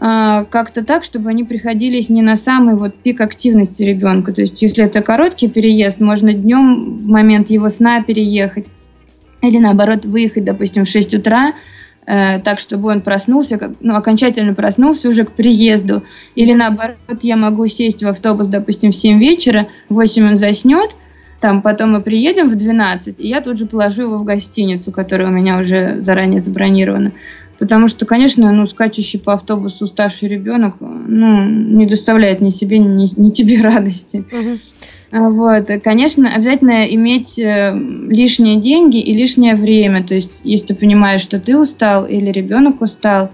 а, 0.01 0.45
как-то 0.45 0.84
так, 0.84 1.03
чтобы 1.03 1.28
они 1.30 1.43
приходились 1.43 2.09
не 2.09 2.22
на 2.22 2.36
самый 2.36 2.76
вот 2.76 2.95
пик 2.95 3.20
активности 3.20 3.82
ребенка. 3.82 4.32
То 4.32 4.43
есть, 4.43 4.62
если 4.62 4.84
это 4.84 5.03
короткий 5.03 5.49
переезд, 5.49 5.99
можно 5.99 6.32
днем 6.32 7.01
в 7.03 7.09
момент 7.09 7.51
его 7.51 7.68
сна 7.68 8.03
переехать. 8.03 8.66
Или 9.43 9.59
наоборот, 9.59 10.05
выехать, 10.05 10.45
допустим, 10.45 10.84
в 10.84 10.89
6 10.89 11.14
утра, 11.14 11.53
э, 12.07 12.39
так, 12.41 12.61
чтобы 12.61 12.91
он 12.91 13.01
проснулся, 13.01 13.59
как, 13.59 13.72
ну, 13.80 13.97
окончательно 13.97 14.55
проснулся 14.55 15.09
уже 15.09 15.24
к 15.24 15.32
приезду. 15.32 16.05
Или 16.36 16.53
наоборот, 16.53 16.97
я 17.22 17.36
могу 17.36 17.66
сесть 17.66 18.05
в 18.05 18.09
автобус, 18.09 18.47
допустим, 18.47 18.93
в 18.93 18.95
7 18.95 19.18
вечера, 19.18 19.66
в 19.89 19.95
8 19.95 20.28
он 20.28 20.36
заснет, 20.36 20.95
там 21.41 21.62
потом 21.62 21.93
мы 21.93 22.01
приедем 22.01 22.49
в 22.49 22.57
12, 22.57 23.20
и 23.20 23.28
я 23.28 23.41
тут 23.41 23.59
же 23.59 23.66
положу 23.66 24.03
его 24.03 24.18
в 24.18 24.24
гостиницу, 24.24 24.91
которая 24.91 25.28
у 25.28 25.32
меня 25.32 25.59
уже 25.59 26.01
заранее 26.01 26.41
забронирована. 26.41 27.12
Потому 27.59 27.89
что, 27.89 28.07
конечно, 28.07 28.53
ну, 28.53 28.66
скачущий 28.66 29.18
по 29.18 29.34
автобусу 29.34 29.84
уставший 29.84 30.28
ребенок 30.28 30.76
ну, 30.80 31.45
не 31.45 31.86
доставляет 31.86 32.41
ни 32.41 32.51
себе, 32.51 32.78
ни, 32.78 33.09
ни 33.20 33.30
тебе 33.30 33.61
радости. 33.62 34.24
Угу. 34.30 35.30
Вот, 35.30 35.68
конечно, 35.82 36.32
обязательно 36.32 36.86
иметь 36.86 37.39
э, 37.39 37.72
лишние 37.74 38.57
деньги 38.57 38.99
и 39.01 39.14
лишнее 39.14 39.55
время. 39.55 40.05
То 40.05 40.14
есть, 40.14 40.43
если 40.45 40.68
ты 40.68 40.74
понимаешь, 40.74 41.22
что 41.22 41.41
ты 41.41 41.57
устал 41.57 42.05
или 42.05 42.30
ребенок 42.30 42.82
устал, 42.82 43.30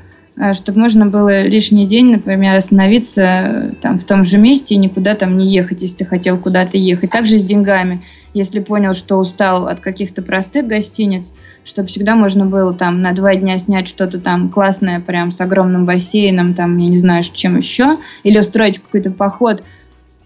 чтобы 0.54 0.80
можно 0.80 1.06
было 1.06 1.42
лишний 1.42 1.86
день, 1.86 2.12
например, 2.12 2.56
остановиться 2.56 3.22
э, 3.22 3.72
там 3.80 3.98
в 3.98 4.04
том 4.04 4.24
же 4.24 4.38
месте 4.38 4.74
и 4.74 4.78
никуда 4.78 5.14
там 5.14 5.36
не 5.36 5.48
ехать, 5.48 5.82
если 5.82 5.98
ты 5.98 6.04
хотел 6.04 6.38
куда-то 6.38 6.76
ехать. 6.76 7.10
Также 7.10 7.36
с 7.36 7.44
деньгами 7.44 8.02
если 8.34 8.58
понял, 8.58 8.94
что 8.94 9.16
устал 9.16 9.68
от 9.68 9.80
каких-то 9.80 10.20
простых 10.20 10.66
гостиниц, 10.66 11.32
чтобы 11.64 11.88
всегда 11.88 12.16
можно 12.16 12.44
было 12.44 12.74
там 12.74 13.00
на 13.00 13.12
два 13.12 13.36
дня 13.36 13.56
снять 13.58 13.88
что-то 13.88 14.20
там 14.20 14.50
классное, 14.50 15.00
прям 15.00 15.30
с 15.30 15.40
огромным 15.40 15.86
бассейном, 15.86 16.54
там, 16.54 16.76
я 16.76 16.88
не 16.88 16.96
знаю, 16.96 17.22
чем 17.22 17.56
еще, 17.56 17.98
или 18.24 18.38
устроить 18.38 18.80
какой-то 18.80 19.12
поход 19.12 19.62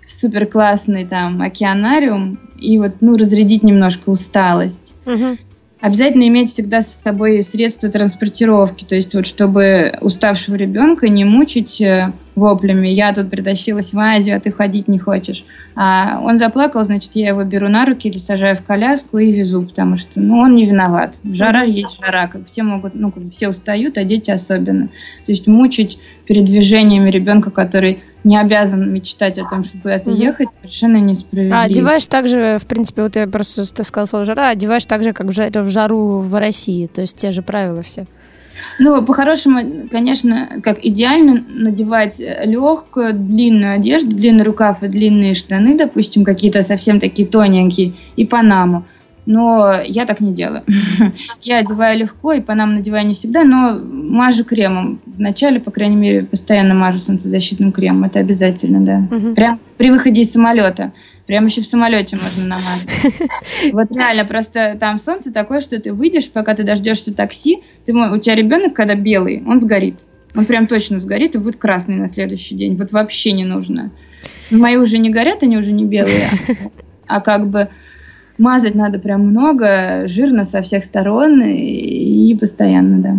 в 0.03 0.11
супер 0.11 0.47
классный 0.47 1.05
там 1.05 1.43
океанариум 1.43 2.41
и 2.59 2.79
вот, 2.79 2.95
ну, 3.01 3.17
разрядить 3.19 3.63
немножко 3.63 4.09
усталость. 4.09 4.95
Угу. 5.05 5.37
Обязательно 5.81 6.27
иметь 6.27 6.51
всегда 6.51 6.83
с 6.83 7.03
собой 7.03 7.41
средства 7.43 7.89
транспортировки, 7.89 8.85
то 8.85 8.97
есть 8.97 9.15
вот 9.15 9.27
чтобы 9.27 9.97
уставшего 10.01 10.57
ребенка 10.57 11.09
не 11.09 11.25
мучить 11.25 11.81
э, 11.81 12.13
воплями 12.39 12.89
«я 12.89 13.13
тут 13.13 13.31
притащилась 13.31 13.93
в 13.93 13.99
Азию, 13.99 14.37
а 14.37 14.41
ты 14.41 14.51
ходить 14.51 14.89
не 14.89 14.99
хочешь». 14.99 15.45
А 15.75 16.21
он 16.23 16.39
заплакал, 16.39 16.85
значит, 16.85 17.11
я 17.15 17.29
его 17.29 17.45
беру 17.45 17.69
на 17.69 17.85
руки 17.85 18.09
или 18.09 18.19
сажаю 18.19 18.57
в 18.57 18.63
коляску 18.63 19.19
и 19.19 19.31
везу, 19.31 19.63
потому 19.63 19.97
что 19.97 20.21
ну, 20.21 20.39
он 20.39 20.55
не 20.55 20.67
виноват. 20.67 21.21
Жара 21.25 21.63
есть 21.63 21.99
жара, 22.01 22.27
как 22.29 22.47
все 22.47 22.63
могут, 22.63 22.95
ну, 22.95 23.11
как 23.13 23.25
все 23.31 23.49
устают, 23.49 23.99
а 23.99 24.05
дети 24.05 24.31
особенно. 24.31 24.89
То 25.25 25.33
есть 25.33 25.47
мучить 25.47 25.99
передвижениями 26.27 27.11
ребенка, 27.11 27.51
который 27.51 28.03
не 28.25 28.37
обязан 28.37 28.93
мечтать 28.93 29.39
о 29.39 29.49
том, 29.49 29.65
чтобы 29.65 29.83
куда-то 29.83 30.11
угу. 30.11 30.21
ехать, 30.21 30.51
совершенно 30.51 30.99
несправедливо. 30.99 31.61
А 31.61 31.63
одеваешь 31.65 32.07
также, 32.07 32.59
в 32.61 32.67
принципе, 32.67 33.03
вот 33.03 33.17
я 33.17 33.27
просто 33.27 33.63
ты 33.73 33.85
сказала 33.85 34.07
слово 34.07 34.25
жара, 34.25 34.49
одеваешь 34.49 34.85
так 34.85 35.03
же, 35.03 35.13
как 35.13 35.29
в 35.29 35.71
жару 35.71 36.19
в 36.19 36.39
России, 36.39 36.87
то 36.87 37.01
есть 37.01 37.17
те 37.17 37.31
же 37.31 37.43
правила 37.43 37.83
все. 37.83 38.07
Ну, 38.79 39.05
по-хорошему, 39.05 39.89
конечно, 39.91 40.61
как 40.63 40.85
идеально 40.85 41.45
надевать 41.49 42.21
легкую, 42.21 43.15
длинную 43.15 43.75
одежду, 43.75 44.15
длинный 44.15 44.45
рукав 44.45 44.83
и 44.83 44.89
длинные 44.89 45.35
штаны, 45.35 45.77
допустим, 45.77 46.25
какие-то 46.25 46.63
совсем 46.63 47.01
такие 47.01 47.29
тоненькие, 47.29 47.95
и 48.17 48.25
панаму 48.25 48.85
но 49.29 49.83
я 49.85 50.07
так 50.07 50.21
не 50.21 50.33
делаю. 50.33 50.65
я 51.43 51.59
одеваю 51.59 51.99
легко, 51.99 52.33
и 52.33 52.41
панам 52.41 52.77
надеваю 52.77 53.07
не 53.07 53.13
всегда, 53.13 53.45
но 53.45 53.79
мажу 53.79 54.43
кремом. 54.43 55.03
Вначале, 55.05 55.61
по 55.61 55.71
крайней 55.71 55.97
мере, 55.97 56.25
постоянно 56.25 56.75
мажу 56.75 56.99
солнцезащитным 56.99 57.71
кремом. 57.71 58.05
Это 58.05 58.21
обязательно, 58.21 58.81
да. 58.81 59.07
Прям 59.35 59.61
при 59.77 59.91
выходе 59.91 60.23
из 60.23 60.33
самолета. 60.33 60.93
Прям 61.29 61.45
еще 61.45 61.61
в 61.61 61.67
самолете 61.67 62.17
можно 62.17 62.45
намазать. 62.47 62.89
Вот 63.73 63.93
реально, 63.93 64.25
просто 64.25 64.79
там 64.81 64.97
солнце 64.97 65.31
такое, 65.31 65.61
что 65.61 65.79
ты 65.79 65.93
выйдешь, 65.93 66.31
пока 66.31 66.55
ты 66.55 66.65
дождешься 66.65 67.15
такси, 67.15 67.63
ты, 67.85 67.93
у 67.93 68.19
тебя 68.19 68.35
ребенок, 68.35 68.73
когда 68.73 68.95
белый, 68.95 69.45
он 69.47 69.61
сгорит. 69.61 70.07
Он 70.35 70.47
прям 70.47 70.67
точно 70.67 70.99
сгорит 70.99 71.35
и 71.35 71.39
будет 71.39 71.57
красный 71.57 71.97
на 71.97 72.09
следующий 72.09 72.55
день. 72.55 72.77
Вот 72.77 72.93
вообще 72.93 73.33
не 73.33 73.45
нужно. 73.45 73.91
Мои 74.51 74.77
уже 74.77 74.97
не 74.97 75.11
горят, 75.11 75.43
они 75.43 75.59
уже 75.59 75.73
не 75.73 75.85
белые. 75.85 76.29
А 77.11 77.23
как 77.23 77.49
бы 77.49 77.71
мазать 78.37 78.75
надо 78.75 78.99
прям 78.99 79.23
много, 79.23 80.03
жирно 80.07 80.45
со 80.45 80.61
всех 80.61 80.85
сторон 80.85 81.41
и, 81.41 82.31
и 82.31 82.37
постоянно, 82.37 82.99
да. 82.99 83.17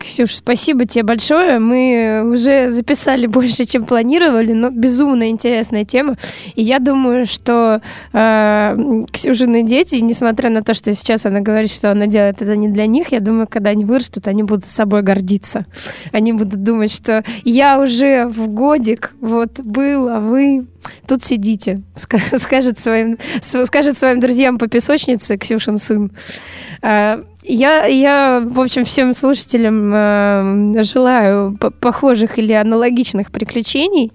Ксюш, 0.00 0.36
спасибо 0.36 0.86
тебе 0.86 1.02
большое. 1.02 1.58
Мы 1.58 2.22
уже 2.32 2.70
записали 2.70 3.26
больше, 3.26 3.66
чем 3.66 3.84
планировали, 3.84 4.54
но 4.54 4.70
безумно 4.70 5.28
интересная 5.28 5.84
тема. 5.84 6.16
И 6.54 6.62
я 6.62 6.78
думаю, 6.78 7.26
что 7.26 7.82
э, 8.14 9.02
Ксюшины 9.12 9.62
дети, 9.62 9.96
несмотря 9.96 10.48
на 10.48 10.62
то, 10.62 10.72
что 10.72 10.94
сейчас 10.94 11.26
она 11.26 11.40
говорит, 11.40 11.70
что 11.70 11.92
она 11.92 12.06
делает 12.06 12.40
это 12.40 12.56
не 12.56 12.68
для 12.68 12.86
них, 12.86 13.12
я 13.12 13.20
думаю, 13.20 13.46
когда 13.46 13.70
они 13.70 13.84
вырастут, 13.84 14.26
они 14.26 14.42
будут 14.42 14.64
собой 14.64 15.02
гордиться. 15.02 15.66
Они 16.12 16.32
будут 16.32 16.62
думать, 16.62 16.90
что 16.90 17.22
я 17.44 17.78
уже 17.78 18.26
в 18.26 18.48
годик 18.48 19.12
вот 19.20 19.60
был, 19.60 20.08
а 20.08 20.20
вы 20.20 20.66
тут 21.06 21.22
сидите, 21.22 21.82
скажет 21.94 22.78
своим, 22.78 23.18
скажет 23.42 23.98
своим 23.98 24.18
друзьям 24.20 24.56
по 24.56 24.66
песочнице 24.66 25.36
Ксюшин 25.36 25.76
сын. 25.76 26.10
Я, 27.42 27.86
я, 27.86 28.42
в 28.44 28.60
общем, 28.60 28.84
всем 28.84 29.14
слушателям 29.14 29.92
э, 29.94 30.82
желаю 30.82 31.56
похожих 31.80 32.38
или 32.38 32.52
аналогичных 32.52 33.30
приключений. 33.30 34.12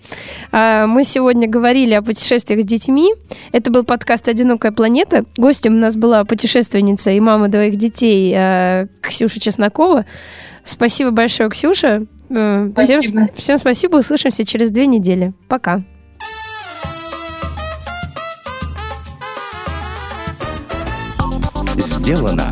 Э, 0.51 0.85
мы 0.85 1.03
сегодня 1.03 1.47
говорили 1.47 1.93
о 1.93 2.03
путешествиях 2.03 2.61
с 2.61 2.65
детьми. 2.65 3.15
Это 3.51 3.71
был 3.71 3.83
подкаст 3.83 4.29
«Одинокая 4.29 4.71
планета». 4.71 5.25
Гостем 5.37 5.73
у 5.73 5.77
нас 5.77 5.95
была 5.95 6.23
путешественница 6.23 7.09
и 7.11 7.19
мама 7.19 7.47
двоих 7.47 7.77
детей 7.77 8.31
э, 8.35 8.87
Ксюша 9.01 9.39
Чеснокова. 9.39 10.05
Спасибо 10.63 11.09
большое, 11.09 11.49
Ксюша. 11.49 12.05
Э, 12.29 12.69
спасибо. 12.73 13.01
Всем, 13.01 13.29
всем 13.35 13.57
спасибо. 13.57 13.97
Услышимся 13.97 14.45
через 14.45 14.69
две 14.69 14.85
недели. 14.85 15.33
Пока. 15.47 15.79
Сделано 21.75 22.51